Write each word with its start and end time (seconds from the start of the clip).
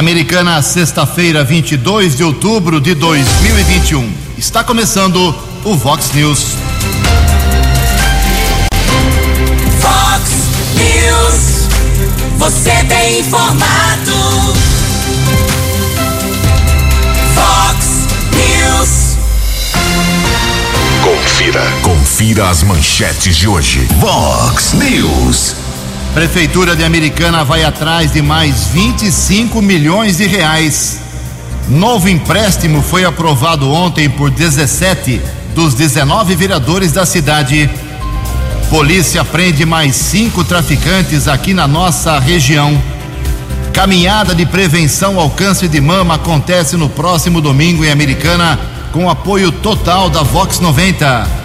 Americana, 0.00 0.62
sexta-feira, 0.62 1.44
22 1.44 2.16
de 2.16 2.24
outubro 2.24 2.80
de 2.80 2.94
2021. 2.94 4.10
Está 4.38 4.64
começando 4.64 5.34
o 5.62 5.76
Vox 5.76 6.12
News. 6.14 6.54
Vox 9.78 10.30
News. 10.74 11.68
Você 12.38 12.82
tem 12.88 13.20
informado. 13.20 14.54
Vox 17.34 18.08
News. 18.32 19.18
Confira. 21.04 21.72
Confira 21.82 22.48
as 22.48 22.62
manchetes 22.62 23.36
de 23.36 23.46
hoje. 23.46 23.86
Vox 24.00 24.72
News. 24.72 25.56
Prefeitura 26.14 26.74
de 26.74 26.82
Americana 26.82 27.44
vai 27.44 27.62
atrás 27.62 28.12
de 28.12 28.20
mais 28.20 28.66
25 28.66 29.62
milhões 29.62 30.16
de 30.16 30.26
reais. 30.26 31.00
Novo 31.68 32.08
empréstimo 32.08 32.82
foi 32.82 33.04
aprovado 33.04 33.70
ontem 33.70 34.10
por 34.10 34.28
17 34.28 35.20
dos 35.54 35.72
19 35.74 36.34
vereadores 36.34 36.90
da 36.90 37.06
cidade. 37.06 37.70
Polícia 38.68 39.24
prende 39.24 39.64
mais 39.64 39.94
cinco 39.94 40.42
traficantes 40.42 41.28
aqui 41.28 41.54
na 41.54 41.68
nossa 41.68 42.18
região. 42.18 42.76
Caminhada 43.72 44.34
de 44.34 44.44
prevenção 44.44 45.18
ao 45.18 45.30
câncer 45.30 45.68
de 45.68 45.80
mama 45.80 46.16
acontece 46.16 46.76
no 46.76 46.88
próximo 46.88 47.40
domingo 47.40 47.84
em 47.84 47.90
Americana, 47.90 48.58
com 48.92 49.08
apoio 49.08 49.52
total 49.52 50.10
da 50.10 50.24
Vox 50.24 50.58
90. 50.58 51.39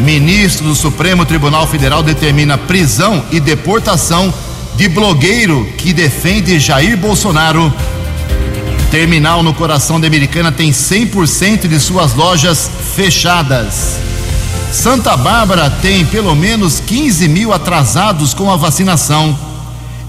Ministro 0.00 0.66
do 0.66 0.74
Supremo 0.74 1.24
Tribunal 1.24 1.66
Federal 1.66 2.02
determina 2.02 2.58
prisão 2.58 3.24
e 3.30 3.38
deportação 3.38 4.32
de 4.76 4.88
blogueiro 4.88 5.66
que 5.78 5.92
defende 5.92 6.58
Jair 6.58 6.96
Bolsonaro. 6.96 7.72
Terminal 8.90 9.42
no 9.42 9.54
coração 9.54 10.00
da 10.00 10.06
Americana 10.06 10.50
tem 10.50 10.70
100% 10.70 11.68
de 11.68 11.78
suas 11.78 12.14
lojas 12.14 12.70
fechadas. 12.94 13.96
Santa 14.72 15.16
Bárbara 15.16 15.70
tem 15.70 16.04
pelo 16.04 16.34
menos 16.34 16.80
15 16.80 17.28
mil 17.28 17.52
atrasados 17.52 18.34
com 18.34 18.50
a 18.50 18.56
vacinação. 18.56 19.38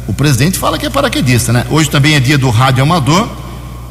O 0.07 0.13
presidente 0.13 0.59
fala 0.59 0.79
que 0.79 0.85
é 0.85 0.91
paraquedista, 0.91 1.51
né? 1.51 1.65
Hoje 1.71 1.89
também 1.89 2.15
é 2.15 2.21
dia 2.21 2.37
do 2.37 2.51
rádio 2.51 2.83
amador. 2.83 3.27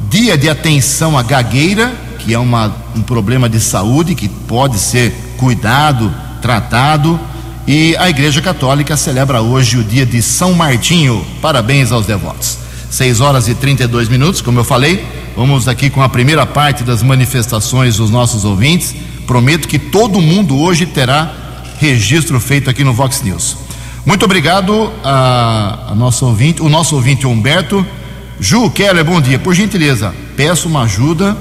Dia 0.08 0.38
de 0.38 0.48
atenção 0.48 1.18
à 1.18 1.24
gagueira, 1.24 1.92
que 2.20 2.32
é 2.32 2.38
uma, 2.38 2.72
um 2.94 3.02
problema 3.02 3.48
de 3.48 3.58
saúde 3.58 4.14
que 4.14 4.28
pode 4.28 4.78
ser 4.78 5.12
cuidado 5.38 6.14
tratado. 6.42 7.18
E 7.66 7.96
a 7.96 8.10
Igreja 8.10 8.42
Católica 8.42 8.96
celebra 8.96 9.40
hoje 9.40 9.78
o 9.78 9.84
dia 9.84 10.04
de 10.04 10.20
São 10.20 10.52
Martinho. 10.52 11.24
Parabéns 11.40 11.92
aos 11.92 12.04
devotos. 12.04 12.58
6 12.90 13.20
horas 13.20 13.48
e 13.48 13.54
32 13.54 14.08
minutos, 14.08 14.42
como 14.42 14.60
eu 14.60 14.64
falei, 14.64 15.02
vamos 15.34 15.66
aqui 15.66 15.88
com 15.88 16.02
a 16.02 16.08
primeira 16.10 16.44
parte 16.44 16.82
das 16.82 17.02
manifestações 17.02 17.96
dos 17.96 18.10
nossos 18.10 18.44
ouvintes. 18.44 18.94
Prometo 19.26 19.66
que 19.66 19.78
todo 19.78 20.20
mundo 20.20 20.58
hoje 20.58 20.84
terá 20.84 21.32
registro 21.78 22.38
feito 22.38 22.68
aqui 22.68 22.84
no 22.84 22.92
Vox 22.92 23.22
News. 23.22 23.56
Muito 24.04 24.24
obrigado 24.24 24.92
a, 25.02 25.92
a 25.92 25.94
nosso 25.94 26.26
ouvinte, 26.26 26.60
o 26.60 26.68
nosso 26.68 26.96
ouvinte 26.96 27.26
Humberto. 27.26 27.86
Ju 28.38 28.68
Keller, 28.70 29.04
bom 29.04 29.20
dia. 29.20 29.38
Por 29.38 29.54
gentileza, 29.54 30.12
peço 30.36 30.68
uma 30.68 30.82
ajuda 30.82 31.36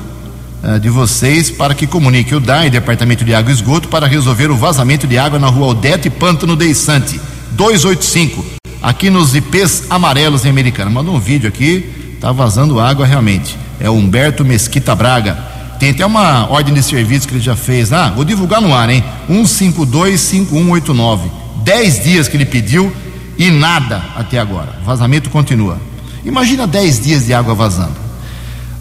de 0.81 0.89
vocês 0.89 1.49
para 1.49 1.73
que 1.73 1.87
comunique 1.87 2.35
o 2.35 2.39
DAI, 2.39 2.69
Departamento 2.69 3.25
de 3.25 3.33
Água 3.33 3.51
e 3.51 3.53
Esgoto, 3.55 3.87
para 3.87 4.07
resolver 4.07 4.51
o 4.51 4.55
vazamento 4.55 5.07
de 5.07 5.17
água 5.17 5.39
na 5.39 5.47
rua 5.47 5.67
Odete 5.67 6.09
Pântano 6.09 6.55
Deissante, 6.55 7.19
285, 7.51 8.45
aqui 8.81 9.09
nos 9.09 9.35
IPs 9.35 9.85
amarelos 9.89 10.45
em 10.45 10.49
Americana. 10.49 10.91
Mandou 10.91 11.15
um 11.15 11.19
vídeo 11.19 11.47
aqui, 11.47 12.17
tá 12.19 12.31
vazando 12.31 12.79
água 12.79 13.05
realmente. 13.05 13.57
É 13.79 13.89
o 13.89 13.93
Humberto 13.93 14.45
Mesquita 14.45 14.95
Braga. 14.95 15.35
Tem 15.79 15.89
até 15.89 16.05
uma 16.05 16.47
ordem 16.51 16.73
de 16.73 16.83
serviço 16.83 17.27
que 17.27 17.33
ele 17.33 17.41
já 17.41 17.55
fez. 17.55 17.91
Ah, 17.91 18.11
vou 18.15 18.23
divulgar 18.23 18.61
no 18.61 18.73
ar, 18.73 18.89
hein? 18.89 19.03
1525189. 19.27 21.19
Dez 21.63 22.03
dias 22.03 22.27
que 22.27 22.37
ele 22.37 22.45
pediu 22.45 22.93
e 23.37 23.49
nada 23.49 24.03
até 24.15 24.37
agora. 24.37 24.79
Vazamento 24.85 25.31
continua. 25.31 25.79
Imagina 26.23 26.67
10 26.67 27.03
dias 27.03 27.25
de 27.25 27.33
água 27.33 27.55
vazando. 27.55 28.00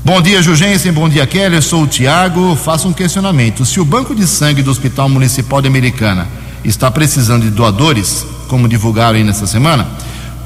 Bom 0.03 0.22
dia, 0.22 0.41
Jugensen. 0.43 0.93
Bom 0.93 1.11
dia, 1.11 1.27
Kelly. 1.27 1.56
Eu 1.56 1.62
sou 1.62 1.83
o 1.83 1.87
Tiago. 1.87 2.56
Faço 2.56 2.88
um 2.88 2.93
questionamento. 2.93 3.66
Se 3.66 3.78
o 3.78 3.84
banco 3.84 4.15
de 4.15 4.27
sangue 4.27 4.62
do 4.62 4.71
Hospital 4.71 5.11
Municipal 5.11 5.61
de 5.61 5.69
Americana 5.69 6.27
está 6.65 6.91
precisando 6.91 7.43
de 7.43 7.50
doadores, 7.50 8.25
como 8.49 8.66
divulgaram 8.66 9.19
aí 9.19 9.22
nessa 9.22 9.47
semana, 9.47 9.87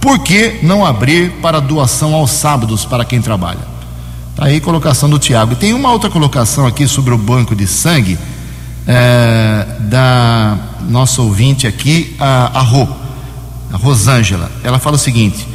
por 0.00 0.19
que 0.19 0.59
não 0.60 0.84
abrir 0.84 1.34
para 1.41 1.60
doação 1.60 2.14
aos 2.14 2.32
sábados 2.32 2.84
para 2.84 3.04
quem 3.04 3.22
trabalha? 3.22 3.60
Tá 4.34 4.47
aí 4.47 4.60
colocação 4.60 5.09
do 5.09 5.20
Tiago. 5.20 5.54
Tem 5.54 5.72
uma 5.72 5.93
outra 5.93 6.10
colocação 6.10 6.66
aqui 6.66 6.88
sobre 6.88 7.14
o 7.14 7.19
banco 7.19 7.54
de 7.54 7.69
sangue 7.69 8.19
é, 8.88 9.66
da 9.82 10.59
nossa 10.88 11.22
ouvinte 11.22 11.64
aqui, 11.64 12.16
a, 12.19 12.59
a 12.59 12.64
a 13.72 13.76
Rosângela. 13.76 14.50
Ela 14.64 14.81
fala 14.81 14.97
o 14.97 14.98
seguinte: 14.98 15.47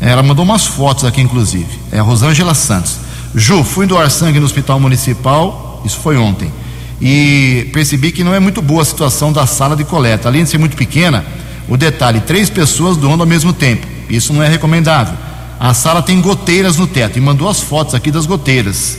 ela 0.00 0.22
mandou 0.22 0.44
umas 0.44 0.64
fotos 0.64 1.04
aqui, 1.04 1.20
inclusive. 1.20 1.76
É 1.90 1.98
a 1.98 2.02
Rosângela 2.02 2.54
Santos. 2.54 3.07
Ju, 3.34 3.62
fui 3.62 3.86
doar 3.86 4.10
sangue 4.10 4.40
no 4.40 4.46
hospital 4.46 4.80
municipal, 4.80 5.82
isso 5.84 5.98
foi 5.98 6.16
ontem, 6.16 6.50
e 7.00 7.68
percebi 7.72 8.10
que 8.10 8.24
não 8.24 8.34
é 8.34 8.40
muito 8.40 8.62
boa 8.62 8.82
a 8.82 8.84
situação 8.84 9.32
da 9.32 9.46
sala 9.46 9.76
de 9.76 9.84
coleta. 9.84 10.28
Além 10.28 10.44
de 10.44 10.50
ser 10.50 10.58
muito 10.58 10.76
pequena, 10.76 11.24
o 11.68 11.76
detalhe: 11.76 12.20
três 12.20 12.48
pessoas 12.48 12.96
doando 12.96 13.22
ao 13.22 13.28
mesmo 13.28 13.52
tempo. 13.52 13.86
Isso 14.08 14.32
não 14.32 14.42
é 14.42 14.48
recomendável. 14.48 15.14
A 15.60 15.74
sala 15.74 16.02
tem 16.02 16.20
goteiras 16.20 16.76
no 16.76 16.86
teto 16.86 17.18
e 17.18 17.20
mandou 17.20 17.48
as 17.48 17.60
fotos 17.60 17.94
aqui 17.94 18.10
das 18.10 18.26
goteiras. 18.26 18.98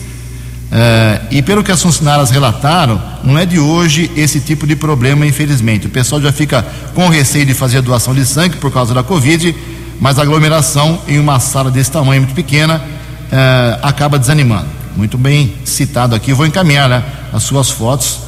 Uh, 0.70 1.26
e 1.32 1.42
pelo 1.42 1.64
que 1.64 1.72
as 1.72 1.82
funcionárias 1.82 2.30
relataram, 2.30 3.02
não 3.24 3.38
é 3.38 3.46
de 3.46 3.58
hoje 3.58 4.12
esse 4.16 4.40
tipo 4.40 4.68
de 4.68 4.76
problema, 4.76 5.26
infelizmente. 5.26 5.88
O 5.88 5.90
pessoal 5.90 6.22
já 6.22 6.32
fica 6.32 6.64
com 6.94 7.08
receio 7.10 7.46
de 7.46 7.56
fazer 7.56 7.82
doação 7.82 8.14
de 8.14 8.24
sangue 8.24 8.58
por 8.58 8.72
causa 8.72 8.94
da 8.94 9.02
Covid, 9.02 9.56
mas 10.00 10.20
a 10.20 10.22
aglomeração 10.22 11.02
em 11.08 11.18
uma 11.18 11.40
sala 11.40 11.72
desse 11.72 11.92
tamanho 11.92 12.22
muito 12.22 12.36
pequena 12.36 12.99
uh, 13.32 13.80
acaba 13.82 14.18
desanimando. 14.20 14.68
Muito 14.96 15.18
bem 15.18 15.54
citado 15.64 16.16
aqui, 16.16 16.34
vou 16.34 16.46
encaminhar 16.46 16.90
né, 16.90 17.04
as 17.32 17.44
suas 17.44 17.70
fotos 17.70 18.20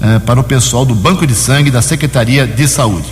uh, 0.00 0.20
para 0.20 0.40
o 0.40 0.44
pessoal 0.44 0.84
do 0.84 0.94
Banco 0.94 1.26
de 1.26 1.34
Sangue 1.34 1.70
da 1.70 1.82
Secretaria 1.82 2.46
de 2.46 2.66
Saúde. 2.66 3.08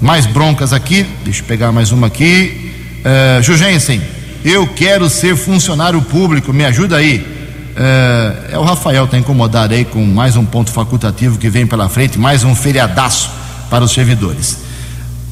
Mais 0.00 0.26
broncas 0.26 0.72
aqui, 0.72 1.06
deixa 1.24 1.42
eu 1.42 1.46
pegar 1.46 1.72
mais 1.72 1.92
uma 1.92 2.06
aqui. 2.06 2.72
Uh, 3.00 3.42
Jugensen, 3.42 4.00
eu 4.44 4.66
quero 4.66 5.08
ser 5.10 5.36
funcionário 5.36 6.00
público, 6.02 6.52
me 6.52 6.64
ajuda 6.64 6.96
aí. 6.96 7.18
Uh, 7.18 8.54
é 8.54 8.58
o 8.58 8.64
Rafael 8.64 9.04
está 9.04 9.16
incomodado 9.16 9.74
aí 9.74 9.84
com 9.84 10.04
mais 10.04 10.36
um 10.36 10.44
ponto 10.44 10.70
facultativo 10.70 11.38
que 11.38 11.48
vem 11.48 11.66
pela 11.66 11.88
frente, 11.88 12.18
mais 12.18 12.42
um 12.42 12.54
feriadaço 12.54 13.30
para 13.70 13.84
os 13.84 13.92
servidores. 13.92 14.67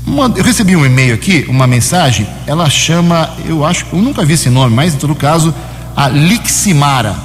Uma, 0.06 0.32
eu 0.37 0.44
recebi 0.44 0.76
um 0.76 0.87
e-mail 0.87 1.14
aqui, 1.14 1.44
uma 1.49 1.67
mensagem, 1.67 2.29
ela 2.47 2.70
chama, 2.70 3.29
eu 3.44 3.64
acho, 3.64 3.85
eu 3.93 3.99
nunca 3.99 4.25
vi 4.25 4.35
esse 4.35 4.49
nome, 4.49 4.73
mas 4.73 4.94
em 4.94 4.99
todo 4.99 5.17
caso, 5.17 5.53
a 5.97 6.08
Liximara. 6.08 7.17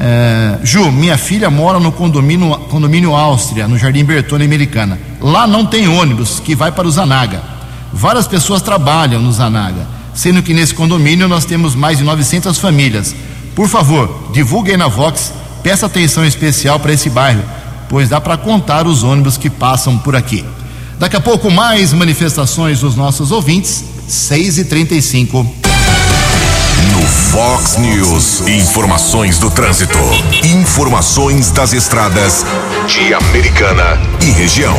É, 0.00 0.58
Ju, 0.64 0.90
minha 0.90 1.18
filha 1.18 1.50
mora 1.50 1.78
no 1.78 1.92
condomínio, 1.92 2.56
condomínio 2.70 3.14
Áustria, 3.14 3.68
no 3.68 3.76
Jardim 3.76 4.02
Bertone 4.02 4.46
Americana. 4.46 4.98
Lá 5.20 5.46
não 5.46 5.66
tem 5.66 5.86
ônibus 5.86 6.40
que 6.40 6.54
vai 6.54 6.72
para 6.72 6.88
o 6.88 6.90
Zanaga. 6.90 7.42
Várias 7.92 8.26
pessoas 8.26 8.62
trabalham 8.62 9.20
no 9.20 9.30
Zanaga, 9.30 9.86
sendo 10.14 10.42
que 10.42 10.54
nesse 10.54 10.74
condomínio 10.74 11.28
nós 11.28 11.44
temos 11.44 11.74
mais 11.74 11.98
de 11.98 12.04
900 12.04 12.58
famílias. 12.58 13.14
Por 13.54 13.68
favor, 13.68 14.30
divulguem 14.32 14.78
na 14.78 14.88
Vox, 14.88 15.34
peça 15.62 15.84
atenção 15.84 16.24
especial 16.24 16.80
para 16.80 16.94
esse 16.94 17.10
bairro, 17.10 17.42
pois 17.90 18.08
dá 18.08 18.18
para 18.18 18.38
contar 18.38 18.86
os 18.86 19.02
ônibus 19.02 19.36
que 19.36 19.50
passam 19.50 19.98
por 19.98 20.16
aqui. 20.16 20.42
Daqui 20.98 21.16
a 21.16 21.20
pouco, 21.20 21.50
mais 21.50 21.92
manifestações 21.92 22.80
dos 22.80 22.94
nossos 22.94 23.32
ouvintes, 23.32 23.84
6 24.06 24.58
e 24.58 24.64
35 24.66 25.42
No 26.92 27.02
Fox 27.30 27.76
News, 27.78 28.40
informações 28.46 29.38
do 29.38 29.50
trânsito. 29.50 29.98
Informações 30.44 31.50
das 31.50 31.72
estradas 31.72 32.44
de 32.86 33.12
Americana 33.14 33.98
e 34.20 34.30
região. 34.30 34.76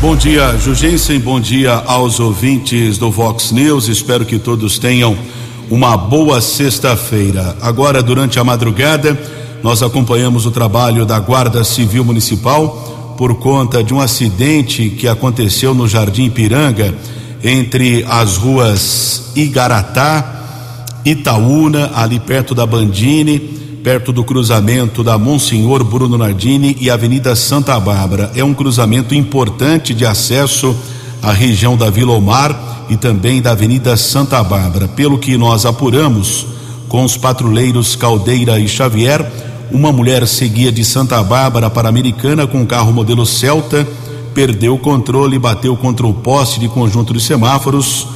Bom 0.00 0.16
dia, 0.16 0.56
Jugensen. 0.58 1.18
Bom 1.18 1.40
dia 1.40 1.82
aos 1.86 2.20
ouvintes 2.20 2.98
do 2.98 3.10
Vox 3.10 3.52
News. 3.52 3.88
Espero 3.88 4.24
que 4.24 4.38
todos 4.38 4.78
tenham 4.78 5.16
uma 5.70 5.96
boa 5.96 6.40
sexta-feira. 6.40 7.56
Agora, 7.60 8.02
durante 8.02 8.38
a 8.38 8.44
madrugada, 8.44 9.18
nós 9.62 9.82
acompanhamos 9.82 10.46
o 10.46 10.50
trabalho 10.50 11.06
da 11.06 11.18
Guarda 11.18 11.64
Civil 11.64 12.04
Municipal 12.04 12.93
por 13.16 13.36
conta 13.36 13.82
de 13.82 13.94
um 13.94 14.00
acidente 14.00 14.90
que 14.90 15.08
aconteceu 15.08 15.74
no 15.74 15.88
Jardim 15.88 16.30
Piranga, 16.30 16.94
entre 17.42 18.04
as 18.08 18.36
ruas 18.36 19.32
Igaratá, 19.36 20.34
Itaúna, 21.04 21.90
ali 21.94 22.18
perto 22.18 22.54
da 22.54 22.64
Bandini, 22.64 23.38
perto 23.38 24.12
do 24.12 24.24
cruzamento 24.24 25.04
da 25.04 25.18
Monsenhor 25.18 25.84
Bruno 25.84 26.16
Nardini 26.16 26.76
e 26.80 26.88
Avenida 26.88 27.36
Santa 27.36 27.78
Bárbara. 27.78 28.32
É 28.34 28.42
um 28.42 28.54
cruzamento 28.54 29.14
importante 29.14 29.92
de 29.92 30.06
acesso 30.06 30.74
à 31.22 31.32
região 31.32 31.76
da 31.76 31.90
Vila 31.90 32.12
Omar 32.12 32.86
e 32.88 32.96
também 32.96 33.42
da 33.42 33.50
Avenida 33.50 33.94
Santa 33.96 34.42
Bárbara. 34.42 34.88
Pelo 34.88 35.18
que 35.18 35.36
nós 35.36 35.66
apuramos 35.66 36.46
com 36.88 37.04
os 37.04 37.16
patrulheiros 37.18 37.94
Caldeira 37.94 38.58
e 38.58 38.66
Xavier, 38.66 39.43
uma 39.70 39.92
mulher 39.92 40.26
seguia 40.26 40.70
de 40.70 40.84
Santa 40.84 41.22
Bárbara 41.22 41.68
para 41.70 41.88
Americana 41.88 42.46
com 42.46 42.58
um 42.58 42.66
carro 42.66 42.92
modelo 42.92 43.24
Celta, 43.26 43.86
perdeu 44.34 44.74
o 44.74 44.78
controle 44.78 45.36
e 45.36 45.38
bateu 45.38 45.76
contra 45.76 46.06
o 46.06 46.14
poste 46.14 46.60
de 46.60 46.68
conjunto 46.68 47.12
de 47.12 47.20
semáforos. 47.20 48.06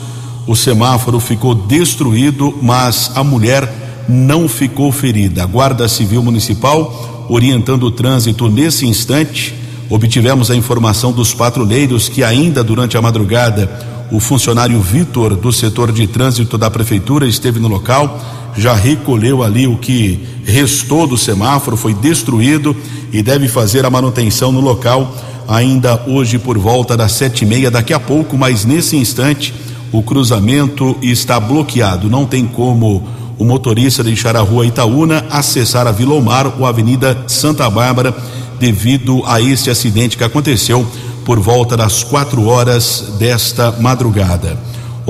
O 0.46 0.56
semáforo 0.56 1.20
ficou 1.20 1.54
destruído, 1.54 2.56
mas 2.62 3.12
a 3.14 3.22
mulher 3.22 4.06
não 4.08 4.48
ficou 4.48 4.90
ferida. 4.90 5.42
A 5.42 5.46
Guarda 5.46 5.88
Civil 5.88 6.22
Municipal, 6.22 7.26
orientando 7.28 7.84
o 7.84 7.90
trânsito 7.90 8.48
nesse 8.48 8.86
instante, 8.86 9.54
obtivemos 9.90 10.50
a 10.50 10.56
informação 10.56 11.12
dos 11.12 11.34
patrulheiros 11.34 12.08
que 12.08 12.24
ainda 12.24 12.64
durante 12.64 12.96
a 12.96 13.02
madrugada 13.02 13.70
o 14.10 14.20
funcionário 14.20 14.80
Vitor 14.80 15.36
do 15.36 15.52
setor 15.52 15.92
de 15.92 16.06
trânsito 16.06 16.56
da 16.56 16.70
prefeitura 16.70 17.26
esteve 17.26 17.60
no 17.60 17.68
local, 17.68 18.18
já 18.56 18.74
recolheu 18.74 19.42
ali 19.42 19.66
o 19.66 19.76
que 19.76 20.26
restou 20.44 21.06
do 21.06 21.16
semáforo, 21.16 21.76
foi 21.76 21.94
destruído 21.94 22.76
e 23.12 23.22
deve 23.22 23.48
fazer 23.48 23.84
a 23.84 23.90
manutenção 23.90 24.50
no 24.50 24.60
local 24.60 25.14
ainda 25.48 26.02
hoje 26.06 26.38
por 26.38 26.58
volta 26.58 26.94
das 26.94 27.12
sete 27.12 27.42
e 27.42 27.46
meia 27.46 27.70
daqui 27.70 27.94
a 27.94 27.98
pouco, 27.98 28.36
mas 28.36 28.66
nesse 28.66 28.96
instante 28.96 29.54
o 29.90 30.02
cruzamento 30.02 30.96
está 31.00 31.40
bloqueado, 31.40 32.10
não 32.10 32.26
tem 32.26 32.46
como 32.46 33.08
o 33.38 33.44
motorista 33.44 34.04
deixar 34.04 34.36
a 34.36 34.40
rua 34.40 34.66
Itaúna, 34.66 35.24
acessar 35.30 35.86
a 35.86 35.92
Vila 35.92 36.14
Omar 36.14 36.52
ou 36.58 36.66
a 36.66 36.68
Avenida 36.68 37.24
Santa 37.26 37.70
Bárbara, 37.70 38.14
devido 38.60 39.22
a 39.24 39.40
este 39.40 39.70
acidente 39.70 40.18
que 40.18 40.24
aconteceu 40.24 40.86
por 41.24 41.38
volta 41.38 41.76
das 41.76 42.02
quatro 42.02 42.46
horas 42.46 43.14
desta 43.18 43.72
madrugada. 43.72 44.58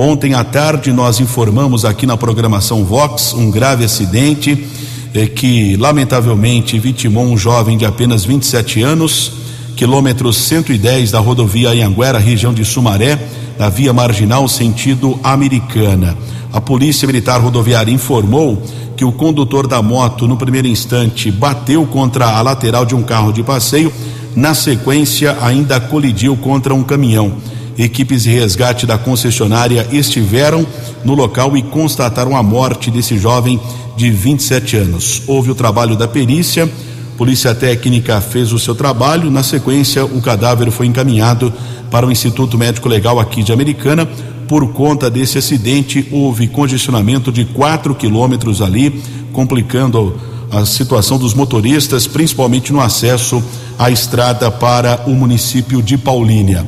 Ontem 0.01 0.33
à 0.33 0.45
tarde 0.45 0.93
nós 0.93 1.19
informamos 1.19 1.83
aqui 1.83 2.05
na 2.05 2.15
programação 2.15 2.85
Vox 2.85 3.33
um 3.33 3.51
grave 3.51 3.83
acidente 3.83 4.65
eh, 5.13 5.25
que 5.27 5.75
lamentavelmente 5.75 6.79
vitimou 6.79 7.25
um 7.25 7.35
jovem 7.35 7.77
de 7.77 7.85
apenas 7.85 8.23
27 8.23 8.81
anos, 8.81 9.33
quilômetro 9.75 10.31
110 10.31 11.11
da 11.11 11.19
rodovia 11.19 11.71
Anhanguera, 11.71 12.17
região 12.17 12.53
de 12.53 12.63
Sumaré, 12.63 13.19
na 13.59 13.67
via 13.67 13.91
marginal 13.91 14.47
sentido 14.47 15.19
americana. 15.21 16.17
A 16.53 16.61
Polícia 16.61 17.05
Militar 17.05 17.41
Rodoviária 17.41 17.91
informou 17.91 18.63
que 18.95 19.03
o 19.03 19.11
condutor 19.11 19.67
da 19.67 19.81
moto, 19.81 20.29
no 20.29 20.37
primeiro 20.37 20.69
instante, 20.69 21.29
bateu 21.29 21.85
contra 21.85 22.37
a 22.37 22.41
lateral 22.41 22.85
de 22.85 22.95
um 22.95 23.03
carro 23.03 23.33
de 23.33 23.43
passeio, 23.43 23.91
na 24.33 24.53
sequência, 24.53 25.37
ainda 25.41 25.77
colidiu 25.77 26.37
contra 26.37 26.73
um 26.73 26.83
caminhão. 26.83 27.33
Equipes 27.79 28.23
de 28.23 28.31
resgate 28.31 28.85
da 28.85 28.97
concessionária 28.97 29.87
estiveram 29.91 30.67
no 31.03 31.15
local 31.15 31.55
e 31.55 31.63
constataram 31.63 32.35
a 32.35 32.43
morte 32.43 32.91
desse 32.91 33.17
jovem 33.17 33.59
de 33.95 34.11
27 34.11 34.75
anos. 34.77 35.23
Houve 35.25 35.49
o 35.49 35.55
trabalho 35.55 35.95
da 35.95 36.07
perícia, 36.07 36.69
Polícia 37.17 37.55
Técnica 37.55 38.21
fez 38.21 38.53
o 38.53 38.59
seu 38.59 38.75
trabalho, 38.75 39.31
na 39.31 39.43
sequência, 39.43 40.05
o 40.05 40.21
cadáver 40.21 40.69
foi 40.71 40.87
encaminhado 40.87 41.53
para 41.89 42.05
o 42.05 42.11
Instituto 42.11 42.57
Médico 42.57 42.87
Legal 42.87 43.19
aqui 43.19 43.43
de 43.43 43.51
Americana 43.51 44.07
por 44.49 44.73
conta 44.73 45.11
desse 45.11 45.37
acidente, 45.37 46.07
houve 46.11 46.47
congestionamento 46.47 47.31
de 47.31 47.45
4 47.45 47.93
quilômetros 47.93 48.63
ali, 48.63 49.01
complicando 49.31 50.19
a 50.49 50.65
situação 50.65 51.19
dos 51.19 51.35
motoristas, 51.35 52.07
principalmente 52.07 52.73
no 52.73 52.81
acesso 52.81 53.43
à 53.77 53.91
estrada 53.91 54.49
para 54.49 55.03
o 55.05 55.11
município 55.11 55.83
de 55.83 55.99
Paulínia. 55.99 56.65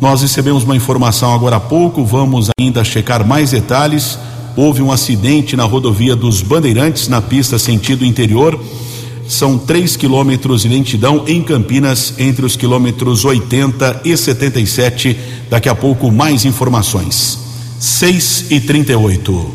Nós 0.00 0.22
recebemos 0.22 0.62
uma 0.62 0.76
informação 0.76 1.34
agora 1.34 1.56
há 1.56 1.60
pouco, 1.60 2.04
vamos 2.04 2.48
ainda 2.60 2.84
checar 2.84 3.26
mais 3.26 3.50
detalhes. 3.50 4.18
Houve 4.56 4.80
um 4.80 4.92
acidente 4.92 5.56
na 5.56 5.64
rodovia 5.64 6.14
dos 6.14 6.40
Bandeirantes, 6.40 7.08
na 7.08 7.20
pista 7.20 7.58
sentido 7.58 8.04
interior. 8.04 8.58
São 9.28 9.58
3 9.58 9.96
quilômetros 9.96 10.62
de 10.62 10.68
lentidão 10.68 11.24
em 11.26 11.42
Campinas, 11.42 12.14
entre 12.18 12.46
os 12.46 12.56
quilômetros 12.56 13.24
80 13.24 14.02
e 14.04 14.16
77. 14.16 15.16
Daqui 15.50 15.68
a 15.68 15.74
pouco, 15.74 16.10
mais 16.10 16.44
informações. 16.44 17.38
6 17.78 18.46
e 18.50 18.60
38. 18.60 19.54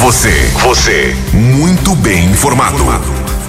Você, 0.00 0.50
você, 0.62 1.16
muito 1.32 1.94
bem 1.96 2.26
informado. 2.30 2.84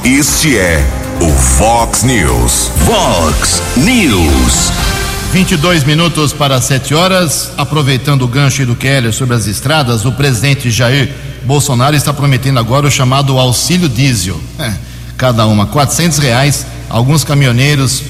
Este 0.04 0.58
é 0.58 0.86
o 1.22 1.30
Fox 1.32 2.04
News. 2.04 2.72
Fox 2.86 3.62
News. 3.78 4.89
22 5.32 5.84
minutos 5.84 6.34
para 6.34 6.60
7 6.60 6.96
horas. 6.96 7.52
Aproveitando 7.56 8.24
o 8.24 8.28
gancho 8.28 8.66
do 8.66 8.76
Keller 8.76 9.14
sobre 9.14 9.36
as 9.36 9.46
estradas, 9.46 10.04
o 10.04 10.12
presidente 10.12 10.72
Jair 10.72 11.14
Bolsonaro 11.44 11.96
está 11.96 12.12
prometendo 12.12 12.58
agora 12.58 12.88
o 12.88 12.92
chamado 12.92 13.38
auxílio 13.38 13.88
diesel. 13.88 14.40
É, 14.58 14.74
cada 15.18 15.46
uma, 15.46 15.68
400 15.68 16.18
reais. 16.18 16.66
Alguns 16.90 17.24
caminhoneiros 17.24 18.02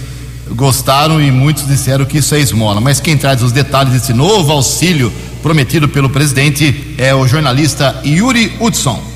gostaram 0.51 1.21
e 1.21 1.29
muitos 1.29 1.67
disseram 1.67 2.05
que 2.05 2.19
isso 2.19 2.33
é 2.35 2.39
esmola. 2.39 2.79
Mas 2.79 3.01
quem 3.01 3.17
traz 3.17 3.43
os 3.43 3.51
detalhes 3.51 3.91
desse 3.91 4.13
novo 4.13 4.53
auxílio 4.53 5.11
prometido 5.43 5.89
pelo 5.89 6.09
presidente 6.09 6.95
é 6.97 7.13
o 7.13 7.27
jornalista 7.27 7.99
Yuri 8.05 8.55
Hudson. 8.61 9.08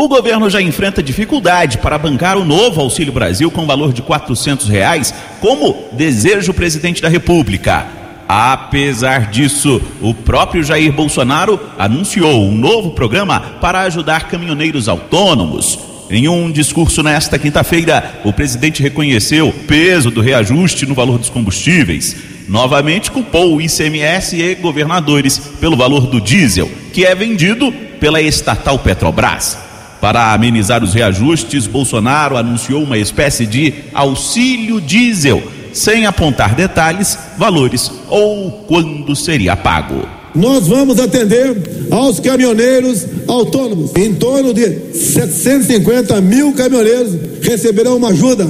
O 0.00 0.08
governo 0.08 0.48
já 0.48 0.62
enfrenta 0.62 1.02
dificuldade 1.02 1.76
para 1.76 1.98
bancar 1.98 2.38
o 2.38 2.44
novo 2.44 2.80
Auxílio 2.80 3.12
Brasil 3.12 3.50
com 3.50 3.66
valor 3.66 3.92
de 3.92 4.00
400 4.00 4.66
reais, 4.66 5.12
como 5.42 5.90
deseja 5.92 6.50
o 6.50 6.54
presidente 6.54 7.02
da 7.02 7.08
República. 7.10 7.86
Apesar 8.26 9.30
disso, 9.30 9.78
o 10.00 10.14
próprio 10.14 10.64
Jair 10.64 10.90
Bolsonaro 10.90 11.60
anunciou 11.78 12.46
um 12.46 12.56
novo 12.56 12.92
programa 12.92 13.40
para 13.60 13.82
ajudar 13.82 14.26
caminhoneiros 14.26 14.88
autônomos. 14.88 15.78
Em 16.08 16.26
um 16.28 16.50
discurso 16.50 17.02
nesta 17.02 17.38
quinta-feira, 17.38 18.22
o 18.24 18.32
presidente 18.32 18.82
reconheceu 18.82 19.48
o 19.50 19.52
peso 19.52 20.10
do 20.10 20.22
reajuste 20.22 20.86
no 20.86 20.94
valor 20.94 21.18
dos 21.18 21.28
combustíveis. 21.28 22.16
Novamente 22.48 23.10
culpou 23.10 23.54
o 23.54 23.60
ICMS 23.60 24.34
e 24.34 24.54
governadores 24.54 25.38
pelo 25.60 25.76
valor 25.76 26.06
do 26.06 26.22
diesel, 26.22 26.70
que 26.90 27.04
é 27.04 27.14
vendido 27.14 27.70
pela 28.00 28.22
estatal 28.22 28.78
Petrobras. 28.78 29.68
Para 30.00 30.32
amenizar 30.32 30.82
os 30.82 30.94
reajustes, 30.94 31.66
Bolsonaro 31.66 32.36
anunciou 32.36 32.82
uma 32.82 32.96
espécie 32.96 33.44
de 33.44 33.74
auxílio 33.92 34.80
diesel, 34.80 35.42
sem 35.74 36.06
apontar 36.06 36.54
detalhes, 36.54 37.18
valores 37.36 37.90
ou 38.08 38.50
quando 38.66 39.14
seria 39.14 39.54
pago. 39.54 40.08
Nós 40.34 40.66
vamos 40.66 40.98
atender 40.98 41.86
aos 41.90 42.18
caminhoneiros 42.18 43.04
autônomos. 43.26 43.90
Em 43.96 44.14
torno 44.14 44.54
de 44.54 44.94
750 44.94 46.20
mil 46.20 46.52
caminhoneiros 46.54 47.14
receberão 47.42 47.96
uma 47.96 48.08
ajuda 48.08 48.48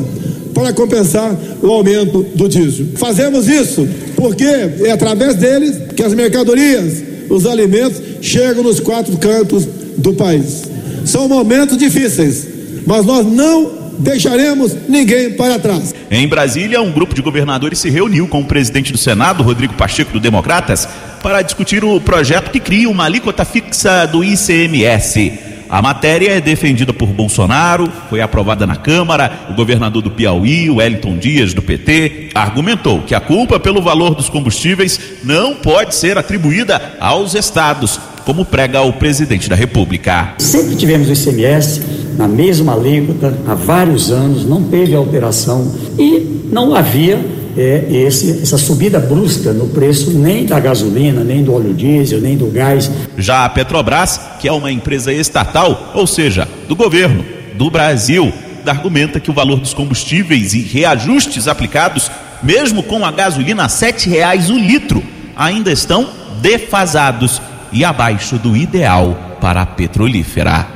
para 0.55 0.73
compensar 0.73 1.35
o 1.63 1.71
aumento 1.71 2.23
do 2.35 2.49
diesel. 2.49 2.87
Fazemos 2.97 3.49
isso 3.49 3.89
porque 4.15 4.45
é 4.45 4.93
através 4.93 5.35
deles 5.37 5.77
que 5.97 6.03
as 6.03 6.15
mercadorias, 6.15 7.03
os 7.29 7.47
alimentos 7.47 8.01
chegam 8.21 8.63
nos 8.63 8.79
quatro 8.79 9.17
cantos 9.17 9.67
do 9.97 10.13
país. 10.13 10.70
São 11.11 11.29
momentos 11.29 11.77
difíceis, 11.77 12.47
mas 12.87 13.05
nós 13.05 13.27
não 13.27 13.91
deixaremos 13.99 14.77
ninguém 14.89 15.33
para 15.33 15.59
trás. 15.59 15.93
Em 16.09 16.29
Brasília, 16.29 16.81
um 16.81 16.93
grupo 16.93 17.15
de 17.15 17.21
governadores 17.21 17.81
se 17.81 17.91
reuniu 17.91 18.29
com 18.29 18.41
o 18.41 18.45
presidente 18.45 18.93
do 18.93 18.99
Senado, 18.99 19.43
Rodrigo 19.43 19.75
Pacheco, 19.75 20.13
do 20.13 20.21
Democratas, 20.21 20.89
para 21.21 21.43
discutir 21.43 21.85
o 21.85 22.01
projeto 22.01 22.53
que 22.53 22.61
cria 22.61 22.89
uma 22.89 23.07
alíquota 23.07 23.45
fixa 23.45 24.07
do 24.07 24.23
ICMS. 24.23 25.39
A 25.71 25.81
matéria 25.81 26.33
é 26.33 26.41
defendida 26.41 26.93
por 26.93 27.09
Bolsonaro, 27.11 27.89
foi 28.09 28.21
aprovada 28.21 28.67
na 28.67 28.75
Câmara. 28.75 29.47
O 29.51 29.55
governador 29.55 30.03
do 30.03 30.11
Piauí, 30.11 30.69
Wellington 30.69 31.17
Dias, 31.17 31.55
do 31.55 31.63
PT, 31.63 32.31
argumentou 32.35 33.03
que 33.03 33.15
a 33.15 33.21
culpa 33.21 33.61
pelo 33.61 33.81
valor 33.81 34.17
dos 34.17 34.29
combustíveis 34.29 34.99
não 35.23 35.55
pode 35.55 35.95
ser 35.95 36.19
atribuída 36.19 36.97
aos 36.99 37.37
estados, 37.37 38.01
como 38.25 38.45
prega 38.45 38.83
o 38.83 38.95
presidente 38.95 39.49
da 39.49 39.55
República. 39.55 40.35
Sempre 40.39 40.75
tivemos 40.75 41.09
o 41.09 41.13
ICMS 41.13 41.81
na 42.19 42.27
mesma 42.27 42.75
alíquota 42.75 43.39
há 43.47 43.55
vários 43.55 44.11
anos, 44.11 44.45
não 44.45 44.65
teve 44.65 44.95
alteração 44.97 45.73
e 45.97 46.49
não 46.51 46.75
havia 46.75 47.25
é, 47.57 47.87
esse, 47.91 48.43
essa 48.43 48.59
subida 48.59 48.99
brusca 48.99 49.53
no 49.53 49.69
preço 49.69 50.11
nem 50.13 50.45
da 50.45 50.59
gasolina, 50.61 51.23
nem 51.25 51.43
do 51.43 51.55
óleo 51.55 51.75
diesel, 51.75 52.21
nem 52.21 52.37
do 52.37 52.47
gás. 52.47 52.91
Já 53.17 53.45
a 53.45 53.49
Petrobras, 53.49 54.21
que 54.39 54.49
é 54.49 54.53
uma 54.53 54.71
empresa 54.71 55.13
estatal, 55.13 55.93
ou 55.95 56.07
seja, 56.07 56.49
do 56.69 56.77
governo 56.77 57.25
do 57.55 57.71
Brasil, 57.71 58.33
argumenta 58.67 59.21
que 59.21 59.31
o 59.31 59.35
valor 59.35 59.59
dos 59.59 59.75
combustíveis 59.75 60.55
e 60.55 60.61
reajustes 60.61 61.49
aplicados, 61.49 62.11
mesmo 62.43 62.83
com 62.83 63.05
a 63.05 63.11
gasolina 63.11 63.65
a 63.65 63.69
sete 63.69 64.09
reais 64.09 64.51
o 64.51 64.59
litro, 64.59 65.03
ainda 65.37 65.73
estão 65.73 66.09
defasados 66.41 67.41
e 67.73 67.85
abaixo 67.85 68.37
do 68.37 68.57
ideal 68.57 69.39
para 69.41 69.63
a 69.63 69.67
petrolífera. 69.67 70.67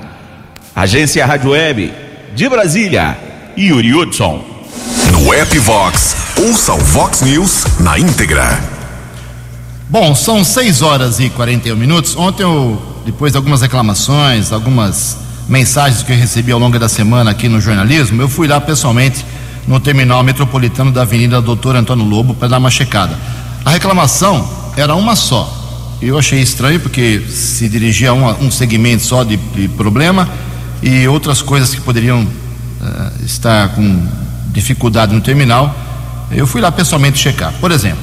Agência 0.75 1.25
Rádio 1.25 1.51
Web 1.51 1.93
de 2.35 2.49
Brasília, 2.49 3.17
Yuri 3.57 3.95
Hudson. 3.95 4.45
No 5.13 5.33
app 5.33 5.59
Vox, 5.61 6.17
ouça 6.41 6.75
o 6.75 6.79
Vox 6.79 7.23
News 7.23 7.65
na 7.79 7.99
íntegra. 7.99 8.61
Bom, 9.89 10.15
são 10.15 10.43
6 10.43 10.83
horas 10.83 11.21
e 11.21 11.31
41 11.31 11.77
minutos. 11.77 12.17
Ontem 12.17 12.43
eu, 12.43 12.81
depois 13.07 13.33
de 13.33 13.37
algumas 13.37 13.63
reclamações, 13.63 14.53
algumas 14.53 15.19
mensagens 15.49 16.03
que 16.03 16.13
eu 16.13 16.17
recebi 16.17 16.51
ao 16.51 16.59
longo 16.59 16.79
da 16.79 16.89
semana 16.89 17.31
aqui 17.31 17.49
no 17.49 17.61
jornalismo, 17.61 18.21
eu 18.21 18.29
fui 18.29 18.49
lá 18.49 18.61
pessoalmente 18.61 19.25
no 19.69 19.79
terminal 19.79 20.23
metropolitano 20.23 20.91
da 20.91 21.03
Avenida 21.03 21.41
Doutor 21.41 21.77
Antônio 21.77 22.05
Lobo 22.05 22.35
para 22.35 22.49
dar 22.49 22.59
uma 22.59 22.71
checada. 22.71 23.17
A 23.65 23.71
reclamação 23.71 24.49
era 24.77 24.95
uma 24.95 25.15
só. 25.15 25.63
Eu 26.03 26.19
achei 26.19 26.41
estranho 26.41 26.81
porque 26.81 27.23
se 27.31 27.69
dirigia 27.69 28.11
a 28.11 28.13
um, 28.13 28.47
um 28.47 28.51
segmento 28.51 29.05
só 29.05 29.23
de, 29.23 29.37
de, 29.37 29.69
problema 29.69 30.29
e 30.83 31.07
outras 31.07 31.41
coisas 31.41 31.75
que 31.75 31.81
poderiam 31.81 32.23
uh, 32.23 33.25
estar 33.25 33.69
com 33.71 34.07
dificuldade 34.53 35.15
no 35.15 35.21
terminal, 35.21 35.75
eu 36.31 36.47
fui 36.47 36.61
lá 36.61 36.71
pessoalmente 36.71 37.19
checar. 37.19 37.53
Por 37.61 37.71
exemplo, 37.71 38.03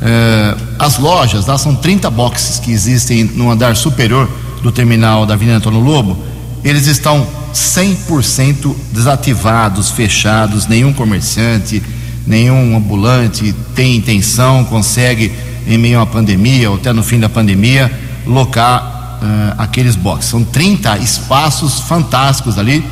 eh, 0.00 0.56
as 0.78 0.98
lojas, 0.98 1.46
lá 1.46 1.58
são 1.58 1.74
30 1.74 2.10
boxes 2.10 2.58
que 2.58 2.70
existem 2.70 3.24
no 3.24 3.50
andar 3.50 3.76
superior 3.76 4.28
do 4.62 4.70
terminal 4.70 5.26
da 5.26 5.34
Avenida 5.34 5.56
Antônio 5.56 5.80
Lobo, 5.80 6.16
eles 6.64 6.86
estão 6.86 7.26
100% 7.52 8.74
desativados, 8.92 9.90
fechados, 9.90 10.66
nenhum 10.66 10.92
comerciante, 10.92 11.82
nenhum 12.26 12.76
ambulante 12.76 13.54
tem 13.74 13.96
intenção, 13.96 14.64
consegue, 14.64 15.32
em 15.66 15.78
meio 15.78 16.00
à 16.00 16.06
pandemia 16.06 16.70
ou 16.70 16.76
até 16.76 16.92
no 16.92 17.02
fim 17.02 17.18
da 17.18 17.28
pandemia, 17.28 17.90
locar 18.26 19.18
uh, 19.22 19.54
aqueles 19.58 19.96
boxes. 19.96 20.30
São 20.30 20.44
30 20.44 20.98
espaços 20.98 21.80
fantásticos 21.80 22.58
ali 22.58 22.84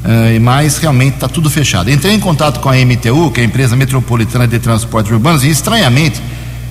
Uh, 0.00 0.40
mas 0.40 0.78
realmente 0.78 1.14
está 1.14 1.28
tudo 1.28 1.50
fechado. 1.50 1.90
Entrei 1.90 2.14
em 2.14 2.20
contato 2.20 2.60
com 2.60 2.70
a 2.70 2.74
MTU, 2.74 3.30
que 3.30 3.40
é 3.40 3.42
a 3.42 3.46
empresa 3.46 3.76
metropolitana 3.76 4.48
de 4.48 4.58
transportes 4.58 5.12
urbanos, 5.12 5.44
e 5.44 5.50
estranhamente 5.50 6.20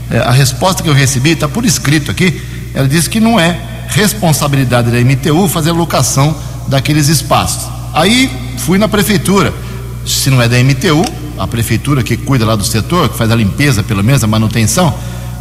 uh, 0.09 0.27
a 0.27 0.31
resposta 0.31 0.81
que 0.81 0.89
eu 0.89 0.93
recebi 0.93 1.31
está 1.31 1.47
por 1.47 1.63
escrito 1.63 2.09
aqui. 2.09 2.41
Ela 2.73 2.87
disse 2.87 3.09
que 3.09 3.19
não 3.19 3.39
é 3.39 3.59
responsabilidade 3.87 4.91
da 4.91 4.99
MTU 4.99 5.47
fazer 5.47 5.69
a 5.69 5.73
locação 5.73 6.35
daqueles 6.67 7.07
espaços. 7.07 7.69
Aí 7.93 8.31
fui 8.57 8.77
na 8.77 8.87
prefeitura. 8.87 9.53
Se 10.05 10.29
não 10.29 10.41
é 10.41 10.47
da 10.47 10.57
MTU, 10.63 11.05
a 11.37 11.47
prefeitura 11.47 12.01
que 12.01 12.17
cuida 12.17 12.45
lá 12.45 12.55
do 12.55 12.63
setor, 12.63 13.09
que 13.09 13.17
faz 13.17 13.31
a 13.31 13.35
limpeza, 13.35 13.83
pelo 13.83 14.03
menos 14.03 14.23
a 14.23 14.27
manutenção, 14.27 14.93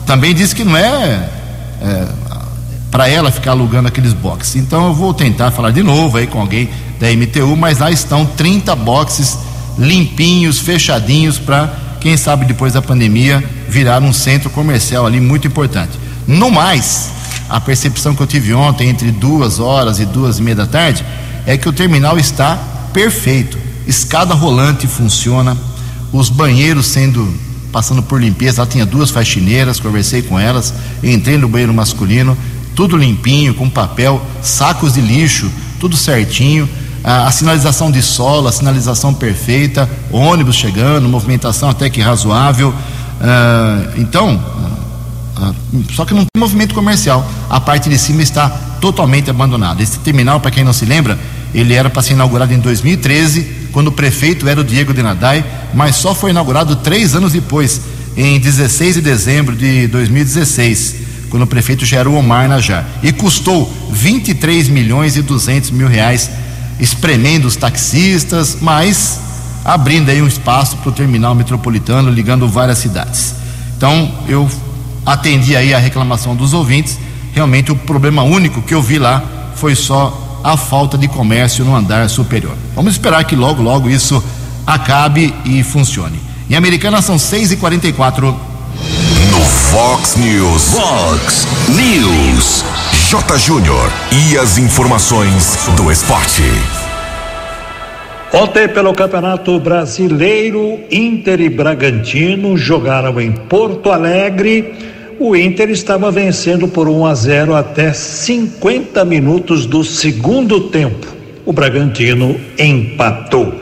também 0.07 0.35
disse 0.35 0.55
que 0.55 0.65
não 0.65 0.77
é, 0.77 1.29
é 1.81 2.09
para 2.91 3.09
ela 3.09 3.31
ficar 3.31 3.53
alugando 3.53 3.89
aqueles 3.89 4.13
boxes. 4.13 4.57
Então 4.57 4.87
eu 4.87 4.95
vou 4.95 5.13
tentar 5.13 5.51
falar 5.51 5.71
de 5.71 5.83
novo 5.83 6.17
aí 6.17 6.27
com 6.27 6.41
alguém 6.41 6.69
da 6.99 7.09
MTU, 7.11 7.57
mas 7.57 7.79
lá 7.79 7.91
estão 7.91 8.27
30 8.27 8.75
boxes 8.77 9.39
limpinhos, 9.79 10.59
fechadinhos 10.59 11.39
para 11.39 11.73
quem 12.01 12.17
sabe 12.17 12.45
depois 12.45 12.73
da 12.73 12.83
pandemia 12.83 13.43
virar 13.69 14.03
um 14.03 14.13
centro 14.13 14.51
comercial 14.51 15.07
ali 15.07 15.21
muito 15.21 15.47
importante. 15.47 15.93
No 16.27 16.51
mais, 16.51 17.11
a 17.49 17.61
percepção 17.61 18.15
que 18.15 18.23
eu 18.23 18.27
tive 18.27 18.53
ontem 18.53 18.89
entre 18.89 19.11
duas 19.11 19.59
horas 19.61 20.01
e 20.01 20.05
duas 20.05 20.39
e 20.39 20.43
meia 20.43 20.57
da 20.57 20.67
tarde 20.67 21.05
é 21.47 21.57
que 21.57 21.69
o 21.69 21.73
terminal 21.73 22.19
está 22.19 22.57
perfeito. 22.93 23.59
Escada 23.87 24.35
rolante 24.35 24.87
funciona, 24.87 25.57
os 26.13 26.29
banheiros 26.29 26.87
sendo 26.87 27.33
passando 27.73 28.03
por 28.03 28.21
limpeza. 28.21 28.63
Lá 28.63 28.67
tinha 28.67 28.85
duas 28.85 29.11
faxineiras, 29.11 29.81
conversei 29.81 30.23
com 30.23 30.39
elas, 30.39 30.75
entrei 31.03 31.39
no 31.39 31.49
banheiro 31.49 31.73
masculino, 31.73 32.37
tudo 32.75 32.97
limpinho, 32.97 33.55
com 33.55 33.69
papel, 33.69 34.25
sacos 34.43 34.95
de 34.95 35.01
lixo, 35.01 35.51
tudo 35.79 35.97
certinho 35.97 36.69
a, 37.03 37.27
a 37.27 37.31
sinalização 37.31 37.91
de 37.91 38.03
solo, 38.03 38.49
a 38.49 38.53
sinalização 38.53 39.15
perfeita, 39.15 39.89
ônibus 40.11 40.57
chegando, 40.57 41.09
movimentação 41.09 41.71
até 41.71 41.89
que 41.89 42.01
razoável. 42.01 42.71
Uh, 42.71 44.01
então, 44.01 44.37
uh, 44.37 45.51
uh, 45.51 45.85
só 45.93 46.05
que 46.05 46.15
não 46.15 46.25
tem 46.25 46.41
movimento 46.41 46.75
comercial. 46.75 47.29
A 47.49 47.61
parte 47.61 47.89
de 47.89 47.99
cima 47.99 48.23
está 48.23 48.49
totalmente 48.81 49.31
abandonada. 49.31 49.83
Esse 49.83 49.99
terminal, 49.99 50.41
para 50.41 50.51
quem 50.51 50.65
não 50.65 50.73
se 50.73 50.85
lembra, 50.85 51.19
ele 51.55 51.75
era 51.75 51.89
para 51.89 52.03
ser 52.03 52.13
inaugurado 52.13 52.53
em 52.53 52.59
2013, 52.59 53.69
quando 53.73 53.89
o 53.89 53.93
prefeito 53.93 54.49
era 54.49 54.61
o 54.61 54.65
Diego 54.65 54.93
Denadai, 54.93 55.45
mas 55.75 55.97
só 55.97 56.15
foi 56.15 56.31
inaugurado 56.31 56.77
três 56.77 57.15
anos 57.15 57.33
depois, 57.33 57.81
em 58.17 58.39
16 58.39 58.97
de 58.97 59.01
dezembro 59.01 59.55
de 59.55 59.87
2016, 59.89 60.97
quando 61.31 61.43
o 61.43 61.47
prefeito 61.47 61.85
já 61.85 61.99
era 61.99 62.09
o 62.09 62.15
Omar 62.15 62.49
Najar. 62.49 62.87
E 63.03 63.13
custou 63.13 63.73
23 63.91 64.69
milhões 64.69 65.17
e 65.17 65.23
200 65.23 65.71
mil 65.71 65.89
reais 65.89 66.31
espremendo 66.81 67.47
os 67.47 67.57
taxistas, 67.57 68.59
mas 68.61 69.21
abrindo 69.65 70.11
aí 70.11 70.23
um 70.23 70.27
espaço 70.27 70.77
para 70.79 70.89
o 70.89 70.93
terminal 70.93 71.35
metropolitano, 71.35 72.11
ligando 72.11 72.49
várias 72.49 72.79
cidades. 72.79 73.35
Então, 73.77 74.11
eu 74.27 74.49
atendi 75.05 75.57
aí 75.57 75.75
a 75.75 75.79
reclamação 75.79 76.35
dos 76.35 76.53
ouvintes. 76.53 76.99
Realmente, 77.33 77.71
o 77.71 77.77
problema 77.77 78.23
único 78.23 78.63
que 78.63 78.75
eu 78.75 78.83
vi 78.83 78.99
lá 78.99 79.23
foi 79.55 79.75
só 79.75 80.41
a 80.43 80.57
falta 80.57 80.97
de 80.97 81.09
comércio 81.09 81.65
no 81.65 81.75
andar 81.75 82.09
superior. 82.09 82.57
Vamos 82.75 82.93
esperar 82.93 83.25
que 83.25 83.37
logo, 83.37 83.63
logo 83.63 83.89
isso 83.91 84.23
acabe 84.67 85.35
e 85.45 85.63
funcione. 85.63 86.19
Em 86.49 86.55
Americana 86.55 87.03
são 87.03 87.17
6h44. 87.17 88.35
No 89.31 89.41
Fox 89.45 90.17
News. 90.17 90.71
Fox 90.73 91.47
News. 91.69 92.65
J. 93.11 93.39
Júnior 93.39 93.91
e 94.13 94.37
as 94.37 94.59
informações 94.59 95.57
do 95.75 95.91
esporte. 95.91 96.43
Ontem, 98.31 98.69
pelo 98.69 98.93
Campeonato 98.93 99.59
Brasileiro, 99.59 100.79
Inter 100.91 101.41
e 101.41 101.49
Bragantino 101.49 102.55
jogaram 102.59 103.19
em 103.19 103.33
Porto 103.33 103.91
Alegre. 103.91 104.75
O 105.19 105.35
Inter 105.35 105.71
estava 105.71 106.11
vencendo 106.11 106.69
por 106.69 106.87
1 106.87 107.07
a 107.07 107.15
0 107.15 107.55
até 107.55 107.95
50 107.95 109.03
minutos 109.07 109.65
do 109.65 109.83
segundo 109.83 110.69
tempo. 110.69 111.07
O 111.47 111.53
Bragantino 111.55 112.39
empatou. 112.59 113.55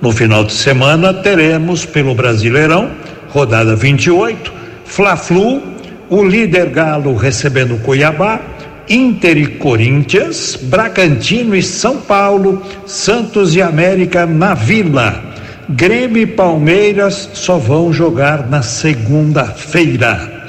No 0.00 0.12
final 0.12 0.44
de 0.44 0.54
semana, 0.54 1.12
teremos 1.12 1.84
pelo 1.84 2.14
Brasileirão, 2.14 2.90
rodada 3.28 3.76
28, 3.76 4.50
Fla-Flu, 4.86 5.60
o 6.08 6.24
líder 6.24 6.70
Galo 6.70 7.14
recebendo 7.14 7.78
Cuiabá 7.82 8.56
Inter 8.88 9.36
e 9.36 9.46
Corinthians, 9.46 10.58
Bragantino 10.60 11.54
e 11.54 11.62
São 11.62 11.98
Paulo, 11.98 12.62
Santos 12.86 13.54
e 13.54 13.62
América 13.62 14.26
na 14.26 14.54
Vila. 14.54 15.24
Grêmio 15.68 16.22
e 16.22 16.26
Palmeiras 16.26 17.28
só 17.34 17.58
vão 17.58 17.92
jogar 17.92 18.48
na 18.48 18.62
segunda-feira. 18.62 20.46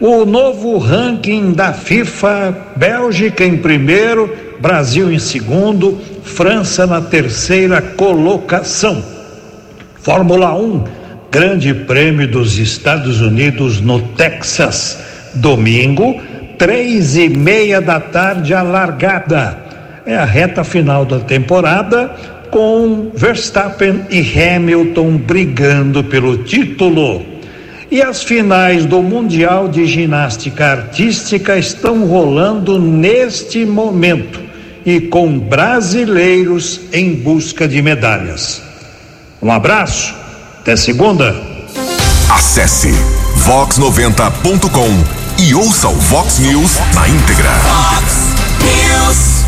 O 0.00 0.24
novo 0.24 0.78
ranking 0.78 1.52
da 1.52 1.72
FIFA: 1.72 2.56
Bélgica 2.76 3.44
em 3.44 3.58
primeiro, 3.58 4.34
Brasil 4.60 5.12
em 5.12 5.18
segundo, 5.18 6.00
França 6.22 6.86
na 6.86 7.00
terceira 7.00 7.82
colocação. 7.82 9.04
Fórmula 9.96 10.54
1 10.54 10.84
Grande 11.30 11.74
Prêmio 11.74 12.28
dos 12.28 12.58
Estados 12.58 13.20
Unidos 13.20 13.80
no 13.80 14.00
Texas. 14.00 14.98
Domingo, 15.34 16.20
três 16.64 17.14
e 17.14 17.28
meia 17.28 17.78
da 17.78 18.00
tarde, 18.00 18.54
a 18.54 18.62
largada. 18.62 19.58
É 20.06 20.16
a 20.16 20.24
reta 20.24 20.64
final 20.64 21.04
da 21.04 21.20
temporada, 21.20 22.16
com 22.50 23.10
Verstappen 23.14 24.06
e 24.08 24.20
Hamilton 24.40 25.18
brigando 25.18 26.02
pelo 26.02 26.38
título. 26.38 27.22
E 27.90 28.00
as 28.00 28.22
finais 28.22 28.86
do 28.86 29.02
Mundial 29.02 29.68
de 29.68 29.84
Ginástica 29.84 30.68
Artística 30.68 31.58
estão 31.58 32.06
rolando 32.06 32.80
neste 32.80 33.66
momento 33.66 34.40
e 34.86 35.02
com 35.02 35.38
brasileiros 35.38 36.80
em 36.94 37.14
busca 37.14 37.68
de 37.68 37.82
medalhas. 37.82 38.62
Um 39.42 39.52
abraço, 39.52 40.14
até 40.62 40.76
segunda. 40.76 41.36
Acesse 42.30 42.88
vox90.com 43.46 45.23
e 45.38 45.54
ouça 45.54 45.88
o 45.88 45.94
Vox 45.94 46.38
News 46.38 46.78
na 46.94 47.08
íntegra. 47.08 47.50
Fox 47.50 48.34
News. 48.60 49.44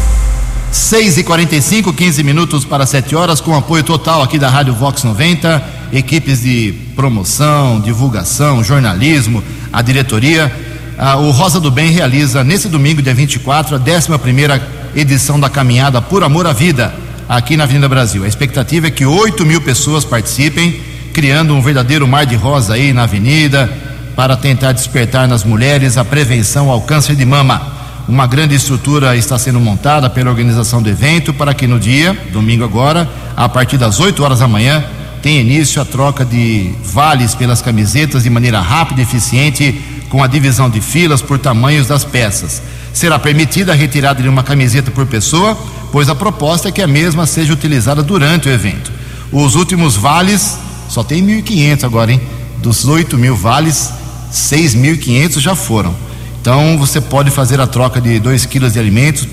6 0.72 1.18
e 1.18 1.24
45 1.24 1.92
15 1.92 2.22
minutos 2.22 2.64
para 2.64 2.84
7 2.84 3.14
horas, 3.14 3.40
com 3.40 3.56
apoio 3.56 3.84
total 3.84 4.22
aqui 4.22 4.38
da 4.38 4.48
Rádio 4.48 4.74
Vox 4.74 5.04
90, 5.04 5.62
equipes 5.92 6.42
de 6.42 6.74
promoção, 6.94 7.80
divulgação, 7.80 8.64
jornalismo, 8.64 9.42
a 9.72 9.80
diretoria. 9.80 10.52
Ah, 10.98 11.16
o 11.16 11.30
Rosa 11.30 11.60
do 11.60 11.70
Bem 11.70 11.90
realiza 11.90 12.42
nesse 12.42 12.68
domingo, 12.68 13.00
dia 13.00 13.14
24, 13.14 13.76
a 13.76 13.78
11 13.78 14.62
edição 14.94 15.38
da 15.38 15.48
Caminhada 15.48 16.02
por 16.02 16.24
Amor 16.24 16.46
à 16.46 16.52
Vida, 16.52 16.94
aqui 17.28 17.56
na 17.56 17.64
Avenida 17.64 17.88
Brasil. 17.88 18.24
A 18.24 18.28
expectativa 18.28 18.88
é 18.88 18.90
que 18.90 19.06
8 19.06 19.44
mil 19.46 19.60
pessoas 19.60 20.04
participem, 20.04 20.80
criando 21.12 21.54
um 21.54 21.62
verdadeiro 21.62 22.06
mar 22.08 22.26
de 22.26 22.34
rosa 22.34 22.74
aí 22.74 22.92
na 22.92 23.04
avenida, 23.04 23.70
para 24.16 24.36
tentar 24.36 24.72
despertar 24.72 25.28
nas 25.28 25.44
mulheres 25.44 25.98
a 25.98 26.04
prevenção 26.04 26.70
ao 26.70 26.80
câncer 26.80 27.14
de 27.14 27.24
mama. 27.26 27.74
Uma 28.08 28.26
grande 28.26 28.54
estrutura 28.54 29.14
está 29.14 29.38
sendo 29.38 29.60
montada 29.60 30.08
pela 30.08 30.30
organização 30.30 30.80
do 30.80 30.88
evento 30.88 31.34
para 31.34 31.52
que 31.52 31.66
no 31.66 31.78
dia, 31.78 32.16
domingo 32.32 32.64
agora, 32.64 33.08
a 33.36 33.48
partir 33.48 33.76
das 33.76 34.00
8 34.00 34.24
horas 34.24 34.38
da 34.38 34.48
manhã, 34.48 34.82
tenha 35.20 35.40
início 35.40 35.82
a 35.82 35.84
troca 35.84 36.24
de 36.24 36.72
vales 36.82 37.34
pelas 37.34 37.60
camisetas 37.60 38.22
de 38.22 38.30
maneira 38.30 38.60
rápida 38.60 39.00
e 39.00 39.04
eficiente, 39.04 39.82
com 40.08 40.22
a 40.22 40.28
divisão 40.28 40.70
de 40.70 40.80
filas 40.80 41.20
por 41.20 41.38
tamanhos 41.38 41.88
das 41.88 42.04
peças. 42.04 42.62
Será 42.92 43.18
permitida 43.18 43.72
a 43.72 43.74
retirada 43.74 44.22
de 44.22 44.28
uma 44.28 44.44
camiseta 44.44 44.90
por 44.90 45.04
pessoa, 45.04 45.58
pois 45.90 46.08
a 46.08 46.14
proposta 46.14 46.68
é 46.68 46.72
que 46.72 46.80
a 46.80 46.86
mesma 46.86 47.26
seja 47.26 47.52
utilizada 47.52 48.02
durante 48.02 48.48
o 48.48 48.52
evento. 48.52 48.92
Os 49.32 49.56
últimos 49.56 49.96
vales, 49.96 50.56
só 50.88 51.02
tem 51.02 51.26
1.500 51.26 51.84
agora, 51.84 52.12
hein? 52.12 52.20
Dos 52.62 52.86
8 52.86 53.18
mil 53.18 53.36
vales, 53.36 53.92
6.500 54.32 55.40
já 55.40 55.54
foram. 55.54 55.94
Então 56.40 56.78
você 56.78 57.00
pode 57.00 57.30
fazer 57.30 57.60
a 57.60 57.66
troca 57.66 58.00
de 58.00 58.20
2 58.20 58.46
quilos 58.46 58.74
de 58.74 58.78
alimentos 58.78 59.26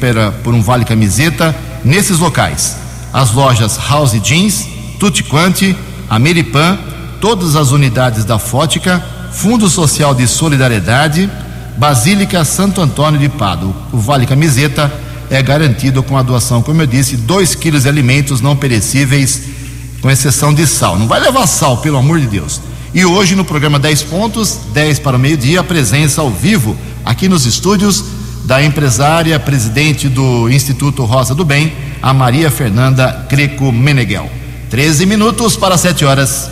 por 0.43 0.53
um 0.53 0.61
vale 0.61 0.85
camiseta 0.85 1.55
nesses 1.83 2.19
locais. 2.19 2.77
As 3.13 3.31
lojas 3.31 3.77
House 3.89 4.19
Jeans, 4.23 4.67
Tutti 4.99 5.23
Quanti, 5.23 5.77
Ameripan, 6.09 6.77
todas 7.21 7.55
as 7.55 7.71
unidades 7.71 8.25
da 8.25 8.39
Fótica, 8.39 9.03
Fundo 9.31 9.69
Social 9.69 10.15
de 10.15 10.27
Solidariedade, 10.27 11.29
Basílica 11.77 12.43
Santo 12.43 12.81
Antônio 12.81 13.19
de 13.19 13.29
Pado. 13.29 13.75
O 13.91 13.97
vale 13.97 14.25
camiseta 14.25 14.91
é 15.29 15.41
garantido 15.41 16.03
com 16.03 16.17
a 16.17 16.23
doação, 16.23 16.61
como 16.61 16.81
eu 16.81 16.87
disse, 16.87 17.15
2 17.17 17.55
quilos 17.55 17.83
de 17.83 17.89
alimentos 17.89 18.41
não 18.41 18.55
perecíveis, 18.55 19.41
com 20.01 20.09
exceção 20.09 20.53
de 20.53 20.67
sal. 20.67 20.97
Não 20.99 21.07
vai 21.07 21.19
levar 21.19 21.47
sal, 21.47 21.77
pelo 21.77 21.97
amor 21.97 22.19
de 22.19 22.27
Deus. 22.27 22.59
E 22.93 23.03
hoje 23.03 23.35
no 23.35 23.43
programa 23.43 23.79
10 23.79 24.03
pontos, 24.03 24.59
10 24.71 24.99
para 24.99 25.17
o 25.17 25.19
meio-dia, 25.19 25.61
a 25.61 25.63
presença 25.63 26.21
ao 26.21 26.29
vivo 26.29 26.77
aqui 27.03 27.27
nos 27.27 27.43
estúdios 27.47 28.05
da 28.45 28.63
empresária, 28.63 29.39
presidente 29.39 30.07
do 30.07 30.47
Instituto 30.47 31.03
Rosa 31.03 31.33
do 31.33 31.43
Bem, 31.43 31.73
a 32.03 32.13
Maria 32.13 32.51
Fernanda 32.51 33.25
Greco 33.27 33.71
Meneghel. 33.71 34.29
13 34.69 35.07
minutos 35.07 35.55
para 35.55 35.75
7 35.75 36.05
horas. 36.05 36.51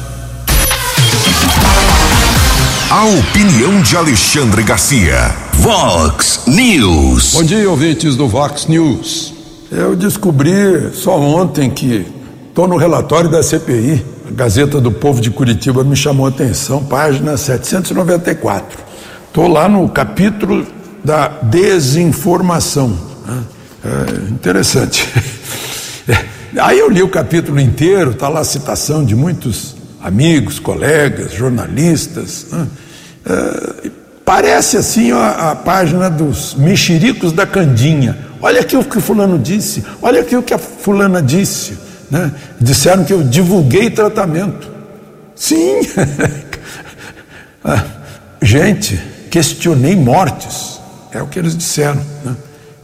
A 2.89 3.05
opinião 3.05 3.79
de 3.83 3.95
Alexandre 3.95 4.63
Garcia. 4.63 5.35
Vox 5.53 6.41
News. 6.47 7.33
Bom 7.33 7.43
dia, 7.43 7.69
ouvintes 7.69 8.15
do 8.15 8.27
Vox 8.27 8.65
News. 8.65 9.31
Eu 9.71 9.95
descobri 9.95 10.89
só 10.91 11.19
ontem 11.19 11.69
que 11.69 12.03
estou 12.49 12.67
no 12.67 12.77
relatório 12.77 13.29
da 13.29 13.43
CPI. 13.43 14.03
Gazeta 14.35 14.79
do 14.79 14.91
Povo 14.91 15.21
de 15.21 15.29
Curitiba 15.29 15.83
me 15.83 15.95
chamou 15.95 16.25
a 16.25 16.29
atenção, 16.29 16.83
página 16.83 17.37
794. 17.37 18.79
Estou 19.27 19.47
lá 19.47 19.67
no 19.67 19.87
capítulo 19.89 20.65
da 21.03 21.27
desinformação. 21.27 22.97
né? 23.25 23.43
É 23.83 24.31
interessante. 24.31 25.07
Aí 26.61 26.79
eu 26.79 26.89
li 26.89 27.01
o 27.01 27.09
capítulo 27.09 27.59
inteiro, 27.59 28.11
está 28.11 28.27
lá 28.27 28.41
a 28.41 28.43
citação 28.43 29.03
de 29.05 29.15
muitos 29.15 29.75
amigos, 30.01 30.59
colegas, 30.59 31.33
jornalistas. 31.33 32.47
né? 32.51 32.67
É, 33.25 33.91
parece 34.25 34.77
assim 34.77 35.11
a, 35.11 35.51
a 35.51 35.55
página 35.55 36.09
dos 36.09 36.55
mexericos 36.55 37.31
da 37.31 37.45
Candinha. 37.45 38.17
Olha 38.41 38.61
aqui 38.61 38.75
o 38.75 38.83
que 38.83 38.99
fulano 38.99 39.37
disse, 39.37 39.83
olha 40.01 40.21
aqui 40.21 40.35
o 40.35 40.43
que 40.43 40.53
a 40.53 40.57
fulana 40.57 41.21
disse. 41.21 41.90
Né? 42.11 42.31
Disseram 42.59 43.03
que 43.05 43.13
eu 43.13 43.23
divulguei 43.23 43.89
tratamento. 43.89 44.69
Sim. 45.35 45.79
Ah, 47.63 47.83
Gente, 48.41 48.99
questionei 49.29 49.95
mortes. 49.95 50.79
É 51.11 51.21
o 51.21 51.27
que 51.27 51.37
eles 51.37 51.55
disseram. 51.55 52.01
né? 52.25 52.35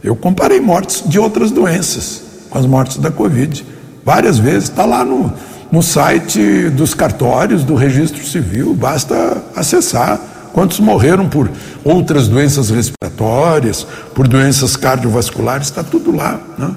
Eu 0.04 0.14
comparei 0.14 0.60
mortes 0.60 1.02
de 1.04 1.18
outras 1.18 1.50
doenças 1.50 2.22
com 2.48 2.58
as 2.58 2.64
mortes 2.64 2.98
da 2.98 3.10
Covid. 3.10 3.66
Várias 4.04 4.38
vezes. 4.38 4.68
Está 4.68 4.84
lá 4.86 5.04
no, 5.04 5.32
no 5.72 5.82
site 5.82 6.70
dos 6.70 6.94
cartórios 6.94 7.64
do 7.64 7.74
registro 7.74 8.24
civil. 8.24 8.72
Basta 8.72 9.42
acessar. 9.56 10.20
Quantos 10.52 10.78
morreram 10.78 11.28
por 11.28 11.50
outras 11.84 12.28
doenças 12.28 12.70
respiratórias, 12.70 13.84
por 14.14 14.28
doenças 14.28 14.76
cardiovasculares, 14.76 15.66
está 15.66 15.82
tudo 15.82 16.14
lá. 16.14 16.40
Né? 16.56 16.70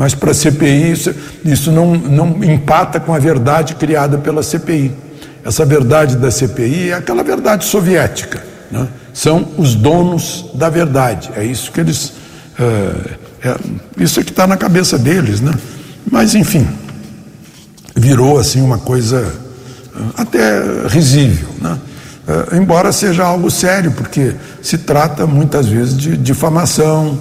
Mas 0.00 0.14
para 0.14 0.30
a 0.30 0.34
CPI, 0.34 0.92
isso, 0.92 1.14
isso 1.44 1.70
não, 1.70 1.94
não 1.94 2.42
empata 2.42 2.98
com 2.98 3.12
a 3.12 3.18
verdade 3.18 3.74
criada 3.74 4.16
pela 4.16 4.42
CPI. 4.42 4.94
Essa 5.44 5.66
verdade 5.66 6.16
da 6.16 6.30
CPI 6.30 6.88
é 6.88 6.94
aquela 6.94 7.22
verdade 7.22 7.66
soviética. 7.66 8.42
né? 8.70 8.88
São 9.12 9.46
os 9.58 9.74
donos 9.74 10.46
da 10.54 10.70
verdade. 10.70 11.30
É 11.36 11.44
isso 11.44 11.70
que 11.70 11.80
eles. 11.80 12.14
é, 12.58 13.48
é, 13.50 13.56
isso 13.98 14.18
é 14.18 14.24
que 14.24 14.30
está 14.30 14.46
na 14.46 14.56
cabeça 14.56 14.98
deles. 14.98 15.42
Né? 15.42 15.52
Mas, 16.10 16.34
enfim, 16.34 16.66
virou 17.94 18.38
assim 18.38 18.62
uma 18.62 18.78
coisa 18.78 19.34
ah, 19.94 20.22
até 20.22 20.62
risível. 20.88 21.50
Né? 21.60 21.78
Ah, 22.26 22.56
embora 22.56 22.90
seja 22.90 23.24
algo 23.24 23.50
sério, 23.50 23.92
porque 23.92 24.34
se 24.62 24.78
trata 24.78 25.26
muitas 25.26 25.66
vezes 25.66 25.94
de 25.94 26.16
difamação, 26.16 27.18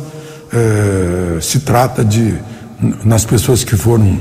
eh, 0.53 1.39
se 1.41 1.59
trata 1.59 2.05
de. 2.05 2.35
Nas 3.03 3.25
pessoas 3.25 3.63
que 3.63 3.75
foram. 3.75 4.19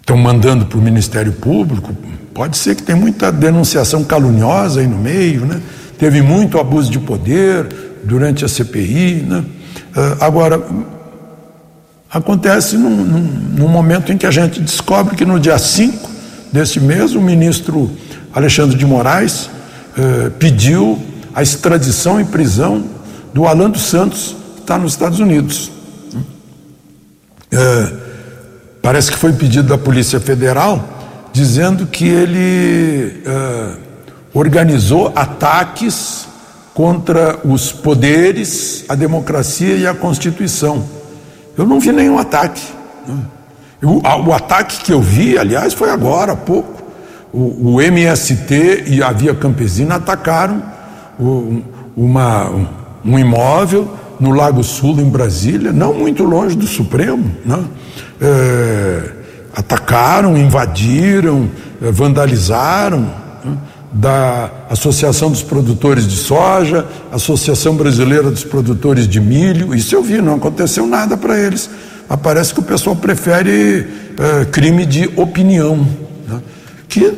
estão 0.00 0.16
mandando 0.16 0.66
para 0.66 0.78
o 0.78 0.82
Ministério 0.82 1.32
Público, 1.32 1.92
pode 2.32 2.56
ser 2.56 2.76
que 2.76 2.82
tem 2.82 2.94
muita 2.94 3.32
denunciação 3.32 4.04
caluniosa 4.04 4.80
aí 4.80 4.86
no 4.86 4.98
meio, 4.98 5.44
né? 5.44 5.60
Teve 5.98 6.22
muito 6.22 6.58
abuso 6.58 6.90
de 6.90 6.98
poder 6.98 7.66
durante 8.04 8.44
a 8.44 8.48
CPI, 8.48 9.24
né? 9.26 9.44
Ah, 9.94 10.26
agora, 10.26 10.62
acontece 12.10 12.76
num, 12.76 12.90
num, 12.90 13.20
num 13.58 13.68
momento 13.68 14.12
em 14.12 14.18
que 14.18 14.26
a 14.26 14.30
gente 14.30 14.60
descobre 14.60 15.16
que 15.16 15.24
no 15.24 15.40
dia 15.40 15.58
5 15.58 16.10
desse 16.52 16.78
mês 16.78 17.14
o 17.14 17.20
ministro 17.20 17.90
Alexandre 18.32 18.76
de 18.76 18.84
Moraes 18.84 19.50
eh, 19.96 20.30
pediu 20.38 21.02
a 21.34 21.42
extradição 21.42 22.20
e 22.20 22.24
prisão 22.24 22.84
do 23.32 23.46
Alan 23.46 23.70
dos 23.70 23.82
Santos, 23.82 24.36
que 24.54 24.60
está 24.60 24.78
nos 24.78 24.92
Estados 24.92 25.20
Unidos. 25.20 25.72
Eh, 27.56 27.92
parece 28.82 29.10
que 29.10 29.16
foi 29.18 29.32
pedido 29.32 29.68
da 29.68 29.78
Polícia 29.78 30.20
Federal 30.20 30.84
dizendo 31.32 31.86
que 31.86 32.06
ele 32.08 33.22
eh, 33.26 33.70
organizou 34.34 35.12
ataques 35.14 36.26
contra 36.74 37.38
os 37.44 37.72
poderes, 37.72 38.84
a 38.88 38.94
democracia 38.94 39.74
e 39.76 39.86
a 39.86 39.94
Constituição. 39.94 40.84
Eu 41.56 41.66
não 41.66 41.80
vi 41.80 41.92
nenhum 41.92 42.18
ataque. 42.18 42.62
né? 43.08 43.16
Eu- 43.80 44.00
a- 44.04 44.16
o 44.18 44.32
ataque 44.32 44.80
que 44.84 44.92
eu 44.92 45.00
vi, 45.00 45.38
aliás, 45.38 45.72
foi 45.74 45.90
agora 45.90 46.32
há 46.32 46.36
pouco. 46.36 46.82
O, 47.32 47.74
o 47.74 47.80
MST 47.82 48.84
e 48.86 49.02
a 49.02 49.10
Via 49.12 49.34
Campesina 49.34 49.96
atacaram 49.96 50.62
o- 51.18 51.62
uma- 51.96 52.48
um, 52.50 52.66
um 53.04 53.18
imóvel 53.18 53.88
no 54.20 54.30
Lago 54.32 54.62
Sul, 54.62 54.98
em 55.00 55.08
Brasília, 55.08 55.72
não 55.72 55.94
muito 55.94 56.24
longe 56.24 56.56
do 56.56 56.66
Supremo. 56.66 57.30
Né? 57.44 57.64
É, 58.20 59.12
atacaram, 59.56 60.36
invadiram, 60.36 61.48
eh, 61.82 61.90
vandalizaram, 61.90 63.00
né? 63.44 63.56
da 63.90 64.50
Associação 64.68 65.30
dos 65.30 65.42
Produtores 65.42 66.06
de 66.06 66.16
Soja, 66.16 66.86
Associação 67.10 67.74
Brasileira 67.74 68.30
dos 68.30 68.44
Produtores 68.44 69.08
de 69.08 69.18
Milho. 69.18 69.74
Isso 69.74 69.94
eu 69.94 70.02
vi, 70.02 70.20
não 70.20 70.34
aconteceu 70.34 70.86
nada 70.86 71.16
para 71.16 71.38
eles. 71.38 71.70
Parece 72.22 72.52
que 72.52 72.60
o 72.60 72.62
pessoal 72.62 72.94
prefere 72.94 73.86
é, 74.18 74.44
crime 74.44 74.84
de 74.84 75.10
opinião, 75.16 75.86
né? 76.28 76.42
que 76.88 77.12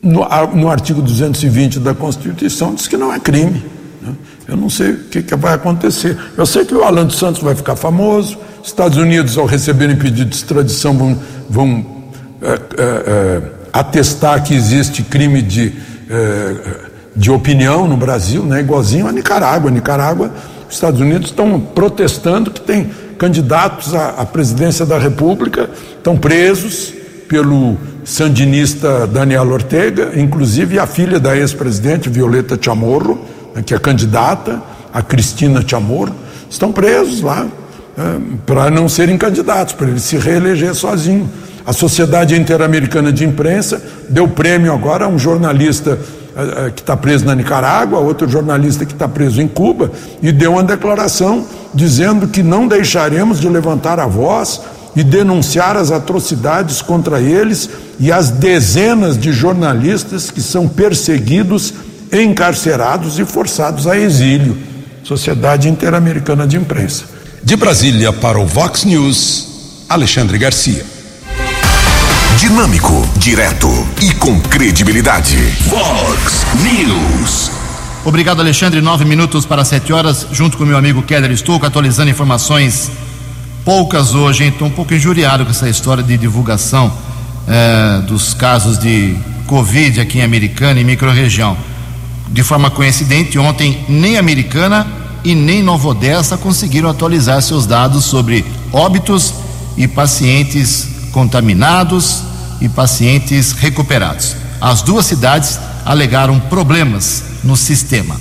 no, 0.00 0.24
no, 0.54 0.70
artigo 0.70 1.02
220 1.02 1.80
da 1.80 1.92
Constituição 1.92 2.74
diz 2.74 2.86
que 2.86 2.96
não 2.96 3.12
é 3.12 3.18
crime. 3.18 3.62
Eu 4.48 4.56
não 4.56 4.70
sei 4.70 4.92
o 4.92 4.96
que, 5.04 5.22
que, 5.22 5.36
vai 5.36 5.52
acontecer. 5.52 6.16
Eu 6.34 6.46
sei 6.46 6.64
que 6.64 6.74
o 6.74 6.82
Alan 6.82 7.04
dos 7.04 7.18
Santos 7.18 7.42
vai 7.42 7.54
ficar 7.54 7.76
famoso, 7.76 8.38
Estados 8.64 8.96
Unidos, 8.96 9.36
ao 9.36 9.44
receberem 9.44 9.94
pedido 9.94 10.30
de 10.30 10.36
extradição, 10.36 10.96
vão, 10.96 11.18
vão 11.50 11.86
é, 12.40 12.58
é, 12.78 13.42
atestar 13.70 14.42
que 14.42 14.54
existe 14.54 15.02
crime 15.02 15.42
de, 15.42 15.74
de 17.14 17.30
opinião 17.30 17.86
no 17.86 17.96
Brasil, 17.96 18.42
né? 18.42 18.60
igualzinho 18.60 19.06
a 19.06 19.12
Nicarágua. 19.12 19.70
Nicarágua, 19.70 20.32
os 20.66 20.74
Estados 20.74 20.98
Unidos 20.98 21.28
estão 21.28 21.60
protestando 21.60 22.50
que 22.50 22.62
tem 22.62 22.90
candidatos 23.18 23.94
à, 23.94 24.10
à 24.10 24.24
presidência 24.24 24.86
da 24.86 24.98
República, 24.98 25.68
estão 25.98 26.16
presos 26.16 26.94
pelo 27.28 27.76
sandinista 28.02 29.06
Daniel 29.06 29.50
Ortega, 29.50 30.12
inclusive 30.18 30.78
a 30.78 30.86
filha 30.86 31.20
da 31.20 31.36
ex-presidente 31.36 32.08
Violeta 32.08 32.58
Chamorro, 32.58 33.18
que 33.64 33.74
é 33.74 33.78
candidata, 33.78 34.62
a 34.92 35.02
Cristina 35.02 35.62
Chamorro, 35.66 36.14
estão 36.48 36.72
presos 36.72 37.20
lá 37.20 37.46
né, 37.96 38.20
para 38.46 38.70
não 38.70 38.88
serem 38.88 39.18
candidatos, 39.18 39.74
para 39.74 39.88
ele 39.88 40.00
se 40.00 40.16
reeleger 40.16 40.74
sozinho. 40.74 41.28
A 41.66 41.72
Sociedade 41.72 42.34
Interamericana 42.34 43.12
de 43.12 43.24
Imprensa 43.24 43.82
deu 44.08 44.26
prêmio 44.26 44.72
agora 44.72 45.04
a 45.04 45.08
um 45.08 45.18
jornalista 45.18 45.98
eh, 46.34 46.66
eh, 46.66 46.70
que 46.74 46.80
está 46.80 46.96
preso 46.96 47.26
na 47.26 47.34
Nicarágua, 47.34 47.98
outro 47.98 48.26
jornalista 48.26 48.86
que 48.86 48.92
está 48.92 49.06
preso 49.06 49.42
em 49.42 49.48
Cuba, 49.48 49.90
e 50.22 50.32
deu 50.32 50.52
uma 50.52 50.62
declaração 50.62 51.44
dizendo 51.74 52.28
que 52.28 52.42
não 52.42 52.66
deixaremos 52.66 53.38
de 53.38 53.48
levantar 53.48 54.00
a 54.00 54.06
voz 54.06 54.62
e 54.96 55.04
denunciar 55.04 55.76
as 55.76 55.90
atrocidades 55.90 56.80
contra 56.80 57.20
eles 57.20 57.68
e 58.00 58.10
as 58.10 58.30
dezenas 58.30 59.18
de 59.18 59.32
jornalistas 59.32 60.30
que 60.30 60.40
são 60.40 60.66
perseguidos, 60.66 61.74
encarcerados 62.12 63.18
e 63.18 63.24
forçados 63.24 63.86
a 63.86 63.98
exílio. 63.98 64.56
Sociedade 65.02 65.68
Interamericana 65.68 66.46
de 66.46 66.56
Imprensa. 66.56 67.04
De 67.42 67.56
Brasília 67.56 68.12
para 68.12 68.38
o 68.38 68.46
Vox 68.46 68.84
News, 68.84 69.84
Alexandre 69.88 70.36
Garcia. 70.36 70.84
Dinâmico, 72.38 73.08
direto 73.16 73.68
e 74.02 74.14
com 74.14 74.38
credibilidade. 74.40 75.36
Vox 75.66 76.44
News. 76.62 77.50
Obrigado, 78.04 78.40
Alexandre. 78.40 78.80
Nove 78.80 79.04
minutos 79.04 79.44
para 79.44 79.64
sete 79.64 79.92
horas, 79.92 80.26
junto 80.32 80.56
com 80.56 80.64
meu 80.64 80.76
amigo 80.76 81.02
Keller 81.02 81.36
Stuck, 81.36 81.64
atualizando 81.64 82.10
informações 82.10 82.90
poucas 83.64 84.14
hoje, 84.14 84.44
hein? 84.44 84.50
Estou 84.50 84.68
um 84.68 84.70
pouco 84.70 84.94
injuriado 84.94 85.44
com 85.44 85.50
essa 85.50 85.68
história 85.68 86.02
de 86.02 86.16
divulgação 86.16 86.92
é, 87.46 88.00
dos 88.02 88.34
casos 88.34 88.78
de 88.78 89.16
Covid 89.46 90.00
aqui 90.00 90.18
em 90.18 90.22
Americana 90.22 90.80
e 90.80 90.84
microrregião. 90.84 91.56
De 92.30 92.42
forma 92.42 92.70
coincidente, 92.70 93.38
ontem 93.38 93.84
nem 93.88 94.18
Americana 94.18 94.86
e 95.24 95.34
nem 95.34 95.62
Nova 95.62 95.88
Odessa 95.88 96.36
conseguiram 96.36 96.88
atualizar 96.88 97.40
seus 97.42 97.66
dados 97.66 98.04
sobre 98.04 98.44
óbitos 98.72 99.34
e 99.76 99.88
pacientes 99.88 100.88
contaminados 101.12 102.22
e 102.60 102.68
pacientes 102.68 103.52
recuperados. 103.52 104.36
As 104.60 104.82
duas 104.82 105.06
cidades 105.06 105.58
alegaram 105.84 106.38
problemas 106.38 107.24
no 107.42 107.56
sistema. 107.56 108.20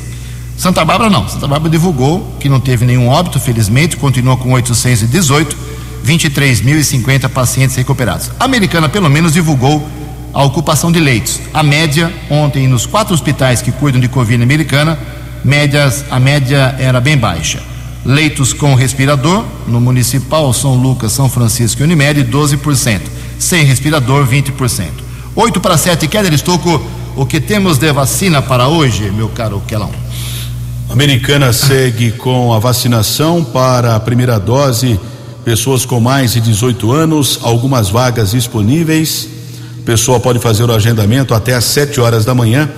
Santa 0.58 0.84
Bárbara 0.84 1.10
não. 1.10 1.28
Santa 1.28 1.48
Bárbara 1.48 1.70
divulgou 1.70 2.36
que 2.40 2.50
não 2.50 2.60
teve 2.60 2.86
nenhum 2.86 3.08
óbito, 3.08 3.40
felizmente, 3.40 3.98
continua 3.98 4.38
com 4.38 4.52
818, 4.54 5.56
23.050 6.06 7.30
pacientes 7.30 7.76
recuperados. 7.76 8.32
A 8.40 8.46
americana, 8.46 8.88
pelo 8.90 9.10
menos, 9.10 9.34
divulgou 9.34 9.88
a 10.38 10.44
ocupação 10.44 10.92
de 10.92 11.00
leitos. 11.00 11.40
A 11.52 11.64
média, 11.64 12.14
ontem, 12.30 12.68
nos 12.68 12.86
quatro 12.86 13.12
hospitais 13.12 13.60
que 13.60 13.72
cuidam 13.72 14.00
de 14.00 14.08
Covid 14.08 14.44
americana, 14.44 14.96
médias, 15.44 16.06
a 16.12 16.20
média 16.20 16.76
era 16.78 17.02
bem 17.02 17.18
baixa. 17.18 17.60
Leitos 18.06 18.54
com 18.54 18.76
respirador, 18.76 19.44
no 19.66 19.82
municipal, 19.82 20.54
São 20.54 20.76
Lucas, 20.76 21.12
São 21.12 21.28
Francisco 21.28 21.82
e 21.82 21.84
Unimed, 21.84 22.24
12%. 22.26 23.02
Sem 23.40 23.66
respirador, 23.66 24.28
20%. 24.28 24.90
8 25.36 25.60
para 25.60 25.76
7, 25.76 26.08
Keller 26.08 26.32
Estocco, 26.32 26.86
o 27.16 27.26
que 27.26 27.42
temos 27.42 27.80
de 27.80 27.92
vacina 27.92 28.40
para 28.40 28.68
hoje, 28.68 29.10
meu 29.10 29.30
caro 29.30 29.64
Quelão? 29.68 29.90
Americana 30.88 31.52
segue 31.52 32.12
com 32.12 32.54
a 32.54 32.60
vacinação 32.60 33.44
para 33.44 33.96
a 33.96 34.00
primeira 34.00 34.40
dose, 34.40 35.00
pessoas 35.44 35.84
com 35.84 36.00
mais 36.00 36.34
de 36.34 36.42
18 36.42 36.92
anos, 36.92 37.40
algumas 37.42 37.90
vagas 37.90 38.30
disponíveis. 38.30 39.36
Pessoa 39.88 40.20
pode 40.20 40.38
fazer 40.40 40.66
o 40.66 40.74
agendamento 40.74 41.34
até 41.34 41.54
às 41.54 41.64
7 41.64 42.02
horas 42.02 42.26
da 42.26 42.36
manhã 42.36 42.70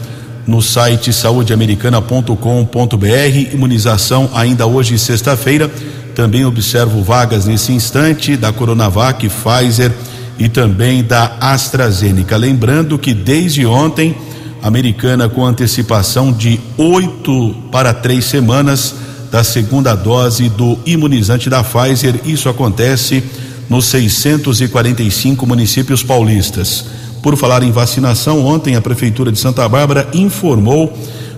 no 0.45 0.61
site 0.61 1.11
saudeamericana.com.br. 1.11 3.51
Imunização 3.51 4.29
ainda 4.31 4.67
hoje, 4.67 4.99
sexta-feira. 4.99 5.71
Também 6.13 6.45
observo 6.45 7.01
vagas 7.01 7.47
nesse 7.47 7.71
instante 7.71 8.37
da 8.37 8.53
Coronavac, 8.53 9.27
Pfizer 9.27 9.91
e 10.37 10.47
também 10.47 11.03
da 11.03 11.35
AstraZeneca. 11.41 12.37
Lembrando 12.37 12.99
que 12.99 13.15
desde 13.15 13.65
ontem 13.65 14.15
americana 14.61 15.27
com 15.27 15.43
antecipação 15.43 16.31
de 16.31 16.59
oito 16.77 17.55
para 17.71 17.91
três 17.91 18.25
semanas 18.25 18.93
da 19.31 19.43
segunda 19.43 19.95
dose 19.95 20.47
do 20.47 20.77
imunizante 20.85 21.49
da 21.49 21.63
Pfizer. 21.63 22.19
Isso 22.23 22.47
acontece 22.47 23.23
nos 23.67 23.87
645 23.87 25.47
municípios 25.47 26.03
paulistas. 26.03 26.98
Por 27.21 27.35
falar 27.35 27.63
em 27.63 27.71
vacinação, 27.71 28.45
ontem 28.45 28.75
a 28.75 28.81
Prefeitura 28.81 29.31
de 29.31 29.39
Santa 29.39 29.67
Bárbara 29.67 30.07
informou 30.13 30.93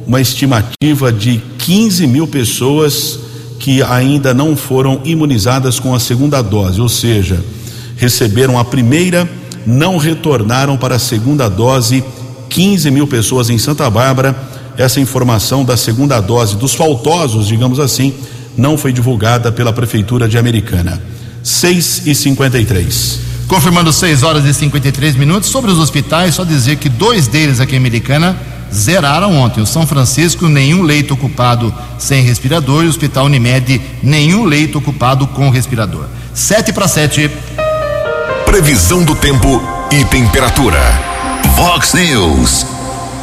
uma 0.06 0.22
estimativa 0.22 1.12
de 1.12 1.41
15 1.58 2.06
mil 2.06 2.28
pessoas 2.28 3.20
que 3.60 3.82
ainda 3.84 4.34
não 4.34 4.56
foram 4.56 5.02
imunizadas 5.04 5.80
com 5.80 5.94
a 5.94 6.00
segunda 6.00 6.41
dose, 6.41 6.82
ou 6.82 6.89
seja, 6.89 7.44
receberam 7.98 8.58
a 8.58 8.65
primeira, 8.65 9.30
não 9.65 9.98
retornaram 9.98 10.78
para 10.78 10.96
a 10.96 11.00
segunda 11.00 11.50
dose 11.50 12.04
15 12.50 12.91
mil 12.91 13.08
pessoas 13.08 13.50
em 13.50 13.58
Santa 13.58 13.89
Bárbara. 13.89 14.36
Essa 14.78 15.00
informação 15.00 15.63
da 15.63 15.78
segunda 15.78 16.20
dose 16.20 16.56
dos 16.56 16.74
faltosos, 16.74 17.48
digamos 17.48 17.80
assim, 17.80 18.13
não 18.58 18.78
foi 18.78 18.94
divulgada 18.94 19.52
pela 19.52 19.74
Prefeitura 19.74 20.28
de 20.28 20.38
Americana. 20.38 21.02
6 21.44 22.04
e 22.06 22.13
53 22.13 23.31
Confirmando 23.52 23.92
6 23.92 24.24
horas 24.24 24.46
e 24.46 24.54
53 24.54 25.18
minutos. 25.18 25.50
Sobre 25.50 25.70
os 25.72 25.78
hospitais, 25.78 26.36
só 26.36 26.46
dizer 26.46 26.78
que 26.78 26.88
dois 26.88 27.28
deles 27.28 27.60
aqui 27.60 27.76
em 27.76 27.80
Americana 27.80 28.34
zeraram 28.74 29.36
ontem. 29.36 29.60
O 29.60 29.66
São 29.66 29.86
Francisco, 29.86 30.48
nenhum 30.48 30.84
leito 30.84 31.14
ocupado 31.16 31.76
sem 32.00 32.24
respirador, 32.24 32.86
e 32.86 32.88
o 32.88 32.90
Hospital 32.90 33.26
Unimed, 33.26 33.82
nenhum 34.02 34.46
leito 34.46 34.78
ocupado 34.78 35.28
com 35.28 35.50
respirador. 35.50 36.06
7 36.34 36.72
para 36.72 36.88
7. 36.88 37.30
Previsão 38.46 39.04
do 39.04 39.16
tempo 39.16 39.62
e 39.92 40.06
temperatura. 40.06 40.80
Fox 41.58 41.94
News. 41.94 42.66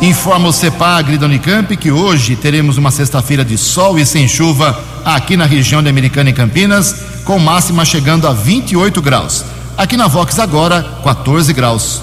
Informa 0.02 0.50
o 0.50 0.52
CEPAGRI 0.52 1.16
da 1.16 1.24
Unicamp 1.24 1.74
que 1.74 1.90
hoje 1.90 2.36
teremos 2.36 2.76
uma 2.76 2.90
sexta-feira 2.90 3.46
de 3.46 3.56
sol 3.56 3.98
e 3.98 4.04
sem 4.04 4.28
chuva 4.28 4.78
aqui 5.06 5.38
na 5.38 5.46
região 5.46 5.82
de 5.82 5.88
Americana 5.88 6.28
e 6.28 6.34
Campinas, 6.34 6.96
com 7.24 7.38
máxima 7.38 7.82
chegando 7.82 8.28
a 8.28 8.34
28 8.34 9.00
graus. 9.00 9.42
Aqui 9.78 9.96
na 9.96 10.08
Vox 10.08 10.40
agora, 10.40 10.82
14 11.04 11.52
graus. 11.52 12.02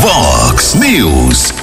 Vox 0.00 0.74
News. 0.74 1.54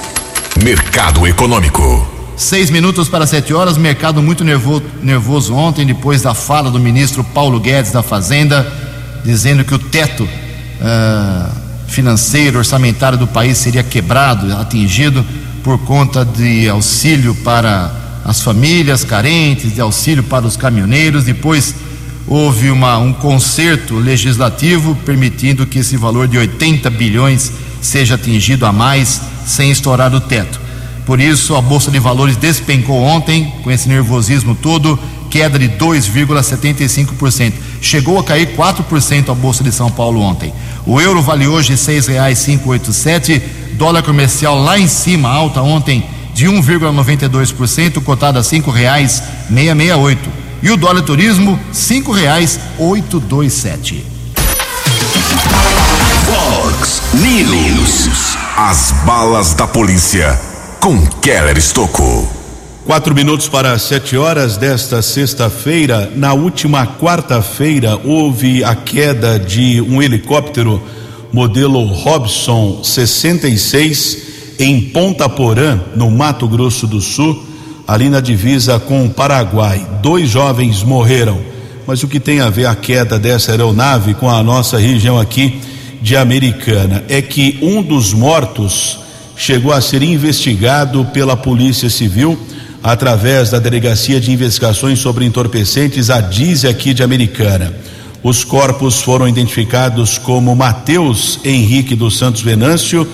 Mercado 0.64 1.26
Econômico. 1.26 2.08
Seis 2.34 2.70
minutos 2.70 3.10
para 3.10 3.26
sete 3.26 3.52
horas, 3.52 3.76
mercado 3.76 4.22
muito 4.22 4.42
nervoso, 4.42 4.82
nervoso 5.02 5.54
ontem, 5.54 5.84
depois 5.84 6.22
da 6.22 6.32
fala 6.32 6.70
do 6.70 6.80
ministro 6.80 7.22
Paulo 7.22 7.60
Guedes 7.60 7.92
da 7.92 8.02
Fazenda, 8.02 8.66
dizendo 9.22 9.66
que 9.66 9.74
o 9.74 9.78
teto. 9.78 10.24
Uh, 10.24 11.62
financeiro, 11.88 12.56
orçamentário 12.56 13.18
do 13.18 13.26
país 13.26 13.58
seria 13.58 13.82
quebrado, 13.82 14.50
atingido 14.56 15.22
por 15.62 15.78
conta 15.80 16.24
de 16.24 16.66
auxílio 16.70 17.34
para 17.34 17.92
as 18.24 18.40
famílias 18.40 19.04
carentes, 19.04 19.74
de 19.74 19.80
auxílio 19.82 20.22
para 20.22 20.46
os 20.46 20.56
caminhoneiros. 20.56 21.24
Depois 21.24 21.74
houve 22.26 22.70
uma, 22.70 22.98
um 22.98 23.12
conserto 23.12 23.94
legislativo 23.94 24.94
permitindo 25.04 25.66
que 25.66 25.80
esse 25.80 25.96
valor 25.96 26.28
de 26.28 26.38
80 26.38 26.88
bilhões 26.90 27.52
seja 27.80 28.14
atingido 28.14 28.64
a 28.64 28.72
mais 28.72 29.20
sem 29.44 29.70
estourar 29.70 30.14
o 30.14 30.20
teto. 30.20 30.60
Por 31.04 31.20
isso, 31.20 31.56
a 31.56 31.60
Bolsa 31.60 31.90
de 31.90 31.98
Valores 31.98 32.36
despencou 32.36 33.02
ontem, 33.02 33.52
com 33.62 33.70
esse 33.70 33.88
nervosismo 33.88 34.54
todo, 34.54 34.98
queda 35.28 35.58
de 35.58 35.68
2,75%. 35.70 37.52
Chegou 37.80 38.20
a 38.20 38.24
cair 38.24 38.54
4% 38.56 39.30
a 39.30 39.34
Bolsa 39.34 39.64
de 39.64 39.72
São 39.72 39.90
Paulo 39.90 40.20
ontem. 40.20 40.52
O 40.86 41.00
euro 41.00 41.20
vale 41.20 41.46
hoje 41.46 41.76
oito 42.68 42.92
sete. 42.92 43.42
Dólar 43.72 44.02
comercial 44.02 44.62
lá 44.62 44.78
em 44.78 44.86
cima, 44.86 45.28
alta 45.28 45.60
ontem 45.60 46.04
de 46.34 46.46
1,92%, 46.46 48.00
cotada 48.02 48.38
a 48.38 49.74
meia 49.74 49.96
oito. 49.96 50.28
E 50.62 50.70
o 50.70 50.76
dólar 50.76 51.02
turismo 51.02 51.58
cinco 51.72 52.12
reais 52.12 52.60
oito 52.78 53.18
dois 53.18 53.52
sete. 53.52 54.04
Fox 56.24 57.02
News. 57.14 58.36
As 58.56 58.92
balas 59.04 59.54
da 59.54 59.66
polícia 59.66 60.38
com 60.78 61.04
Keller 61.20 61.58
Estocou. 61.58 62.30
Quatro 62.86 63.12
minutos 63.12 63.48
para 63.48 63.76
sete 63.76 64.16
horas 64.16 64.56
desta 64.56 65.02
sexta-feira. 65.02 66.12
Na 66.14 66.32
última 66.32 66.86
quarta-feira, 66.86 68.00
houve 68.04 68.62
a 68.62 68.76
queda 68.76 69.40
de 69.40 69.80
um 69.80 70.00
helicóptero 70.00 70.80
modelo 71.32 71.84
Robson 71.86 72.84
66 72.84 74.18
em 74.60 74.80
Ponta 74.80 75.28
Porã, 75.28 75.80
no 75.96 76.08
Mato 76.10 76.46
Grosso 76.46 76.86
do 76.86 77.00
Sul, 77.00 77.51
ali 77.92 78.08
na 78.08 78.20
divisa 78.20 78.80
com 78.80 79.04
o 79.04 79.10
Paraguai. 79.10 79.86
Dois 80.00 80.30
jovens 80.30 80.82
morreram. 80.82 81.38
Mas 81.86 82.02
o 82.02 82.08
que 82.08 82.18
tem 82.18 82.40
a 82.40 82.48
ver 82.48 82.64
a 82.64 82.74
queda 82.74 83.18
dessa 83.18 83.50
aeronave 83.50 84.14
com 84.14 84.30
a 84.30 84.42
nossa 84.42 84.78
região 84.78 85.20
aqui 85.20 85.60
de 86.00 86.16
Americana 86.16 87.04
é 87.06 87.20
que 87.20 87.58
um 87.60 87.82
dos 87.82 88.14
mortos 88.14 88.98
chegou 89.36 89.74
a 89.74 89.80
ser 89.82 90.02
investigado 90.02 91.04
pela 91.12 91.36
Polícia 91.36 91.90
Civil 91.90 92.38
através 92.82 93.50
da 93.50 93.58
Delegacia 93.58 94.18
de 94.18 94.32
Investigações 94.32 94.98
sobre 94.98 95.26
Entorpecentes, 95.26 96.08
a 96.08 96.22
DIZE 96.22 96.68
aqui 96.68 96.94
de 96.94 97.02
Americana. 97.02 97.74
Os 98.22 98.42
corpos 98.42 99.02
foram 99.02 99.28
identificados 99.28 100.16
como 100.16 100.56
Mateus 100.56 101.40
Henrique 101.44 101.94
dos 101.94 102.16
Santos 102.16 102.40
Venâncio, 102.40 103.06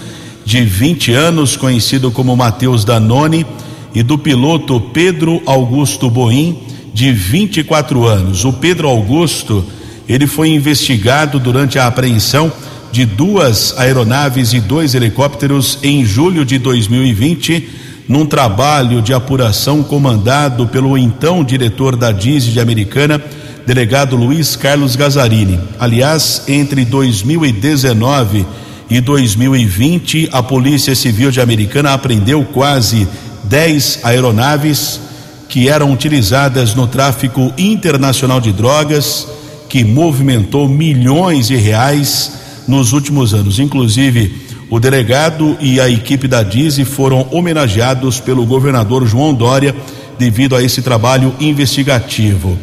de 0.45 0.62
20 0.62 1.12
anos, 1.12 1.57
conhecido 1.57 2.12
como 2.12 2.37
Mateus 2.37 2.85
Danone, 2.85 3.45
e 3.94 4.03
do 4.03 4.18
piloto 4.18 4.81
Pedro 4.81 5.42
Augusto 5.46 6.11
Boim, 6.11 6.59
de 6.92 7.12
24 7.12 8.07
anos. 8.07 8.44
O 8.44 8.53
Pedro 8.53 8.88
Augusto, 8.88 9.64
ele 10.09 10.27
foi 10.27 10.51
investigado 10.51 11.38
durante 11.38 11.79
a 11.79 11.87
apreensão 11.87 12.53
de 12.90 13.05
duas 13.05 13.77
aeronaves 13.79 14.53
e 14.53 14.61
dois 14.61 14.94
helicópteros 14.94 15.79
em 15.83 16.05
julho 16.05 16.44
de 16.44 16.59
2020 16.59 17.68
num 18.09 18.24
trabalho 18.24 19.03
de 19.03 19.12
apuração 19.12 19.83
comandado 19.83 20.66
pelo 20.66 20.96
então 20.96 21.44
diretor 21.44 21.94
da 21.94 22.11
DISE 22.11 22.51
de 22.51 22.59
Americana, 22.59 23.22
delegado 23.66 24.16
Luiz 24.16 24.57
Carlos 24.57 24.96
Gazarini. 24.96 25.61
Aliás, 25.79 26.44
entre 26.48 26.87
2019 26.87 28.46
e 28.88 29.01
2020, 29.03 30.31
a 30.33 30.42
Polícia 30.42 30.94
Civil 30.94 31.31
de 31.31 31.42
Americana 31.42 31.92
apreendeu 31.92 32.42
quase 32.44 33.07
10 33.49 34.01
aeronaves 34.03 35.01
que 35.49 35.69
eram 35.69 35.93
utilizadas 35.93 36.75
no 36.75 36.87
tráfico 36.87 37.53
internacional 37.57 38.41
de 38.41 38.53
drogas, 38.53 39.27
que 39.69 39.83
movimentou 39.83 40.69
milhões 40.69 41.49
de 41.49 41.57
reais 41.57 42.33
nos 42.69 42.93
últimos 42.93 43.33
anos. 43.33 43.59
Inclusive, 43.59 44.49
o 44.71 44.79
delegado 44.79 45.57
e 45.61 45.81
a 45.81 45.89
equipe 45.89 46.29
da 46.29 46.43
DISE 46.43 46.85
foram 46.85 47.27
homenageados 47.31 48.21
pelo 48.21 48.45
governador 48.45 49.07
João 49.07 49.33
Dória 49.33 49.75
devido 50.19 50.55
a 50.55 50.63
esse 50.63 50.83
trabalho 50.83 51.35
investigativo. 51.41 52.59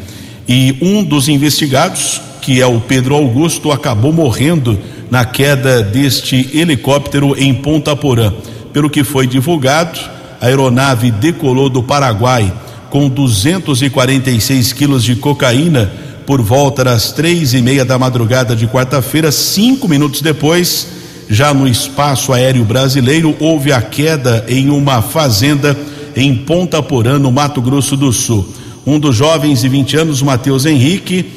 E 0.48 0.78
um 0.82 1.04
dos 1.04 1.28
investigados, 1.28 2.22
que 2.42 2.62
é 2.62 2.68
o 2.68 2.80
Pedro 2.80 3.16
Augusto, 3.16 3.72
acabou 3.72 4.14
morrendo 4.14 4.80
na 5.10 5.26
queda 5.26 5.82
deste 5.82 6.50
helicóptero 6.54 7.36
em 7.36 7.54
Ponta 7.54 7.96
Porã. 7.96 8.32
Pelo 8.72 8.90
que 8.90 9.04
foi 9.04 9.26
divulgado, 9.26 10.00
a 10.42 10.48
aeronave 10.48 11.12
decolou 11.12 11.70
do 11.70 11.84
Paraguai 11.84 12.54
com 12.90 13.10
246 13.10 14.74
quilos 14.74 15.04
de 15.04 15.16
cocaína 15.16 15.92
por 16.26 16.42
volta 16.42 16.84
das 16.84 17.12
três 17.12 17.54
e 17.54 17.62
meia 17.62 17.86
da 17.86 18.00
madrugada 18.00 18.56
de 18.56 18.68
quarta-feira. 18.68 19.32
Cinco 19.32 19.88
minutos 19.88 20.22
depois, 20.22 20.88
já 21.30 21.54
no 21.54 21.68
espaço 21.68 22.34
aéreo 22.34 22.64
brasileiro, 22.64 23.36
houve 23.40 23.72
a 23.72 23.82
queda 23.82 24.46
em 24.48 24.70
uma 24.70 25.02
fazenda 25.02 25.78
em 26.16 26.34
Ponta 26.36 26.82
Porã, 26.82 27.20
no 27.20 27.32
Mato 27.32 27.62
Grosso 27.62 27.98
do 27.98 28.12
Sul. 28.12 28.48
Um 28.86 29.00
dos 29.00 29.16
jovens 29.16 29.62
de 29.62 29.70
20 29.70 29.98
anos, 29.98 30.22
Matheus 30.22 30.66
Henrique, 30.66 31.32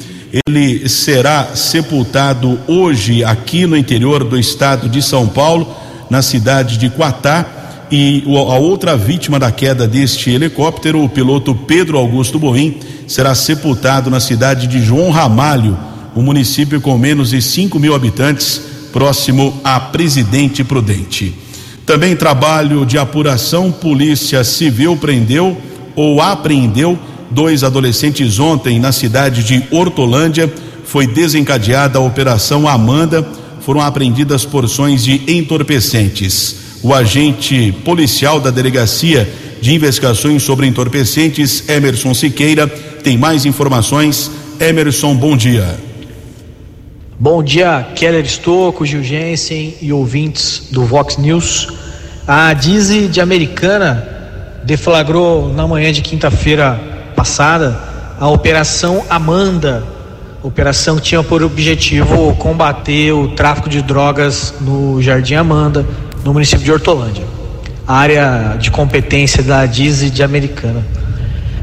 ele 0.47 0.87
será 0.87 1.55
sepultado 1.55 2.59
hoje 2.67 3.23
aqui 3.23 3.65
no 3.65 3.75
interior 3.75 4.23
do 4.23 4.39
estado 4.39 4.87
de 4.87 5.01
São 5.01 5.27
Paulo, 5.27 5.75
na 6.09 6.21
cidade 6.21 6.77
de 6.77 6.89
Quatá. 6.89 7.45
E 7.91 8.23
a 8.27 8.57
outra 8.59 8.95
vítima 8.95 9.39
da 9.39 9.51
queda 9.51 9.87
deste 9.87 10.29
helicóptero, 10.29 11.03
o 11.03 11.09
piloto 11.09 11.55
Pedro 11.55 11.97
Augusto 11.97 12.37
Boim, 12.37 12.77
será 13.07 13.33
sepultado 13.33 14.11
na 14.11 14.19
cidade 14.19 14.67
de 14.67 14.79
João 14.79 15.09
Ramalho, 15.09 15.75
um 16.15 16.21
município 16.21 16.79
com 16.79 16.95
menos 16.99 17.31
de 17.31 17.41
5 17.41 17.79
mil 17.79 17.95
habitantes, 17.95 18.61
próximo 18.93 19.59
a 19.63 19.79
Presidente 19.79 20.63
Prudente. 20.63 21.33
Também 21.83 22.15
trabalho 22.15 22.85
de 22.85 22.99
apuração, 22.99 23.71
Polícia 23.71 24.43
Civil 24.43 24.95
prendeu 24.95 25.57
ou 25.95 26.21
apreendeu 26.21 26.97
dois 27.31 27.63
adolescentes 27.63 28.37
ontem 28.37 28.79
na 28.79 28.91
cidade 28.91 29.43
de 29.43 29.63
Hortolândia. 29.71 30.51
Foi 30.83 31.07
desencadeada 31.07 31.97
a 31.97 32.01
Operação 32.01 32.67
Amanda. 32.67 33.27
Foram 33.69 33.81
apreendidas 33.81 34.45
porções 34.45 35.03
de 35.03 35.31
entorpecentes. 35.31 36.55
O 36.81 36.91
agente 36.91 37.71
policial 37.85 38.39
da 38.39 38.49
Delegacia 38.49 39.31
de 39.61 39.75
Investigações 39.75 40.41
sobre 40.41 40.65
Entorpecentes, 40.65 41.69
Emerson 41.69 42.15
Siqueira, 42.15 42.65
tem 42.67 43.15
mais 43.15 43.45
informações. 43.45 44.31
Emerson, 44.59 45.15
bom 45.15 45.37
dia. 45.37 45.79
Bom 47.19 47.43
dia, 47.43 47.87
Keller 47.93 48.25
Estocco, 48.25 48.87
Gil 48.87 49.03
Jensen 49.03 49.75
e 49.79 49.93
ouvintes 49.93 50.69
do 50.71 50.83
Vox 50.83 51.17
News. 51.17 51.67
A 52.27 52.51
Dize 52.55 53.07
de 53.07 53.21
Americana 53.21 54.03
deflagrou 54.63 55.53
na 55.53 55.67
manhã 55.67 55.93
de 55.93 56.01
quinta-feira 56.01 57.11
passada 57.15 57.79
a 58.19 58.27
Operação 58.27 59.05
Amanda. 59.07 59.98
A 60.41 60.47
operação 60.47 60.97
tinha 60.97 61.21
por 61.21 61.43
objetivo 61.43 62.33
combater 62.37 63.11
o 63.11 63.27
tráfico 63.27 63.67
de 63.67 63.81
drogas 63.81 64.53
no 64.61 65.01
Jardim 65.01 65.33
Amanda, 65.33 65.85
no 66.23 66.31
município 66.31 66.63
de 66.63 66.71
Hortolândia, 66.71 67.25
área 67.85 68.55
de 68.57 68.71
competência 68.71 69.43
da 69.43 69.65
Dize 69.65 70.09
de 70.09 70.23
Americana. 70.23 70.81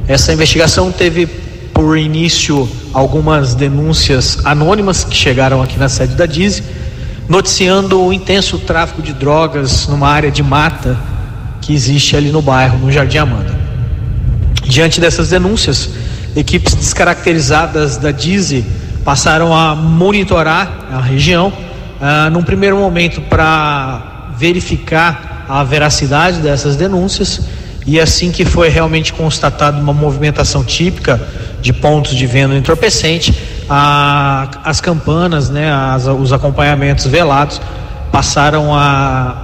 Essa 0.06 0.30
investigação 0.30 0.92
teve 0.92 1.26
por 1.72 1.96
início 1.96 2.68
algumas 2.92 3.54
denúncias 3.54 4.44
anônimas 4.44 5.04
que 5.04 5.16
chegaram 5.16 5.62
aqui 5.62 5.78
na 5.78 5.88
sede 5.88 6.14
da 6.14 6.26
DISE, 6.26 6.62
noticiando 7.30 8.04
o 8.04 8.12
intenso 8.12 8.58
tráfico 8.58 9.00
de 9.00 9.14
drogas 9.14 9.88
numa 9.88 10.10
área 10.10 10.30
de 10.30 10.42
mata 10.42 10.98
que 11.62 11.72
existe 11.72 12.14
ali 12.14 12.30
no 12.30 12.42
bairro, 12.42 12.78
no 12.78 12.92
Jardim 12.92 13.18
Amanda. 13.18 13.56
Diante 14.64 15.00
dessas 15.00 15.30
denúncias, 15.30 15.88
equipes 16.36 16.74
descaracterizadas 16.74 17.96
da 17.96 18.10
DISE 18.10 18.64
passaram 19.02 19.56
a 19.56 19.74
monitorar 19.74 20.86
a 20.92 21.00
região, 21.00 21.52
ah, 22.00 22.28
num 22.30 22.42
primeiro 22.42 22.76
momento 22.76 23.22
para 23.22 24.32
verificar 24.36 25.46
a 25.48 25.64
veracidade 25.64 26.38
dessas 26.38 26.76
denúncias 26.76 27.40
e 27.86 27.98
assim 27.98 28.30
que 28.30 28.44
foi 28.44 28.68
realmente 28.68 29.12
constatada 29.12 29.80
uma 29.80 29.92
movimentação 29.92 30.62
típica 30.62 31.20
de 31.62 31.72
pontos 31.72 32.14
de 32.14 32.26
venda 32.26 32.54
entorpecente, 32.54 33.32
a, 33.70 34.48
as 34.64 34.80
campanas, 34.80 35.48
né, 35.48 35.72
as, 35.72 36.06
os 36.06 36.32
acompanhamentos 36.32 37.06
velados 37.06 37.60
passaram 38.12 38.74
a 38.74 39.36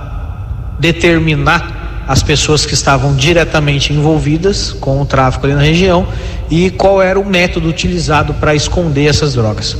determinar 0.78 1.81
as 2.06 2.22
pessoas 2.22 2.66
que 2.66 2.74
estavam 2.74 3.14
diretamente 3.14 3.92
envolvidas 3.92 4.72
com 4.72 5.00
o 5.00 5.06
tráfico 5.06 5.46
ali 5.46 5.54
na 5.54 5.62
região 5.62 6.06
e 6.50 6.70
qual 6.70 7.00
era 7.00 7.18
o 7.18 7.24
método 7.24 7.68
utilizado 7.68 8.34
para 8.34 8.54
esconder 8.54 9.06
essas 9.06 9.34
drogas. 9.34 9.76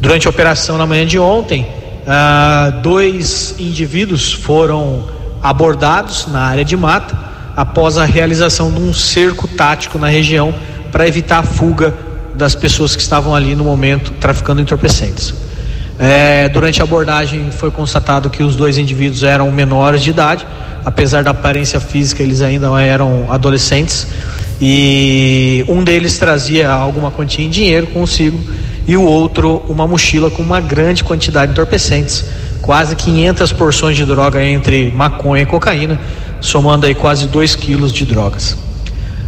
Durante 0.00 0.26
a 0.26 0.30
operação 0.30 0.78
na 0.78 0.86
manhã 0.86 1.06
de 1.06 1.18
ontem, 1.18 1.66
ah, 2.06 2.80
dois 2.82 3.54
indivíduos 3.58 4.32
foram 4.32 5.04
abordados 5.42 6.26
na 6.26 6.40
área 6.40 6.64
de 6.64 6.76
mata 6.76 7.18
após 7.56 7.98
a 7.98 8.04
realização 8.04 8.70
de 8.70 8.80
um 8.80 8.92
cerco 8.92 9.48
tático 9.48 9.98
na 9.98 10.08
região 10.08 10.54
para 10.92 11.06
evitar 11.08 11.38
a 11.38 11.42
fuga 11.42 11.94
das 12.34 12.54
pessoas 12.54 12.94
que 12.94 13.02
estavam 13.02 13.34
ali 13.34 13.54
no 13.54 13.64
momento 13.64 14.12
traficando 14.20 14.60
entorpecentes. 14.60 15.45
É, 15.98 16.48
durante 16.48 16.80
a 16.80 16.84
abordagem 16.84 17.50
foi 17.50 17.70
constatado 17.70 18.28
que 18.28 18.42
os 18.42 18.54
dois 18.54 18.76
indivíduos 18.76 19.22
eram 19.22 19.50
menores 19.50 20.02
de 20.02 20.10
idade, 20.10 20.46
apesar 20.84 21.24
da 21.24 21.30
aparência 21.30 21.80
física, 21.80 22.22
eles 22.22 22.42
ainda 22.42 22.68
eram 22.80 23.26
adolescentes. 23.30 24.06
E 24.60 25.64
um 25.68 25.84
deles 25.84 26.18
trazia 26.18 26.70
alguma 26.70 27.10
quantia 27.10 27.44
em 27.44 27.50
dinheiro 27.50 27.86
consigo 27.88 28.38
e 28.86 28.96
o 28.96 29.02
outro 29.02 29.62
uma 29.68 29.86
mochila 29.86 30.30
com 30.30 30.42
uma 30.42 30.60
grande 30.60 31.02
quantidade 31.02 31.52
de 31.52 31.52
entorpecentes, 31.52 32.24
quase 32.62 32.94
500 32.94 33.52
porções 33.52 33.96
de 33.96 34.04
droga 34.04 34.42
entre 34.42 34.90
maconha 34.92 35.42
e 35.42 35.46
cocaína, 35.46 36.00
somando 36.40 36.86
aí 36.86 36.94
quase 36.94 37.26
2 37.26 37.56
quilos 37.56 37.92
de 37.92 38.06
drogas. 38.06 38.56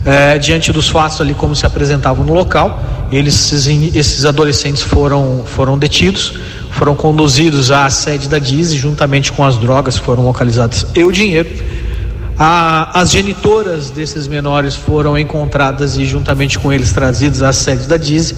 É, 0.05 0.39
diante 0.39 0.73
dos 0.73 0.89
fatos 0.89 1.21
ali 1.21 1.35
como 1.35 1.57
se 1.57 1.67
apresentavam 1.67 2.25
no 2.25 2.33
local, 2.33 2.83
eles, 3.11 3.53
esses, 3.53 4.25
adolescentes 4.25 4.83
foram, 4.83 5.43
foram 5.45 5.77
detidos, 5.77 6.35
foram 6.79 6.95
conduzidos 6.95 7.73
à 7.73 7.91
sede 7.91 8.29
da 8.29 8.39
DISE, 8.39 8.77
juntamente 8.77 9.33
com 9.33 9.45
as 9.45 9.57
drogas 9.57 9.99
foram 9.99 10.23
localizadas 10.23 10.87
e 10.95 11.03
o 11.03 11.11
dinheiro. 11.11 11.49
A, 12.39 13.01
as 13.01 13.11
genitoras 13.11 13.91
desses 13.91 14.29
menores 14.29 14.77
foram 14.77 15.19
encontradas 15.19 15.97
e 15.97 16.05
juntamente 16.05 16.57
com 16.57 16.73
eles 16.73 16.93
trazidos 16.93 17.43
à 17.43 17.53
sede 17.53 17.89
da 17.89 17.97
DISE. 17.97 18.37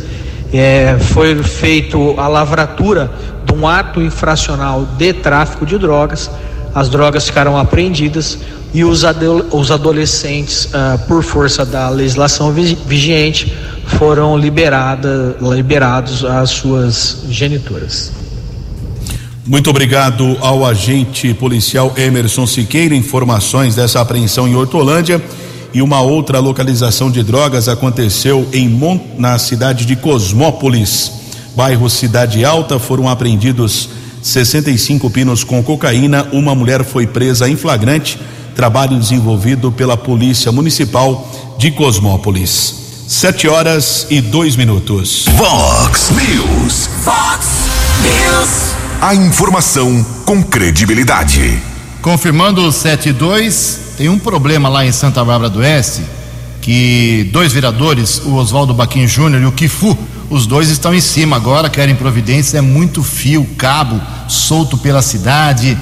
É, 0.55 0.97
foi 0.99 1.41
feito 1.43 2.19
a 2.19 2.27
lavratura 2.27 3.11
de 3.45 3.53
um 3.53 3.69
ato 3.69 4.01
infracional 4.01 4.89
de 4.97 5.13
tráfico 5.13 5.67
de 5.67 5.77
drogas. 5.77 6.31
As 6.75 6.89
drogas 6.89 7.27
ficaram 7.27 7.59
apreendidas 7.59 8.39
e 8.73 8.85
os, 8.85 9.03
os 9.53 9.71
adolescentes, 9.71 10.65
uh, 10.67 10.99
por 11.07 11.23
força 11.23 11.67
da 11.67 11.91
legislação 11.91 12.53
vigente, 12.53 13.53
foram 13.99 14.39
liberada, 14.39 15.37
liberados 15.41 16.25
às 16.25 16.51
suas 16.51 17.25
genitoras. 17.29 18.13
Muito 19.47 19.71
obrigado 19.71 20.37
ao 20.41 20.65
agente 20.65 21.33
policial 21.33 21.93
Emerson 21.97 22.47
Siqueira. 22.47 22.95
Informações 22.95 23.75
dessa 23.75 24.01
apreensão 24.01 24.47
em 24.47 24.55
Hortolândia. 24.55 25.23
E 25.73 25.81
uma 25.81 26.01
outra 26.01 26.41
localização 26.41 27.11
de 27.11 27.23
drogas 27.23 27.69
aconteceu 27.69 28.47
em 28.53 28.69
Mont, 28.69 29.01
na 29.17 29.39
cidade 29.39 29.87
de 29.87 29.95
Cosmópolis, 29.95 31.13
bairro 31.55 31.89
Cidade 31.89 32.45
Alta. 32.45 32.79
Foram 32.79 33.09
apreendidos 33.09 33.89
65 34.23 35.09
pinos 35.11 35.45
com 35.45 35.63
cocaína. 35.63 36.27
Uma 36.33 36.55
mulher 36.55 36.85
foi 36.85 37.07
presa 37.07 37.49
em 37.49 37.57
flagrante. 37.57 38.19
Trabalho 38.55 38.99
desenvolvido 38.99 39.73
pela 39.73 39.97
Polícia 39.97 40.53
Municipal 40.53 41.57
de 41.57 41.71
Cosmópolis. 41.71 42.75
Sete 43.07 43.49
horas 43.49 44.07
e 44.11 44.21
dois 44.21 44.57
minutos. 44.57 45.25
Vox 45.37 46.11
News. 46.11 46.89
Fox 47.05 47.47
News. 48.03 48.80
A 49.03 49.15
informação 49.15 50.05
com 50.27 50.43
credibilidade. 50.43 51.59
Confirmando 52.03 52.61
o 52.61 52.71
72, 52.71 53.95
tem 53.97 54.11
um 54.11 54.19
problema 54.19 54.69
lá 54.69 54.85
em 54.85 54.93
Santa 54.93 55.25
Bárbara 55.25 55.49
do 55.49 55.61
Oeste, 55.61 56.03
que 56.61 57.27
dois 57.33 57.51
vereadores, 57.51 58.21
o 58.27 58.35
Oswaldo 58.35 58.75
Baquim 58.75 59.07
Júnior 59.07 59.41
e 59.41 59.47
o 59.47 59.53
Kifu, 59.53 59.97
os 60.29 60.47
dois 60.47 60.69
estão 60.69 60.95
em 60.95 61.01
cima 61.01 61.35
agora, 61.35 61.71
querem 61.71 61.95
providência, 61.95 62.59
é 62.59 62.61
muito 62.61 63.03
fio, 63.03 63.43
cabo 63.57 63.99
solto 64.29 64.77
pela 64.77 65.01
cidade. 65.01 65.79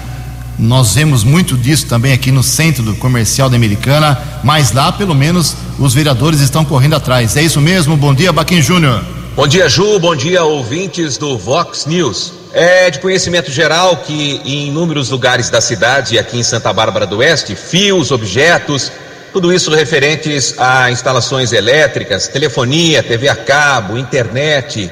Nós 0.56 0.94
vemos 0.94 1.24
muito 1.24 1.56
disso 1.56 1.86
também 1.86 2.12
aqui 2.12 2.30
no 2.30 2.44
centro 2.44 2.84
do 2.84 2.94
comercial 2.94 3.50
da 3.50 3.56
Americana, 3.56 4.16
mas 4.44 4.70
lá 4.70 4.92
pelo 4.92 5.16
menos 5.16 5.56
os 5.76 5.92
vereadores 5.92 6.38
estão 6.38 6.64
correndo 6.64 6.94
atrás. 6.94 7.36
É 7.36 7.42
isso 7.42 7.60
mesmo? 7.60 7.96
Bom 7.96 8.14
dia, 8.14 8.32
Baquim 8.32 8.62
Júnior. 8.62 9.02
Bom 9.38 9.46
dia, 9.46 9.68
Ju. 9.68 10.00
Bom 10.00 10.16
dia, 10.16 10.42
ouvintes 10.42 11.16
do 11.16 11.38
Vox 11.38 11.86
News. 11.86 12.32
É 12.52 12.90
de 12.90 12.98
conhecimento 12.98 13.52
geral 13.52 13.98
que 13.98 14.42
em 14.44 14.66
inúmeros 14.66 15.10
lugares 15.10 15.48
da 15.48 15.60
cidade, 15.60 16.18
aqui 16.18 16.40
em 16.40 16.42
Santa 16.42 16.72
Bárbara 16.72 17.06
do 17.06 17.18
Oeste, 17.18 17.54
fios, 17.54 18.10
objetos, 18.10 18.90
tudo 19.32 19.52
isso 19.52 19.70
referentes 19.70 20.58
a 20.58 20.90
instalações 20.90 21.52
elétricas, 21.52 22.26
telefonia, 22.26 23.00
TV 23.00 23.28
a 23.28 23.36
cabo, 23.36 23.96
internet, 23.96 24.90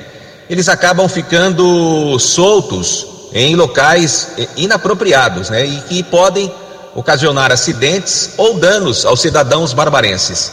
eles 0.48 0.68
acabam 0.68 1.09
ficando 1.09 2.16
soltos 2.20 3.04
em 3.32 3.56
locais 3.56 4.28
inapropriados, 4.56 5.50
né? 5.50 5.66
E 5.66 5.80
que 5.88 6.02
podem 6.04 6.54
ocasionar 6.94 7.50
acidentes 7.50 8.30
ou 8.37 8.61
danos 8.61 9.04
aos 9.04 9.20
cidadãos 9.20 9.72
barbarenses. 9.72 10.52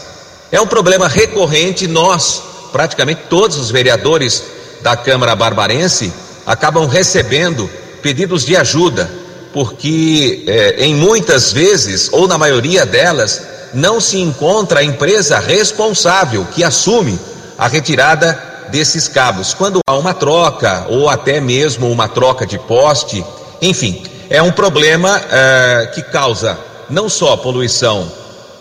É 0.52 0.60
um 0.60 0.66
problema 0.66 1.08
recorrente, 1.08 1.88
nós, 1.88 2.53
praticamente 2.74 3.22
todos 3.30 3.58
os 3.58 3.72
vereadores 3.72 4.44
da 4.82 4.98
Câmara 4.98 5.36
Barbarense, 5.36 6.12
acabam 6.46 6.88
recebendo 6.88 7.70
pedidos 8.02 8.44
de 8.44 8.58
ajuda, 8.58 9.10
porque 9.54 10.44
eh, 10.48 10.76
em 10.80 10.96
muitas 10.96 11.54
vezes, 11.54 12.10
ou 12.12 12.28
na 12.28 12.38
maioria 12.38 12.86
delas, 12.86 13.42
não 13.74 14.02
se 14.02 14.20
encontra 14.20 14.80
a 14.80 14.84
empresa 14.84 15.40
responsável 15.40 16.46
que 16.54 16.64
assume 16.64 17.18
a 17.58 17.68
retirada 17.68 18.38
desses 18.70 19.08
cabos. 19.08 19.54
Quando 19.54 19.80
há 19.88 19.96
uma 19.96 20.14
troca 20.14 20.88
ou 20.90 21.08
até 21.08 21.40
mesmo 21.40 21.90
uma 21.90 22.08
troca 22.08 22.46
de 22.46 22.58
poste, 22.58 23.24
enfim, 23.62 24.04
é 24.30 24.42
um 24.42 24.52
problema 24.52 25.18
uh, 25.18 25.94
que 25.94 26.02
causa 26.02 26.58
não 26.90 27.08
só 27.08 27.38
poluição 27.38 28.12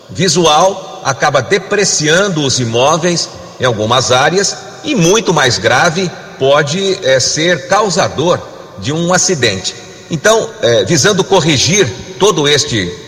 visual, 0.09 1.01
acaba 1.03 1.41
depreciando 1.41 2.45
os 2.45 2.59
imóveis 2.59 3.27
em 3.59 3.65
algumas 3.65 4.11
áreas 4.11 4.55
e 4.83 4.95
muito 4.95 5.33
mais 5.33 5.57
grave 5.57 6.09
pode 6.39 6.79
uh, 6.79 7.21
ser 7.21 7.67
causador 7.67 8.39
de 8.79 8.91
um 8.91 9.13
acidente. 9.13 9.75
Então, 10.09 10.43
uh, 10.43 10.85
visando 10.85 11.23
corrigir 11.23 11.89
todo 12.19 12.47
este 12.47 13.01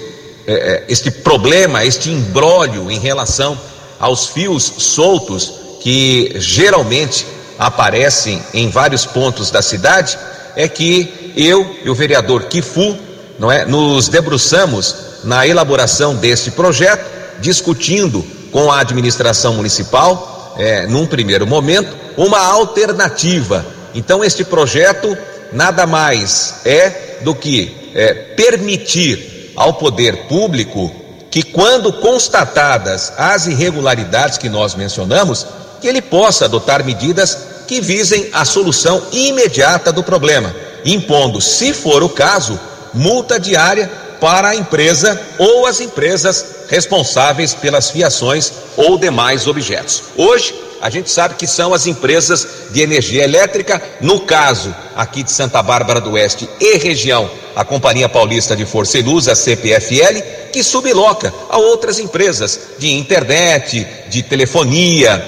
este 0.87 1.09
problema, 1.09 1.83
este 1.83 2.11
imbróglio 2.11 2.91
em 2.91 2.99
relação 2.99 3.59
aos 3.99 4.27
fios 4.27 4.63
soltos 4.77 5.53
que 5.81 6.35
geralmente 6.37 7.25
aparecem 7.57 8.41
em 8.53 8.69
vários 8.69 9.05
pontos 9.05 9.49
da 9.49 9.61
cidade, 9.61 10.17
é 10.55 10.67
que 10.67 11.33
eu 11.35 11.75
e 11.83 11.89
o 11.89 11.95
vereador 11.95 12.43
Kifu, 12.45 12.97
não 13.37 13.51
é, 13.51 13.65
nos 13.65 14.07
debruçamos 14.07 14.95
na 15.23 15.45
elaboração 15.47 16.15
deste 16.15 16.51
projeto, 16.51 17.05
discutindo 17.39 18.25
com 18.51 18.71
a 18.71 18.79
administração 18.79 19.53
municipal, 19.53 20.34
é, 20.57 20.87
num 20.87 21.05
primeiro 21.05 21.45
momento, 21.45 21.95
uma 22.17 22.39
alternativa. 22.39 23.65
Então, 23.93 24.23
este 24.23 24.43
projeto 24.43 25.17
nada 25.51 25.85
mais 25.85 26.55
é 26.65 27.19
do 27.21 27.33
que 27.33 27.91
é, 27.93 28.13
permitir 28.13 29.53
ao 29.55 29.73
poder 29.73 30.27
público 30.27 30.91
que, 31.31 31.43
quando 31.43 31.91
constatadas 31.93 33.13
as 33.17 33.47
irregularidades 33.47 34.37
que 34.37 34.49
nós 34.49 34.75
mencionamos, 34.75 35.45
que 35.81 35.87
ele 35.87 36.01
possa 36.01 36.45
adotar 36.45 36.83
medidas 36.83 37.37
que 37.67 37.81
visem 37.81 38.29
a 38.31 38.45
solução 38.45 39.01
imediata 39.11 39.91
do 39.91 40.03
problema, 40.03 40.55
impondo, 40.83 41.41
se 41.41 41.73
for 41.73 42.03
o 42.03 42.09
caso, 42.09 42.59
multa 42.93 43.39
diária 43.39 43.89
para 44.19 44.49
a 44.49 44.55
empresa 44.55 45.19
ou 45.37 45.65
as 45.65 45.79
empresas 45.79 46.54
responsáveis 46.67 47.53
pelas 47.53 47.89
fiações 47.89 48.51
ou 48.77 48.97
demais 48.97 49.47
objetos. 49.47 50.03
Hoje, 50.17 50.53
a 50.81 50.89
gente 50.89 51.09
sabe 51.09 51.35
que 51.35 51.47
são 51.47 51.73
as 51.73 51.87
empresas 51.87 52.47
de 52.71 52.81
energia 52.81 53.23
elétrica, 53.23 53.81
no 54.01 54.21
caso 54.21 54.75
aqui 54.95 55.23
de 55.23 55.31
Santa 55.31 55.63
Bárbara 55.63 56.01
do 56.01 56.11
Oeste 56.11 56.47
e 56.59 56.77
região, 56.77 57.29
a 57.55 57.63
Companhia 57.63 58.09
Paulista 58.09 58.55
de 58.55 58.65
Força 58.65 58.99
e 58.99 59.01
Luz, 59.01 59.27
a 59.27 59.35
CPFL, 59.35 60.21
que 60.51 60.61
subloca 60.61 61.33
a 61.49 61.57
outras 61.57 61.99
empresas 61.99 62.59
de 62.77 62.91
internet, 62.93 63.87
de 64.09 64.21
telefonia, 64.23 65.23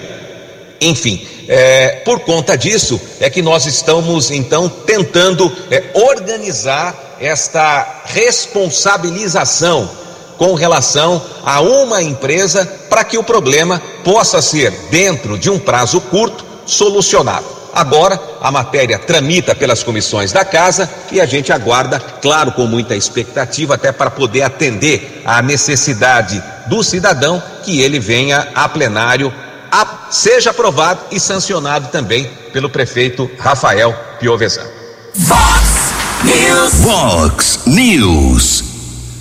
enfim, 0.79 1.25
é, 1.47 2.01
por 2.03 2.19
conta 2.19 2.57
disso 2.57 2.99
é 3.19 3.29
que 3.29 3.41
nós 3.41 3.65
estamos 3.65 4.31
então 4.31 4.67
tentando 4.67 5.51
é, 5.71 5.91
organizar 5.93 7.15
esta 7.19 8.03
responsabilização 8.05 9.89
com 10.37 10.53
relação 10.53 11.21
a 11.43 11.59
uma 11.61 12.01
empresa 12.01 12.65
para 12.89 13.03
que 13.03 13.17
o 13.17 13.23
problema 13.23 13.81
possa 14.03 14.41
ser, 14.41 14.71
dentro 14.89 15.37
de 15.37 15.49
um 15.49 15.59
prazo 15.59 15.99
curto, 15.99 16.45
solucionado. 16.65 17.57
Agora, 17.73 18.19
a 18.41 18.51
matéria 18.51 18.97
tramita 18.97 19.53
pelas 19.53 19.83
comissões 19.83 20.31
da 20.31 20.43
casa 20.43 20.89
e 21.11 21.21
a 21.21 21.25
gente 21.25 21.51
aguarda, 21.51 21.99
claro, 21.99 22.51
com 22.51 22.65
muita 22.65 22.95
expectativa, 22.95 23.75
até 23.75 23.91
para 23.91 24.09
poder 24.09 24.41
atender 24.41 25.21
à 25.23 25.41
necessidade 25.41 26.41
do 26.67 26.83
cidadão, 26.83 27.41
que 27.63 27.81
ele 27.81 27.99
venha 27.99 28.47
a 28.55 28.67
plenário 28.67 29.31
a, 29.71 30.07
seja 30.09 30.49
aprovado 30.51 31.01
e 31.11 31.19
sancionado 31.19 31.89
também 31.89 32.25
pelo 32.51 32.69
prefeito 32.69 33.29
Rafael 33.37 33.93
Piovesan. 34.19 34.65
Fox 35.13 35.93
News. 36.23 36.73
Fox 36.83 37.59
News. 37.65 38.66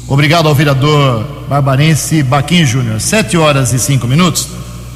Obrigado 0.08 0.48
ao 0.48 0.54
vereador 0.54 1.26
barbarense 1.48 2.22
Baquim 2.22 2.64
Júnior. 2.64 3.00
Sete 3.00 3.36
horas 3.36 3.72
e 3.72 3.78
cinco 3.78 4.06
minutos. 4.06 4.46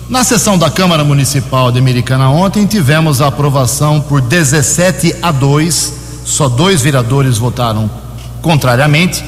Na 0.09 0.23
sessão 0.23 0.57
da 0.57 0.71
Câmara 0.71 1.03
Municipal 1.03 1.73
de 1.73 1.81
Americana 1.81 2.31
ontem 2.31 2.65
tivemos 2.65 3.21
a 3.21 3.27
aprovação 3.27 4.01
por 4.01 4.21
17 4.21 5.17
a 5.21 5.33
2, 5.33 5.95
só 6.25 6.49
dois 6.49 6.83
vereadores 6.83 7.39
votaram 7.39 7.91
contrariamente, 8.41 9.25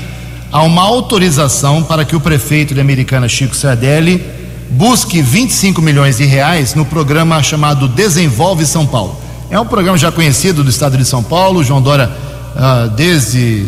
a 0.52 0.62
uma 0.62 0.82
autorização 0.82 1.82
para 1.82 2.04
que 2.04 2.14
o 2.14 2.20
prefeito 2.20 2.74
de 2.74 2.80
Americana, 2.80 3.28
Chico 3.28 3.56
Sardelli, 3.56 4.24
busque 4.70 5.20
25 5.20 5.82
milhões 5.82 6.18
de 6.18 6.24
reais 6.24 6.74
no 6.74 6.84
programa 6.84 7.42
chamado 7.42 7.88
Desenvolve 7.88 8.64
São 8.66 8.86
Paulo. 8.86 9.20
É 9.50 9.58
um 9.58 9.66
programa 9.66 9.98
já 9.98 10.12
conhecido 10.12 10.62
do 10.62 10.70
estado 10.70 10.96
de 10.96 11.04
São 11.04 11.24
Paulo. 11.24 11.64
João 11.64 11.82
Dória, 11.82 12.08
ah, 12.56 12.88
desde 12.94 13.66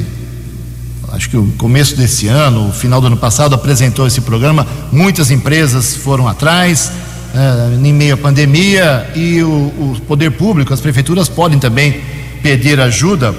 acho 1.15 1.31
que 1.31 1.37
o 1.37 1.47
começo 1.57 1.97
desse 1.97 2.27
ano, 2.27 2.69
o 2.69 2.73
final 2.73 3.01
do 3.01 3.07
ano 3.07 3.17
passado, 3.17 3.55
apresentou 3.55 4.07
esse 4.07 4.21
programa. 4.21 4.67
Muitas 4.91 5.31
empresas 5.31 5.95
foram 5.95 6.27
atrás, 6.27 6.91
eh, 7.35 7.79
em 7.83 7.93
meio 7.93 8.15
à 8.15 8.17
pandemia, 8.17 9.11
e 9.15 9.43
o, 9.43 9.49
o 9.49 9.97
poder 10.07 10.33
público, 10.33 10.75
as 10.75 10.81
prefeituras 10.81 11.29
podem 11.29 11.59
também 11.59 12.01
pedir 12.43 12.81
ajuda 12.81 13.35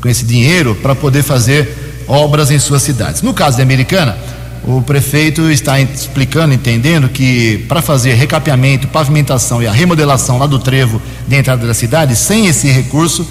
com 0.00 0.08
esse 0.08 0.24
dinheiro 0.24 0.74
para 0.74 0.94
poder 0.94 1.22
fazer 1.22 2.04
obras 2.08 2.50
em 2.50 2.58
suas 2.58 2.82
cidades. 2.82 3.22
No 3.22 3.32
caso 3.32 3.56
da 3.56 3.62
Americana, 3.62 4.16
o 4.64 4.82
prefeito 4.82 5.50
está 5.50 5.80
explicando, 5.80 6.52
entendendo 6.52 7.08
que 7.08 7.64
para 7.68 7.80
fazer 7.80 8.14
recapeamento, 8.14 8.88
pavimentação 8.88 9.62
e 9.62 9.66
a 9.66 9.72
remodelação 9.72 10.38
lá 10.38 10.46
do 10.46 10.58
trevo 10.58 11.00
de 11.26 11.36
entrada 11.36 11.66
da 11.66 11.74
cidade, 11.74 12.16
sem 12.16 12.46
esse 12.46 12.68
recurso, 12.68 13.26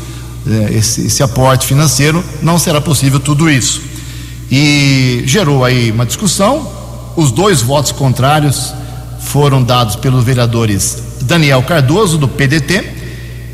eh, 0.47 0.77
esse, 0.77 1.07
esse 1.07 1.23
aporte 1.23 1.65
financeiro, 1.65 2.23
não 2.41 2.57
será 2.57 2.81
possível 2.81 3.19
tudo 3.19 3.49
isso. 3.49 3.81
E 4.51 5.23
gerou 5.25 5.63
aí 5.63 5.91
uma 5.91 6.05
discussão. 6.05 6.69
Os 7.15 7.31
dois 7.31 7.61
votos 7.61 7.91
contrários 7.91 8.73
foram 9.19 9.61
dados 9.63 9.95
pelos 9.95 10.23
vereadores 10.23 11.03
Daniel 11.21 11.61
Cardoso, 11.63 12.17
do 12.17 12.27
PDT, 12.27 12.83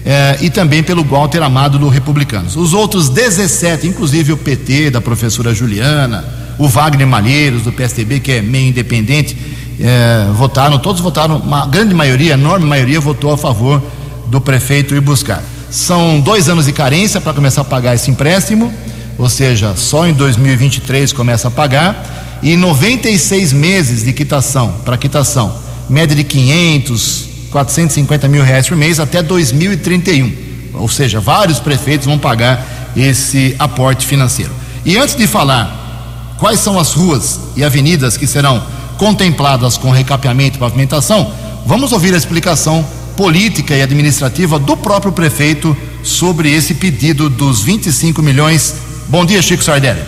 eh, 0.05 0.37
e 0.41 0.49
também 0.49 0.81
pelo 0.81 1.03
Walter 1.03 1.43
Amado, 1.43 1.77
do 1.77 1.89
Republicanos. 1.89 2.55
Os 2.55 2.73
outros 2.73 3.09
17, 3.09 3.87
inclusive 3.87 4.31
o 4.31 4.37
PT, 4.37 4.89
da 4.89 5.01
professora 5.01 5.53
Juliana, 5.53 6.23
o 6.57 6.67
Wagner 6.67 7.05
Malheiros, 7.05 7.63
do 7.63 7.71
PSDB, 7.71 8.19
que 8.19 8.31
é 8.31 8.41
meio 8.41 8.69
independente, 8.69 9.37
eh, 9.79 10.27
votaram, 10.33 10.79
todos 10.79 11.01
votaram, 11.01 11.37
uma 11.37 11.67
grande 11.67 11.93
maioria, 11.93 12.33
enorme 12.33 12.65
maioria, 12.65 12.99
votou 12.99 13.31
a 13.31 13.37
favor 13.37 13.83
do 14.27 14.41
prefeito 14.41 14.95
ir 14.95 15.01
buscar. 15.01 15.43
São 15.69 16.19
dois 16.19 16.47
anos 16.47 16.65
de 16.65 16.71
carência 16.71 17.19
para 17.19 17.33
começar 17.33 17.61
a 17.61 17.65
pagar 17.65 17.95
esse 17.95 18.09
empréstimo, 18.09 18.73
ou 19.17 19.27
seja, 19.27 19.75
só 19.75 20.07
em 20.07 20.13
2023 20.13 21.11
começa 21.11 21.49
a 21.49 21.51
pagar, 21.51 22.39
e 22.41 22.55
96 22.55 23.51
meses 23.51 24.03
de 24.03 24.13
quitação, 24.13 24.75
para 24.85 24.97
quitação, 24.97 25.53
média 25.89 26.15
de 26.15 26.23
500, 26.23 27.27
450 27.51 28.27
mil 28.27 28.43
reais 28.43 28.67
por 28.67 28.77
mês 28.77 28.99
até 28.99 29.21
2031. 29.23 30.31
Ou 30.75 30.87
seja, 30.87 31.19
vários 31.19 31.59
prefeitos 31.59 32.05
vão 32.05 32.19
pagar 32.19 32.93
esse 32.95 33.55
aporte 33.57 34.05
financeiro. 34.05 34.51
E 34.85 34.97
antes 34.97 35.15
de 35.15 35.27
falar 35.27 36.35
quais 36.37 36.59
são 36.59 36.79
as 36.79 36.93
ruas 36.93 37.39
e 37.55 37.63
avenidas 37.63 38.15
que 38.15 38.27
serão 38.27 38.63
contempladas 38.97 39.77
com 39.77 39.91
recapeamento 39.91 40.57
e 40.57 40.59
pavimentação, 40.59 41.31
vamos 41.65 41.91
ouvir 41.91 42.13
a 42.13 42.17
explicação 42.17 42.85
política 43.17 43.75
e 43.75 43.81
administrativa 43.81 44.59
do 44.59 44.77
próprio 44.77 45.11
prefeito 45.11 45.75
sobre 46.03 46.53
esse 46.53 46.75
pedido 46.75 47.29
dos 47.29 47.63
25 47.63 48.21
milhões. 48.21 48.75
Bom 49.09 49.25
dia, 49.25 49.41
Chico 49.41 49.63
Sardelli. 49.63 50.01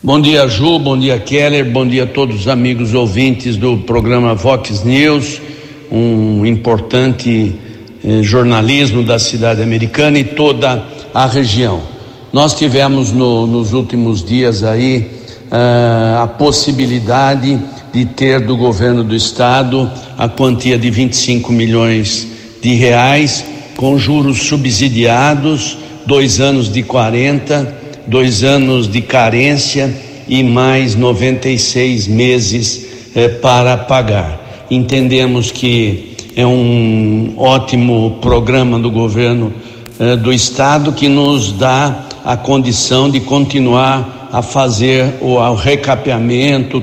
Bom 0.00 0.20
dia, 0.20 0.46
Ju, 0.46 0.78
bom 0.78 0.96
dia, 0.96 1.18
Keller, 1.18 1.68
bom 1.68 1.84
dia 1.84 2.04
a 2.04 2.06
todos 2.06 2.42
os 2.42 2.48
amigos 2.48 2.94
ouvintes 2.94 3.56
do 3.56 3.78
programa 3.78 4.32
Vox 4.32 4.84
News, 4.84 5.40
um 5.90 6.46
importante 6.46 7.56
eh, 8.04 8.22
jornalismo 8.22 9.02
da 9.02 9.18
cidade 9.18 9.60
americana 9.60 10.20
e 10.20 10.24
toda 10.24 10.84
a 11.12 11.26
região. 11.26 11.82
Nós 12.32 12.54
tivemos 12.54 13.10
no, 13.10 13.44
nos 13.44 13.72
últimos 13.72 14.24
dias 14.24 14.62
aí 14.62 15.10
uh, 15.50 16.22
a 16.22 16.26
possibilidade 16.26 17.58
de 17.98 18.04
ter 18.06 18.38
do 18.38 18.56
governo 18.56 19.02
do 19.02 19.12
estado 19.12 19.90
a 20.16 20.28
quantia 20.28 20.78
de 20.78 20.88
25 20.88 21.52
milhões 21.52 22.28
de 22.62 22.74
reais 22.74 23.44
com 23.76 23.98
juros 23.98 24.44
subsidiados, 24.44 25.76
dois 26.06 26.38
anos 26.38 26.72
de 26.72 26.84
40, 26.84 27.76
dois 28.06 28.44
anos 28.44 28.88
de 28.88 29.00
carência 29.02 29.92
e 30.28 30.44
mais 30.44 30.94
96 30.94 32.06
meses 32.06 32.86
eh, 33.16 33.28
para 33.28 33.76
pagar. 33.76 34.66
Entendemos 34.70 35.50
que 35.50 36.14
é 36.36 36.46
um 36.46 37.34
ótimo 37.36 38.18
programa 38.22 38.78
do 38.78 38.92
governo 38.92 39.52
eh, 39.98 40.14
do 40.14 40.32
estado 40.32 40.92
que 40.92 41.08
nos 41.08 41.50
dá 41.50 42.04
a 42.24 42.36
condição 42.36 43.10
de 43.10 43.18
continuar 43.18 44.28
a 44.30 44.40
fazer 44.40 45.14
o, 45.20 45.34
o 45.34 45.54
recapeamento, 45.56 46.80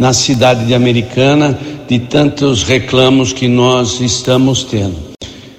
na 0.00 0.14
cidade 0.14 0.64
de 0.64 0.74
Americana 0.74 1.58
de 1.86 1.98
tantos 1.98 2.62
reclamos 2.62 3.34
que 3.34 3.46
nós 3.46 4.00
estamos 4.00 4.64
tendo. 4.64 4.96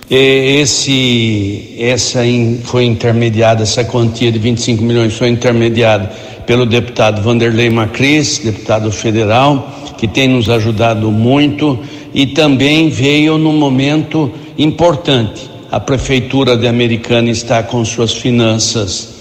Esse, 0.10 1.76
essa 1.78 2.22
foi 2.64 2.86
intermediada, 2.86 3.62
essa 3.62 3.86
quantia 3.86 4.32
de 4.32 4.40
25 4.40 4.84
milhões 4.84 5.14
foi 5.14 5.30
intermediada 5.30 6.12
pelo 6.48 6.66
deputado 6.66 7.22
Vanderlei 7.22 7.70
Macris, 7.70 8.40
deputado 8.40 8.92
federal, 8.92 9.94
que 9.96 10.08
tem 10.08 10.28
nos 10.28 10.50
ajudado 10.50 11.12
muito 11.12 11.80
e 12.12 12.26
também 12.26 12.90
veio 12.90 13.38
num 13.38 13.54
momento 13.54 14.32
importante. 14.58 15.52
A 15.72 15.80
prefeitura 15.80 16.58
de 16.58 16.68
Americana 16.68 17.30
está 17.30 17.62
com 17.62 17.86
suas 17.86 18.12
finanças 18.12 19.21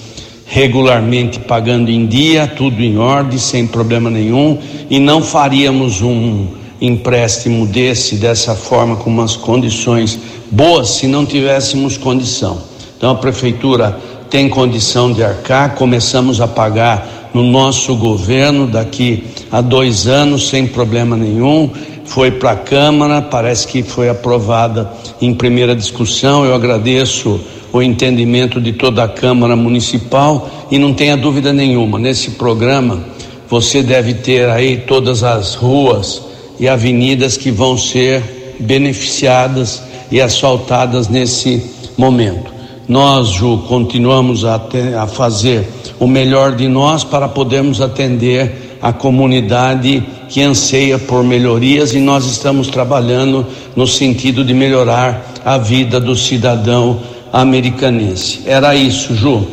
regularmente 0.52 1.38
pagando 1.38 1.90
em 1.90 2.06
dia, 2.06 2.44
tudo 2.44 2.82
em 2.82 2.98
ordem, 2.98 3.38
sem 3.38 3.68
problema 3.68 4.10
nenhum, 4.10 4.58
e 4.90 4.98
não 4.98 5.22
faríamos 5.22 6.02
um 6.02 6.48
empréstimo 6.80 7.64
desse, 7.66 8.16
dessa 8.16 8.56
forma, 8.56 8.96
com 8.96 9.08
umas 9.08 9.36
condições 9.36 10.18
boas, 10.50 10.88
se 10.88 11.06
não 11.06 11.24
tivéssemos 11.24 11.96
condição. 11.96 12.60
Então 12.96 13.12
a 13.12 13.14
prefeitura 13.14 13.96
tem 14.28 14.48
condição 14.48 15.12
de 15.12 15.22
arcar, 15.22 15.76
começamos 15.76 16.40
a 16.40 16.48
pagar 16.48 17.30
no 17.32 17.44
nosso 17.44 17.94
governo 17.94 18.66
daqui 18.66 19.22
a 19.52 19.60
dois 19.60 20.08
anos, 20.08 20.48
sem 20.48 20.66
problema 20.66 21.16
nenhum. 21.16 21.70
Foi 22.04 22.32
para 22.32 22.50
a 22.50 22.56
Câmara, 22.56 23.22
parece 23.22 23.68
que 23.68 23.84
foi 23.84 24.08
aprovada 24.08 24.90
em 25.22 25.32
primeira 25.32 25.76
discussão. 25.76 26.44
Eu 26.44 26.56
agradeço 26.56 27.40
o 27.72 27.82
entendimento 27.82 28.60
de 28.60 28.72
toda 28.72 29.04
a 29.04 29.08
Câmara 29.08 29.54
Municipal 29.54 30.48
e 30.70 30.78
não 30.78 30.92
tenha 30.92 31.16
dúvida 31.16 31.52
nenhuma, 31.52 31.98
nesse 31.98 32.32
programa 32.32 33.04
você 33.48 33.82
deve 33.82 34.14
ter 34.14 34.48
aí 34.48 34.76
todas 34.78 35.24
as 35.24 35.54
ruas 35.56 36.22
e 36.58 36.68
avenidas 36.68 37.36
que 37.36 37.50
vão 37.50 37.76
ser 37.76 38.56
beneficiadas 38.60 39.82
e 40.10 40.20
asfaltadas 40.20 41.08
nesse 41.08 41.62
momento. 41.98 42.52
Nós, 42.86 43.28
Ju, 43.28 43.64
continuamos 43.68 44.44
a, 44.44 44.58
ter, 44.58 44.94
a 44.94 45.06
fazer 45.06 45.66
o 45.98 46.06
melhor 46.06 46.54
de 46.54 46.68
nós 46.68 47.02
para 47.02 47.28
podermos 47.28 47.80
atender 47.80 48.78
a 48.80 48.92
comunidade 48.92 50.02
que 50.28 50.42
anseia 50.42 50.98
por 50.98 51.24
melhorias 51.24 51.92
e 51.92 51.98
nós 51.98 52.24
estamos 52.26 52.68
trabalhando 52.68 53.46
no 53.74 53.86
sentido 53.86 54.44
de 54.44 54.54
melhorar 54.54 55.24
a 55.44 55.58
vida 55.58 56.00
do 56.00 56.14
cidadão 56.16 57.00
americanense. 57.32 58.42
Era 58.46 58.74
isso, 58.74 59.14
Ju. 59.14 59.46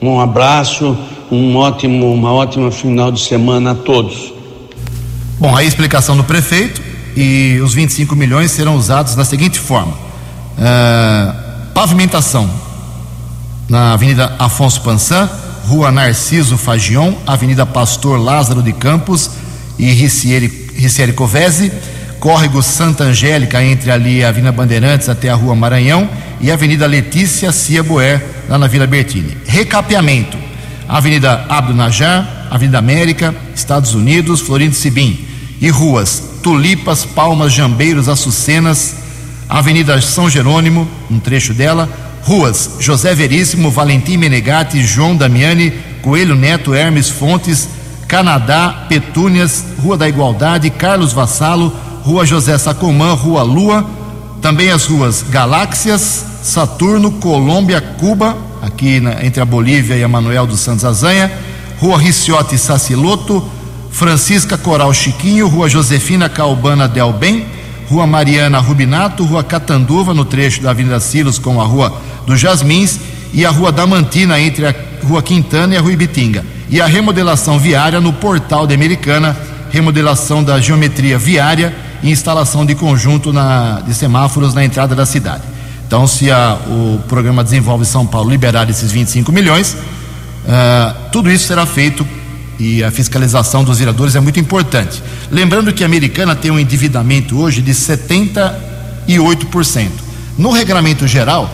Um 0.00 0.20
abraço, 0.20 0.96
um 1.30 1.56
ótimo, 1.56 2.12
uma 2.12 2.32
ótima 2.32 2.70
final 2.70 3.12
de 3.12 3.20
semana 3.20 3.72
a 3.72 3.74
todos. 3.74 4.32
Bom, 5.38 5.54
a 5.54 5.62
explicação 5.62 6.16
do 6.16 6.24
prefeito 6.24 6.80
e 7.16 7.60
os 7.62 7.74
25 7.74 8.14
milhões 8.16 8.50
serão 8.50 8.76
usados 8.76 9.14
da 9.14 9.24
seguinte 9.24 9.58
forma: 9.58 9.92
uh, 9.92 11.72
pavimentação 11.74 12.48
na 13.68 13.92
Avenida 13.92 14.34
Afonso 14.38 14.80
Pansan, 14.80 15.28
Rua 15.66 15.92
Narciso 15.92 16.56
Fagion, 16.56 17.12
Avenida 17.26 17.64
Pastor 17.64 18.18
Lázaro 18.18 18.62
de 18.62 18.72
Campos 18.72 19.30
e 19.78 19.92
Ricieri, 19.92 20.70
Ricieri 20.74 21.12
Covese 21.12 21.70
córrego 22.20 22.62
Santa 22.62 23.04
Angélica, 23.04 23.64
entre 23.64 23.90
ali 23.90 24.22
a 24.22 24.28
Avenida 24.28 24.52
Bandeirantes 24.52 25.08
até 25.08 25.30
a 25.30 25.34
Rua 25.34 25.56
Maranhão 25.56 26.08
e 26.40 26.50
a 26.50 26.54
Avenida 26.54 26.86
Letícia 26.86 27.50
Cia 27.50 27.82
Boer, 27.82 28.22
lá 28.48 28.58
na 28.58 28.68
Vila 28.68 28.86
Bertini. 28.86 29.36
Recapeamento: 29.46 30.36
Avenida 30.86 31.46
Abdo 31.48 31.74
Najar, 31.74 32.46
Avenida 32.50 32.78
América, 32.78 33.34
Estados 33.54 33.94
Unidos, 33.94 34.40
Florindo 34.40 34.74
Sibim. 34.74 35.26
E 35.60 35.68
ruas 35.68 36.38
Tulipas, 36.42 37.04
Palmas, 37.04 37.52
Jambeiros, 37.52 38.08
Açucenas, 38.08 38.96
Avenida 39.48 40.00
São 40.00 40.28
Jerônimo, 40.30 40.88
um 41.10 41.18
trecho 41.18 41.52
dela, 41.52 41.88
ruas 42.22 42.76
José 42.80 43.14
Veríssimo, 43.14 43.70
Valentim 43.70 44.16
Menegatti, 44.16 44.82
João 44.82 45.16
Damiani, 45.16 45.72
Coelho 46.02 46.34
Neto, 46.34 46.74
Hermes 46.74 47.10
Fontes, 47.10 47.68
Canadá, 48.08 48.86
Petúnias, 48.88 49.64
Rua 49.78 49.96
da 49.96 50.08
Igualdade, 50.08 50.70
Carlos 50.70 51.12
Vassalo, 51.12 51.76
Rua 52.10 52.26
José 52.26 52.58
Sacomã, 52.58 53.12
Rua 53.12 53.44
Lua, 53.44 53.88
também 54.42 54.68
as 54.72 54.84
ruas 54.84 55.24
Galáxias, 55.30 56.24
Saturno, 56.42 57.12
Colômbia, 57.12 57.80
Cuba, 57.80 58.36
aqui 58.60 58.98
na, 58.98 59.24
entre 59.24 59.40
a 59.40 59.44
Bolívia 59.44 59.94
e 59.94 60.02
a 60.02 60.08
Manuel 60.08 60.44
dos 60.44 60.58
Santos 60.58 60.84
Azanha, 60.84 61.30
Rua 61.78 61.96
Riciote 61.96 62.58
Saciloto, 62.58 63.48
Francisca 63.92 64.58
Coral 64.58 64.92
Chiquinho, 64.92 65.46
Rua 65.46 65.68
Josefina 65.68 66.28
Calbana 66.28 66.88
Del 66.88 67.12
Bem, 67.12 67.46
Rua 67.88 68.08
Mariana 68.08 68.58
Rubinato, 68.58 69.22
Rua 69.22 69.44
Catanduva, 69.44 70.12
no 70.12 70.24
trecho 70.24 70.60
da 70.60 70.70
Avenida 70.70 70.98
Silos 70.98 71.38
com 71.38 71.60
a 71.60 71.64
Rua 71.64 71.96
dos 72.26 72.40
Jasmins 72.40 72.98
e 73.32 73.46
a 73.46 73.50
Rua 73.50 73.70
Damantina 73.70 74.40
entre 74.40 74.66
a 74.66 74.74
Rua 75.04 75.22
Quintana 75.22 75.74
e 75.74 75.76
a 75.76 75.80
Rua 75.80 75.92
Ibitinga. 75.92 76.44
E 76.68 76.80
a 76.80 76.86
remodelação 76.86 77.56
viária 77.56 78.00
no 78.00 78.12
Portal 78.12 78.66
de 78.66 78.74
Americana, 78.74 79.36
remodelação 79.70 80.42
da 80.42 80.60
geometria 80.60 81.16
viária 81.16 81.88
e 82.02 82.10
instalação 82.10 82.64
de 82.64 82.74
conjunto 82.74 83.32
na, 83.32 83.80
de 83.80 83.94
semáforos 83.94 84.54
na 84.54 84.64
entrada 84.64 84.94
da 84.94 85.06
cidade. 85.06 85.42
Então, 85.86 86.06
se 86.06 86.30
a, 86.30 86.56
o 86.68 87.00
programa 87.08 87.42
Desenvolve 87.42 87.84
São 87.84 88.06
Paulo 88.06 88.30
liberar 88.30 88.68
esses 88.70 88.92
25 88.92 89.32
milhões, 89.32 89.74
uh, 89.74 91.10
tudo 91.10 91.30
isso 91.30 91.46
será 91.46 91.66
feito 91.66 92.06
e 92.60 92.84
a 92.84 92.90
fiscalização 92.90 93.64
dos 93.64 93.78
vereadores 93.78 94.14
é 94.14 94.20
muito 94.20 94.38
importante. 94.38 95.02
Lembrando 95.30 95.72
que 95.72 95.82
a 95.82 95.86
americana 95.86 96.36
tem 96.36 96.50
um 96.50 96.58
endividamento 96.58 97.40
hoje 97.40 97.62
de 97.62 97.72
78%. 97.72 99.88
No 100.36 100.52
regulamento 100.52 101.06
geral, 101.06 101.50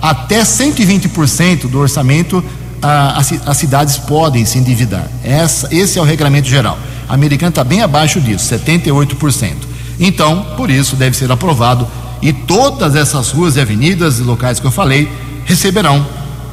até 0.00 0.42
120% 0.42 1.68
do 1.68 1.78
orçamento 1.78 2.44
as, 2.82 3.32
as, 3.46 3.56
cidades 3.56 3.98
podem 3.98 4.44
se 4.44 4.58
endividar. 4.58 5.06
Essa, 5.22 5.74
esse 5.74 5.98
é 5.98 6.02
o 6.02 6.04
regulamento 6.04 6.48
geral. 6.48 6.78
A 7.08 7.14
americana 7.14 7.50
está 7.50 7.64
bem 7.64 7.82
abaixo 7.82 8.20
disso, 8.20 8.54
78%. 8.54 9.69
Então, 10.00 10.46
por 10.56 10.70
isso, 10.70 10.96
deve 10.96 11.14
ser 11.14 11.30
aprovado 11.30 11.86
e 12.22 12.32
todas 12.32 12.96
essas 12.96 13.30
ruas 13.30 13.56
e 13.56 13.60
avenidas 13.60 14.18
e 14.18 14.22
locais 14.22 14.58
que 14.58 14.66
eu 14.66 14.70
falei 14.70 15.10
receberão 15.44 16.06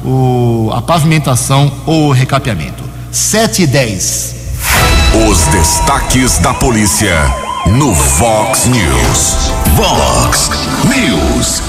o, 0.04 0.70
a 0.74 0.82
pavimentação 0.82 1.72
ou 1.86 2.08
o 2.08 2.12
recapeamento. 2.12 2.84
7 3.10 3.62
e 3.62 3.66
10. 3.66 4.36
Os 5.28 5.38
destaques 5.46 6.38
da 6.38 6.52
polícia 6.52 7.16
no 7.66 7.94
Vox 7.94 8.66
News. 8.66 9.36
Vox 9.74 10.50
News. 10.84 11.62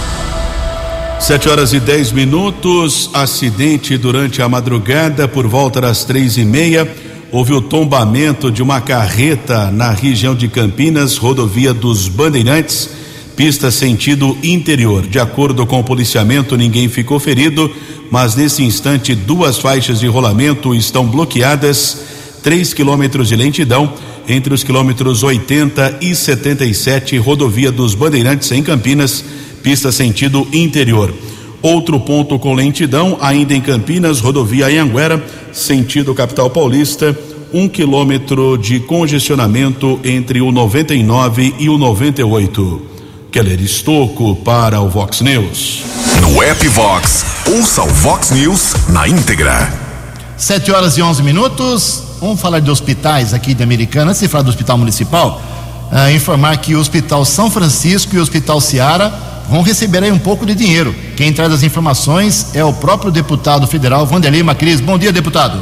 7 1.20 1.50
horas 1.50 1.74
e 1.74 1.80
10 1.80 2.12
minutos. 2.12 3.10
Acidente 3.14 3.98
durante 3.98 4.42
a 4.42 4.50
madrugada, 4.50 5.28
por 5.28 5.48
volta 5.48 5.82
das 5.82 6.04
três 6.04 6.38
e 6.38 6.44
meia. 6.44 6.88
Houve 7.32 7.54
o 7.54 7.62
tombamento 7.62 8.52
de 8.52 8.64
uma 8.64 8.82
carreta 8.82 9.70
na 9.70 9.92
região 9.92 10.34
de 10.34 10.48
Campinas, 10.48 11.16
rodovia 11.16 11.74
dos 11.74 12.08
Bandeirantes, 12.08 12.90
pista 13.36 13.70
sentido 13.70 14.36
interior. 14.42 15.06
De 15.06 15.20
acordo 15.20 15.66
com 15.68 15.80
o 15.80 15.84
policiamento, 15.84 16.58
ninguém 16.58 16.90
ficou 16.90 17.20
ferido, 17.20 17.72
mas 18.10 18.36
nesse 18.36 18.64
instante 18.64 19.14
duas 19.14 19.60
faixas 19.60 20.00
de 20.00 20.08
rolamento 20.08 20.74
estão 20.74 21.06
bloqueadas, 21.06 22.02
3 22.42 22.74
quilômetros 22.74 23.28
de 23.28 23.36
lentidão 23.36 23.94
entre 24.28 24.52
os 24.52 24.64
quilômetros 24.64 25.22
80 25.22 26.00
e 26.02 26.16
77, 26.16 27.18
rodovia 27.18 27.72
dos 27.72 27.94
Bandeirantes 27.94 28.52
em 28.52 28.64
Campinas 28.64 29.24
pista 29.62 29.92
sentido 29.92 30.48
interior. 30.52 31.14
Outro 31.62 32.00
ponto 32.00 32.40
com 32.40 32.54
lentidão, 32.54 33.18
ainda 33.20 33.54
em 33.54 33.60
Campinas, 33.60 34.22
rodovia 34.22 34.68
Anhanguera, 34.68 35.24
sentido 35.54 36.14
capital 36.14 36.50
paulista, 36.50 37.18
um 37.54 37.68
quilômetro 37.68 38.58
de 38.58 38.80
congestionamento 38.80 40.00
entre 40.04 40.42
o 40.42 40.52
99 40.52 41.56
e 41.60 41.70
o 41.70 41.78
98. 41.78 42.82
Keller 43.32 43.62
Estocco 43.62 44.36
para 44.38 44.82
o 44.82 44.90
Vox 44.90 45.22
News. 45.22 45.84
No 46.22 46.42
app 46.42 46.68
Vox, 46.68 47.26
ouça 47.48 47.84
o 47.84 47.88
Vox 47.88 48.32
News 48.32 48.74
na 48.90 49.08
íntegra. 49.08 49.72
7 50.38 50.72
horas 50.72 50.98
e 50.98 51.02
11 51.02 51.22
minutos. 51.22 52.04
Vamos 52.20 52.40
falar 52.40 52.60
de 52.60 52.72
hospitais 52.72 53.34
aqui 53.34 53.54
de 53.54 53.62
Americana. 53.62 54.12
Antes 54.12 54.22
de 54.22 54.28
falar 54.28 54.44
do 54.44 54.50
Hospital 54.50 54.78
Municipal, 54.78 55.42
uh, 55.92 56.12
informar 56.12 56.58
que 56.58 56.76
o 56.76 56.80
Hospital 56.80 57.24
São 57.24 57.52
Francisco 57.52 58.16
e 58.16 58.20
o 58.20 58.22
Hospital 58.22 58.60
Seara 58.60 59.14
vão 59.50 59.64
receber 59.64 60.04
aí 60.04 60.12
um 60.12 60.20
pouco 60.20 60.46
de 60.46 60.54
dinheiro. 60.54 60.94
Quem 61.18 61.34
traz 61.34 61.52
as 61.52 61.64
informações 61.64 62.56
é 62.56 62.64
o 62.64 62.72
próprio 62.72 63.12
deputado 63.12 63.66
federal 63.68 64.06
Vanderlei 64.06 64.44
Macris. 64.44 64.80
Bom 64.80 64.98
dia, 64.98 65.12
deputado. 65.12 65.60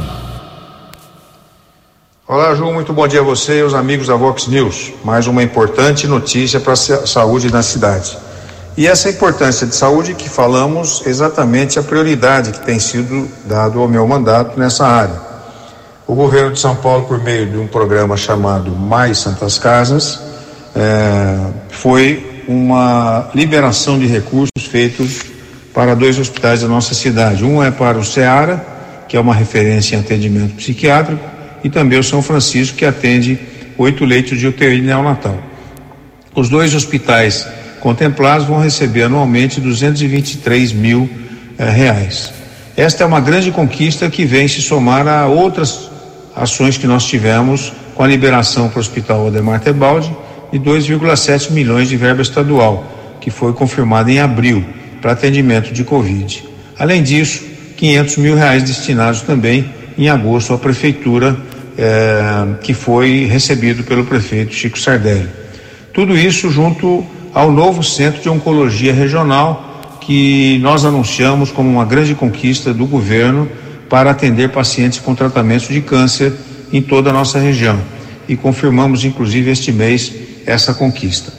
Olá, 2.26 2.54
Ju, 2.54 2.70
muito 2.70 2.92
bom 2.92 3.08
dia 3.08 3.20
a 3.20 3.24
você 3.24 3.60
e 3.60 3.62
os 3.62 3.72
amigos 3.72 4.08
da 4.08 4.14
Vox 4.14 4.46
News. 4.46 4.92
Mais 5.02 5.26
uma 5.26 5.42
importante 5.42 6.06
notícia 6.06 6.60
para 6.60 6.74
a 6.74 6.76
saúde 6.76 7.50
na 7.50 7.62
cidade. 7.62 8.18
E 8.76 8.86
essa 8.86 9.08
importância 9.08 9.66
de 9.66 9.74
saúde 9.74 10.14
que 10.14 10.28
falamos 10.28 11.02
exatamente 11.06 11.78
a 11.78 11.82
prioridade 11.82 12.52
que 12.52 12.60
tem 12.60 12.78
sido 12.78 13.26
dado 13.46 13.80
ao 13.80 13.88
meu 13.88 14.06
mandato 14.06 14.58
nessa 14.60 14.86
área. 14.86 15.18
O 16.06 16.14
governo 16.14 16.52
de 16.52 16.60
São 16.60 16.76
Paulo, 16.76 17.06
por 17.06 17.22
meio 17.22 17.50
de 17.50 17.56
um 17.56 17.66
programa 17.66 18.16
chamado 18.16 18.70
Mais 18.70 19.18
Santas 19.18 19.58
Casas, 19.58 20.20
é, 20.76 21.38
foi 21.70 22.37
uma 22.48 23.30
liberação 23.34 23.98
de 23.98 24.06
recursos 24.06 24.64
feitos 24.70 25.20
para 25.74 25.94
dois 25.94 26.18
hospitais 26.18 26.62
da 26.62 26.68
nossa 26.68 26.94
cidade. 26.94 27.44
Um 27.44 27.62
é 27.62 27.70
para 27.70 27.98
o 27.98 28.04
Ceará, 28.04 29.04
que 29.06 29.18
é 29.18 29.20
uma 29.20 29.34
referência 29.34 29.94
em 29.94 30.00
atendimento 30.00 30.54
psiquiátrico, 30.54 31.22
e 31.62 31.68
também 31.68 31.98
o 31.98 32.02
São 32.02 32.22
Francisco, 32.22 32.78
que 32.78 32.86
atende 32.86 33.38
oito 33.76 34.04
leitos 34.04 34.38
de 34.38 34.46
UTI 34.46 34.80
neonatal. 34.80 35.38
Os 36.34 36.48
dois 36.48 36.74
hospitais 36.74 37.46
contemplados 37.80 38.46
vão 38.46 38.60
receber 38.60 39.04
anualmente 39.04 39.60
223 39.60 40.72
mil 40.72 41.08
eh, 41.58 41.70
reais. 41.70 42.32
Esta 42.76 43.04
é 43.04 43.06
uma 43.06 43.20
grande 43.20 43.50
conquista 43.50 44.08
que 44.08 44.24
vem 44.24 44.48
se 44.48 44.62
somar 44.62 45.06
a 45.06 45.26
outras 45.26 45.90
ações 46.34 46.78
que 46.78 46.86
nós 46.86 47.04
tivemos 47.04 47.72
com 47.94 48.02
a 48.02 48.06
liberação 48.06 48.68
para 48.68 48.78
o 48.78 48.80
Hospital 48.80 49.26
Odemar 49.26 49.60
Tebaldi 49.60 50.10
e 50.52 50.58
2,7 50.58 51.50
milhões 51.50 51.88
de 51.88 51.96
verba 51.96 52.22
estadual, 52.22 53.16
que 53.20 53.30
foi 53.30 53.52
confirmada 53.52 54.10
em 54.10 54.20
abril 54.20 54.64
para 55.00 55.12
atendimento 55.12 55.72
de 55.72 55.84
Covid. 55.84 56.44
Além 56.78 57.02
disso, 57.02 57.44
500 57.76 58.16
mil 58.16 58.34
reais 58.34 58.62
destinados 58.62 59.22
também 59.22 59.64
em 59.96 60.08
agosto 60.08 60.52
à 60.52 60.58
prefeitura, 60.58 61.36
eh, 61.76 62.46
que 62.62 62.74
foi 62.74 63.26
recebido 63.30 63.84
pelo 63.84 64.04
prefeito 64.04 64.54
Chico 64.54 64.78
Sardelli. 64.78 65.28
Tudo 65.92 66.16
isso 66.16 66.50
junto 66.50 67.04
ao 67.34 67.52
novo 67.52 67.82
centro 67.82 68.20
de 68.20 68.28
oncologia 68.28 68.92
regional 68.92 69.98
que 70.00 70.58
nós 70.60 70.84
anunciamos 70.84 71.50
como 71.50 71.68
uma 71.68 71.84
grande 71.84 72.14
conquista 72.14 72.72
do 72.72 72.86
governo 72.86 73.48
para 73.88 74.10
atender 74.10 74.48
pacientes 74.48 74.98
com 74.98 75.14
tratamento 75.14 75.68
de 75.72 75.80
câncer 75.80 76.32
em 76.72 76.80
toda 76.80 77.10
a 77.10 77.12
nossa 77.12 77.38
região. 77.38 77.78
E 78.28 78.36
confirmamos, 78.36 79.04
inclusive, 79.04 79.50
este 79.50 79.70
mês 79.70 80.12
essa 80.48 80.72
conquista. 80.72 81.32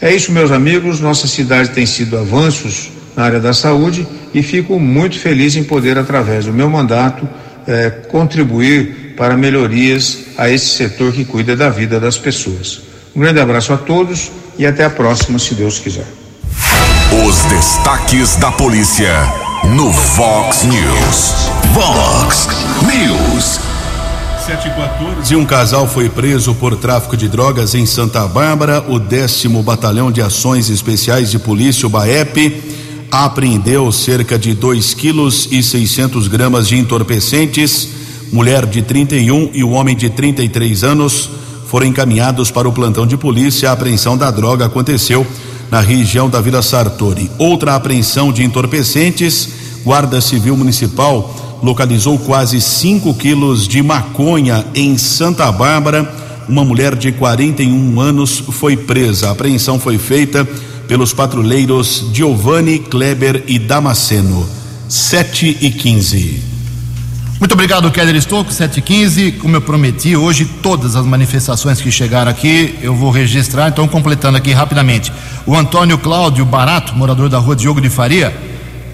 É 0.00 0.14
isso, 0.14 0.30
meus 0.30 0.50
amigos. 0.50 1.00
Nossa 1.00 1.26
cidade 1.26 1.70
tem 1.70 1.86
sido 1.86 2.18
avanços 2.18 2.90
na 3.16 3.24
área 3.24 3.40
da 3.40 3.52
saúde 3.52 4.06
e 4.32 4.42
fico 4.42 4.78
muito 4.78 5.18
feliz 5.18 5.56
em 5.56 5.64
poder, 5.64 5.98
através 5.98 6.44
do 6.44 6.52
meu 6.52 6.68
mandato, 6.68 7.28
eh, 7.66 7.90
contribuir 8.08 9.14
para 9.16 9.36
melhorias 9.36 10.18
a 10.38 10.48
esse 10.48 10.66
setor 10.66 11.12
que 11.12 11.24
cuida 11.24 11.56
da 11.56 11.68
vida 11.68 11.98
das 11.98 12.16
pessoas. 12.16 12.82
Um 13.14 13.20
grande 13.20 13.40
abraço 13.40 13.72
a 13.72 13.76
todos 13.76 14.30
e 14.56 14.66
até 14.66 14.84
a 14.84 14.90
próxima, 14.90 15.38
se 15.38 15.54
Deus 15.54 15.78
quiser. 15.78 16.06
Os 17.26 17.42
destaques 17.46 18.36
da 18.36 18.52
polícia 18.52 19.12
no 19.74 19.90
Vox 19.90 20.64
News. 20.64 21.50
Vox 21.74 22.48
News. 22.82 23.79
714. 24.50 25.36
Um 25.36 25.46
casal 25.46 25.86
foi 25.86 26.08
preso 26.08 26.52
por 26.56 26.74
tráfico 26.74 27.16
de 27.16 27.28
drogas 27.28 27.76
em 27.76 27.86
Santa 27.86 28.26
Bárbara. 28.26 28.84
O 28.88 28.98
décimo 28.98 29.62
Batalhão 29.62 30.10
de 30.10 30.20
Ações 30.20 30.68
Especiais 30.68 31.30
de 31.30 31.38
Polícia, 31.38 31.86
o 31.86 31.90
BAEP, 31.90 32.60
apreendeu 33.12 33.92
cerca 33.92 34.36
de 34.36 34.52
2 34.52 34.92
quilos 34.94 35.46
e 35.52 35.62
600 35.62 36.26
gramas 36.26 36.66
de 36.66 36.76
entorpecentes. 36.76 37.90
Mulher 38.32 38.66
de 38.66 38.82
31 38.82 39.50
e 39.54 39.62
o 39.62 39.70
homem 39.70 39.96
de 39.96 40.10
33 40.10 40.82
anos 40.82 41.30
foram 41.66 41.86
encaminhados 41.86 42.50
para 42.50 42.68
o 42.68 42.72
plantão 42.72 43.06
de 43.06 43.16
polícia. 43.16 43.70
A 43.70 43.72
apreensão 43.72 44.16
da 44.16 44.32
droga 44.32 44.66
aconteceu 44.66 45.24
na 45.70 45.80
região 45.80 46.28
da 46.28 46.40
Vila 46.40 46.60
Sartori. 46.60 47.30
Outra 47.38 47.76
apreensão 47.76 48.32
de 48.32 48.42
entorpecentes, 48.42 49.48
Guarda 49.84 50.20
Civil 50.20 50.56
Municipal 50.56 51.39
localizou 51.62 52.18
quase 52.18 52.60
5 52.60 53.14
quilos 53.14 53.66
de 53.68 53.82
maconha 53.82 54.64
em 54.74 54.96
Santa 54.96 55.50
Bárbara. 55.52 56.12
Uma 56.48 56.64
mulher 56.64 56.96
de 56.96 57.12
41 57.12 58.00
anos 58.00 58.38
foi 58.38 58.76
presa. 58.76 59.28
A 59.28 59.32
apreensão 59.32 59.78
foi 59.78 59.98
feita 59.98 60.46
pelos 60.88 61.12
patrulheiros 61.12 62.06
Giovanni, 62.12 62.78
Kleber 62.78 63.44
e 63.46 63.58
Damasceno. 63.58 64.48
7 64.88 65.58
e 65.60 65.70
15. 65.70 66.50
Muito 67.38 67.52
obrigado, 67.52 67.90
Keller 67.90 68.16
Estouco, 68.16 68.52
715. 68.52 69.32
Como 69.32 69.56
eu 69.56 69.62
prometi, 69.62 70.14
hoje 70.14 70.44
todas 70.44 70.94
as 70.94 71.06
manifestações 71.06 71.80
que 71.80 71.90
chegaram 71.90 72.30
aqui 72.30 72.78
eu 72.82 72.94
vou 72.94 73.10
registrar, 73.10 73.68
então 73.68 73.88
completando 73.88 74.36
aqui 74.36 74.52
rapidamente. 74.52 75.10
O 75.46 75.56
Antônio 75.56 75.96
Cláudio 75.96 76.44
Barato, 76.44 76.94
morador 76.94 77.30
da 77.30 77.38
rua 77.38 77.56
Diogo 77.56 77.80
de 77.80 77.88
Faria, 77.88 78.49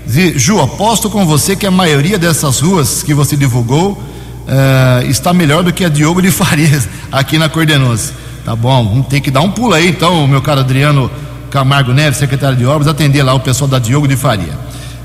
Ju, 0.06 0.60
aposto 0.60 1.10
com 1.10 1.26
você 1.26 1.56
que 1.56 1.66
a 1.66 1.70
maioria 1.70 2.16
dessas 2.18 2.60
ruas 2.60 3.02
que 3.02 3.12
você 3.12 3.36
divulgou 3.36 3.92
uh, 3.92 5.06
está 5.08 5.34
melhor 5.34 5.64
do 5.64 5.72
que 5.72 5.84
a 5.84 5.88
Diogo 5.88 6.22
de 6.22 6.30
Farias 6.32 6.88
aqui 7.10 7.38
na 7.38 7.48
Cordenose. 7.48 8.12
Tá 8.44 8.54
bom, 8.54 8.88
vamos 8.88 9.08
ter 9.08 9.20
que 9.20 9.30
dar 9.30 9.40
um 9.40 9.50
pulo 9.50 9.74
aí 9.74 9.88
então, 9.88 10.26
meu 10.28 10.40
caro 10.40 10.60
Adriano 10.60 11.10
Camargo 11.50 11.92
Neves, 11.92 12.18
secretário 12.18 12.56
de 12.56 12.64
Obras, 12.64 12.86
atender 12.86 13.22
lá 13.24 13.34
o 13.34 13.40
pessoal 13.40 13.68
da 13.68 13.80
Diogo 13.80 14.06
de 14.06 14.16
Faria. 14.16 14.56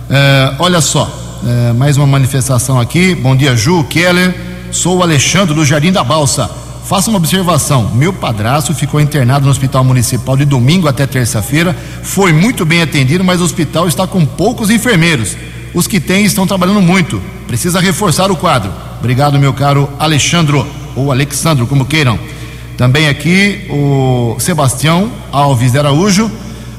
É, 0.08 0.54
olha 0.60 0.80
só, 0.80 1.12
é, 1.48 1.74
mais 1.74 1.98
uma 1.98 2.06
manifestação 2.06 2.80
aqui. 2.80 3.16
Bom 3.16 3.36
dia, 3.36 3.56
Ju, 3.56 3.84
Keller. 3.86 4.36
Sou 4.72 4.98
o 4.98 5.04
Alexandre 5.04 5.56
do 5.56 5.66
Jardim 5.66 5.92
da 5.92 6.04
Balsa. 6.04 6.50
Faça 6.86 7.10
uma 7.10 7.18
observação: 7.18 7.92
meu 7.94 8.12
padrasto 8.12 8.74
ficou 8.74 9.00
internado 9.00 9.46
no 9.46 9.52
hospital 9.52 9.84
municipal 9.84 10.36
de 10.36 10.46
domingo 10.46 10.88
até 10.88 11.06
terça-feira. 11.06 11.76
Foi 12.04 12.34
muito 12.34 12.66
bem 12.66 12.82
atendido, 12.82 13.24
mas 13.24 13.42
o 13.42 13.44
hospital 13.44 13.88
está 13.88 14.06
com 14.08 14.26
poucos 14.26 14.70
enfermeiros. 14.70 15.36
Os 15.74 15.88
que 15.88 16.00
tem 16.00 16.26
estão 16.26 16.46
trabalhando 16.46 16.82
muito. 16.82 17.22
Precisa 17.48 17.80
reforçar 17.80 18.30
o 18.32 18.36
quadro. 18.36 18.72
Obrigado, 19.00 19.40
meu 19.40 19.54
caro 19.54 19.90
Alexandro, 19.98 20.68
ou 20.96 21.12
Alexandro, 21.12 21.66
como 21.66 21.86
queiram. 21.86 22.20
Também 22.78 23.08
aqui 23.08 23.68
o 23.70 24.36
Sebastião 24.40 25.12
Alves 25.32 25.72
de 25.72 25.80
Araújo. 25.80 26.30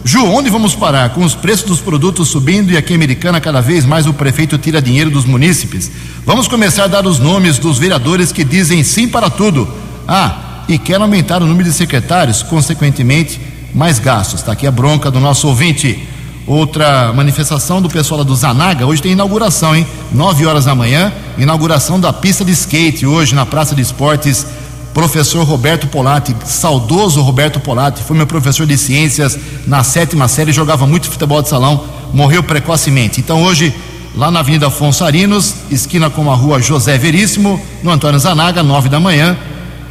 Ju, 0.05 0.25
onde 0.27 0.51
vamos 0.51 0.75
parar? 0.75 1.11
Com 1.11 1.25
os 1.25 1.35
preços 1.35 1.65
dos 1.65 1.81
produtos 1.81 2.29
subindo 2.29 2.73
e 2.73 2.77
aqui 2.77 2.93
em 2.93 2.97
Americana 2.97 3.41
cada 3.41 3.61
vez 3.61 3.85
mais 3.85 4.07
o 4.07 4.13
prefeito 4.13 4.59
tira 4.59 4.83
dinheiro 4.83 5.11
dos 5.11 5.25
munícipes. 5.25 5.91
Vamos 6.27 6.49
começar 6.49 6.85
a 6.85 6.89
dar 6.89 7.07
os 7.07 7.21
nomes 7.21 7.57
dos 7.57 7.79
vereadores 7.79 8.33
que 8.33 8.43
dizem 8.43 8.83
sim 8.83 9.07
para 9.07 9.31
tudo. 9.31 9.69
Ah, 10.07 10.65
e 10.69 10.79
quer 10.79 11.01
aumentar 11.01 11.43
o 11.43 11.47
número 11.47 11.69
de 11.69 11.75
secretários, 11.75 12.43
consequentemente, 12.43 13.41
mais 13.75 13.99
gastos. 13.99 14.41
Está 14.41 14.53
aqui 14.53 14.67
a 14.67 14.71
bronca 14.71 15.11
do 15.11 15.21
nosso 15.21 15.49
ouvinte. 15.49 16.09
Outra 16.47 17.13
manifestação 17.13 17.81
do 17.81 17.89
pessoal 17.89 18.25
do 18.25 18.35
Zanaga, 18.35 18.85
hoje 18.85 19.01
tem 19.01 19.13
inauguração, 19.13 19.77
hein? 19.77 19.87
9 20.13 20.45
horas 20.45 20.65
da 20.65 20.75
manhã, 20.75 21.13
inauguração 21.39 22.01
da 22.01 22.13
pista 22.13 22.45
de 22.45 22.51
skate 22.51 23.07
hoje 23.07 23.33
na 23.35 23.47
Praça 23.47 23.75
de 23.77 23.83
Esportes. 23.83 24.45
Professor 24.93 25.45
Roberto 25.45 25.87
Polatti, 25.87 26.37
saudoso 26.45 27.23
Roberto 27.23 27.59
Polatti, 27.61 28.03
foi 28.03 28.15
meu 28.15 28.27
professor 28.27 28.67
de 28.67 28.77
ciências 28.77 29.39
na 29.67 29.83
sétima 29.83 30.29
série, 30.29 30.53
jogava 30.53 30.87
muito 30.87 31.09
futebol 31.09 31.41
de 31.41 31.49
salão, 31.49 31.85
morreu 32.13 32.43
precocemente. 32.43 33.19
Então 33.19 33.43
hoje, 33.43 33.75
lá 34.15 34.31
na 34.31 34.41
Avenida 34.41 34.67
Afonso 34.67 35.03
Arinos, 35.03 35.55
esquina 35.71 36.11
com 36.11 36.31
a 36.31 36.35
rua 36.35 36.61
José 36.61 36.99
Veríssimo, 36.99 37.59
no 37.83 37.91
Antônio 37.91 38.19
Zanaga, 38.19 38.63
9 38.63 38.91
da 38.91 39.01
manhã, 39.01 39.35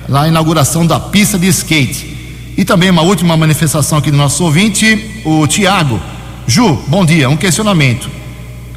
lá 0.07 0.23
a 0.23 0.27
inauguração 0.27 0.85
da 0.85 0.99
pista 0.99 1.37
de 1.37 1.47
skate. 1.47 2.17
E 2.57 2.65
também 2.65 2.89
uma 2.89 3.01
última 3.01 3.35
manifestação 3.37 3.97
aqui 3.97 4.11
do 4.11 4.17
nosso 4.17 4.43
ouvinte, 4.43 5.21
o 5.25 5.47
Tiago. 5.47 5.99
Ju, 6.45 6.77
bom 6.87 7.05
dia. 7.05 7.29
Um 7.29 7.37
questionamento. 7.37 8.09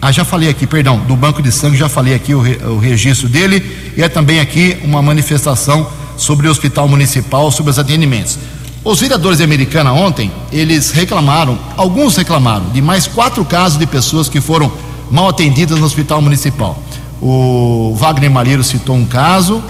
Ah, 0.01 0.13
já 0.13 0.25
falei 0.25 0.49
aqui, 0.49 0.67
perdão, 0.67 0.99
do 0.99 1.17
banco 1.17 1.43
de 1.43 1.51
sangue, 1.51 1.77
já 1.77 1.89
falei 1.89 2.15
aqui 2.15 2.35
o, 2.35 2.41
re, 2.41 2.57
o 2.65 2.79
registro 2.79 3.29
dele. 3.29 3.63
E 3.97 4.03
é 4.03 4.09
também 4.09 4.39
aqui 4.39 4.77
uma 4.85 5.01
manifestação 5.01 5.87
sobre 6.17 6.47
o 6.47 6.51
hospital 6.51 6.87
municipal, 6.87 7.51
sobre 7.51 7.71
os 7.71 7.79
atendimentos. 7.79 8.39
Os 8.85 9.01
vereadores 9.01 9.39
de 9.39 9.45
Americana 9.45 9.93
ontem, 9.93 10.31
eles 10.53 10.91
reclamaram, 10.91 11.59
alguns 11.75 12.17
reclamaram, 12.17 12.69
de 12.69 12.83
mais 12.83 13.07
quatro 13.07 13.43
casos 13.45 13.79
de 13.79 13.87
pessoas 13.87 14.29
que 14.29 14.43
foram 14.43 14.71
mal 15.11 15.29
atendidas 15.29 15.79
no 15.79 15.87
hospital 15.87 16.21
municipal. 16.21 16.79
O 17.21 17.95
Wagner 17.97 18.31
Malheiro 18.31 18.63
citou 18.63 18.95
um 18.95 19.07
caso, 19.07 19.63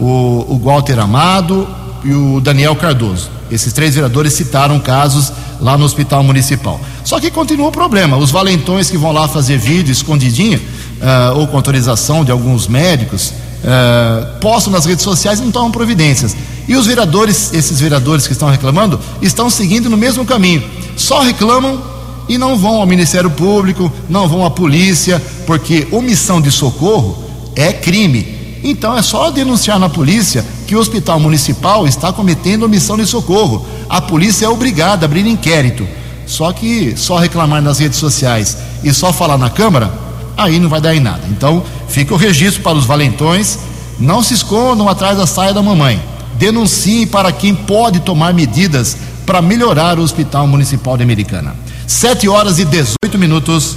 o, 0.00 0.46
o 0.48 0.60
Walter 0.62 0.98
Amado 0.98 1.66
e 2.04 2.12
o 2.12 2.40
Daniel 2.40 2.76
Cardoso. 2.76 3.30
Esses 3.50 3.72
três 3.72 3.94
vereadores 3.94 4.34
citaram 4.34 4.78
casos 4.78 5.32
lá 5.60 5.76
no 5.76 5.84
hospital 5.84 6.22
municipal. 6.22 6.80
Só 7.04 7.18
que 7.18 7.30
continua 7.30 7.68
o 7.68 7.72
problema: 7.72 8.16
os 8.16 8.30
valentões 8.30 8.90
que 8.90 8.98
vão 8.98 9.12
lá 9.12 9.26
fazer 9.26 9.58
vídeo 9.58 9.92
escondidinho, 9.92 10.58
uh, 10.58 11.38
ou 11.38 11.46
com 11.46 11.56
autorização 11.56 12.24
de 12.24 12.30
alguns 12.30 12.68
médicos, 12.68 13.28
uh, 13.30 14.38
postam 14.40 14.72
nas 14.72 14.84
redes 14.84 15.02
sociais 15.02 15.40
e 15.40 15.42
não 15.42 15.50
tomam 15.50 15.70
providências. 15.70 16.36
E 16.66 16.76
os 16.76 16.86
vereadores, 16.86 17.52
esses 17.54 17.80
vereadores 17.80 18.26
que 18.26 18.32
estão 18.32 18.50
reclamando, 18.50 19.00
estão 19.22 19.48
seguindo 19.48 19.88
no 19.88 19.96
mesmo 19.96 20.26
caminho. 20.26 20.62
Só 20.96 21.20
reclamam 21.20 21.82
e 22.28 22.36
não 22.36 22.58
vão 22.58 22.76
ao 22.76 22.86
Ministério 22.86 23.30
Público, 23.30 23.90
não 24.08 24.28
vão 24.28 24.44
à 24.44 24.50
polícia, 24.50 25.22
porque 25.46 25.88
omissão 25.90 26.42
de 26.42 26.50
socorro 26.50 27.24
é 27.56 27.72
crime. 27.72 28.37
Então 28.70 28.94
é 28.94 29.00
só 29.00 29.30
denunciar 29.30 29.78
na 29.78 29.88
polícia 29.88 30.44
que 30.66 30.76
o 30.76 30.78
hospital 30.78 31.18
municipal 31.18 31.86
está 31.86 32.12
cometendo 32.12 32.64
omissão 32.64 32.98
de 32.98 33.06
socorro. 33.06 33.66
A 33.88 33.98
polícia 33.98 34.44
é 34.44 34.48
obrigada 34.48 35.04
a 35.04 35.06
abrir 35.06 35.26
inquérito. 35.26 35.88
Só 36.26 36.52
que 36.52 36.94
só 36.94 37.16
reclamar 37.16 37.62
nas 37.62 37.78
redes 37.78 37.98
sociais 37.98 38.58
e 38.84 38.92
só 38.92 39.10
falar 39.10 39.38
na 39.38 39.48
Câmara, 39.48 39.90
aí 40.36 40.60
não 40.60 40.68
vai 40.68 40.82
dar 40.82 40.94
em 40.94 41.00
nada. 41.00 41.22
Então 41.30 41.62
fica 41.88 42.12
o 42.12 42.18
registro 42.18 42.62
para 42.62 42.76
os 42.76 42.84
valentões. 42.84 43.58
Não 43.98 44.22
se 44.22 44.34
escondam 44.34 44.86
atrás 44.86 45.16
da 45.16 45.26
saia 45.26 45.54
da 45.54 45.62
mamãe. 45.62 45.98
Denunciem 46.34 47.06
para 47.06 47.32
quem 47.32 47.54
pode 47.54 48.00
tomar 48.00 48.34
medidas 48.34 48.98
para 49.24 49.40
melhorar 49.40 49.98
o 49.98 50.02
Hospital 50.02 50.46
Municipal 50.46 50.94
de 50.94 51.02
Americana. 51.02 51.56
7 51.86 52.28
horas 52.28 52.58
e 52.58 52.66
18 52.66 53.16
minutos. 53.16 53.76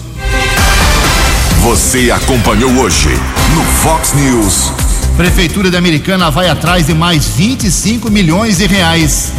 Você 1.62 2.12
acompanhou 2.12 2.72
hoje 2.72 3.10
no 3.56 3.64
Fox 3.64 4.14
News. 4.14 4.72
Prefeitura 5.18 5.70
de 5.70 5.78
Americana 5.78 6.32
vai 6.32 6.50
atrás 6.50 6.88
de 6.88 6.94
mais 6.94 7.28
25 7.28 8.10
milhões 8.10 8.58
de 8.58 8.68
reais. 8.68 9.32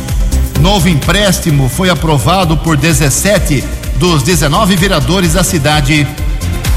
Novo 0.60 0.88
empréstimo 0.88 1.68
foi 1.68 1.88
aprovado 1.88 2.56
por 2.56 2.76
17 2.76 3.64
dos 3.96 4.22
19 4.22 4.76
vereadores 4.76 5.32
da 5.32 5.42
cidade. 5.42 6.06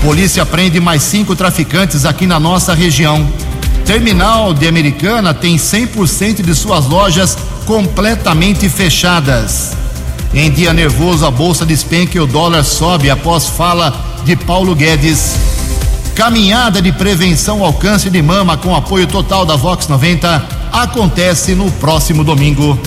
Polícia 0.02 0.46
prende 0.46 0.80
mais 0.80 1.04
cinco 1.04 1.36
traficantes 1.36 2.06
aqui 2.06 2.26
na 2.26 2.40
nossa 2.40 2.74
região. 2.74 3.28
Terminal 3.86 4.54
de 4.54 4.68
Americana 4.68 5.34
tem 5.34 5.58
100% 5.58 6.42
de 6.42 6.56
suas 6.56 6.86
lojas 6.86 7.38
completamente 7.66 8.70
fechadas. 8.70 9.74
Em 10.34 10.50
dia 10.52 10.74
nervoso, 10.74 11.26
a 11.26 11.32
bolsa 11.32 11.66
despenca 11.66 12.18
e 12.18 12.22
o 12.22 12.26
dólar 12.26 12.64
sobe 12.64 13.10
após 13.10 13.48
fala 13.48 13.94
de 14.24 14.36
Paulo 14.36 14.76
Guedes. 14.76 15.55
Caminhada 16.16 16.82
de 16.82 16.94
prevenção 16.94 17.62
ao 17.62 17.74
câncer 17.74 18.10
de 18.10 18.22
mama 18.22 18.56
com 18.58 18.74
apoio 18.74 19.06
total 19.06 19.46
da 19.46 19.58
Vox 19.58 19.90
90 19.90 20.48
acontece 20.72 21.54
no 21.54 21.70
próximo 21.74 22.24
domingo. 22.24 22.80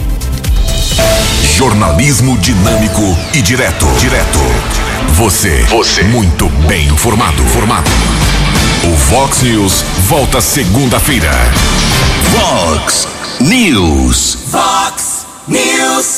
Jornalismo 1.55 2.39
dinâmico 2.39 3.03
e 3.35 3.43
direto. 3.43 3.87
Direto. 4.01 4.39
Você. 5.12 5.62
Você. 5.64 6.05
Muito 6.05 6.49
bem 6.66 6.87
informado. 6.89 7.43
Formado. 7.49 7.91
O 8.85 8.97
Vox 9.11 9.43
News 9.43 9.85
volta 10.07 10.41
segunda-feira. 10.41 11.31
Vox 12.33 13.07
News. 13.41 14.39
Fox 14.51 15.26
News. 15.47 16.16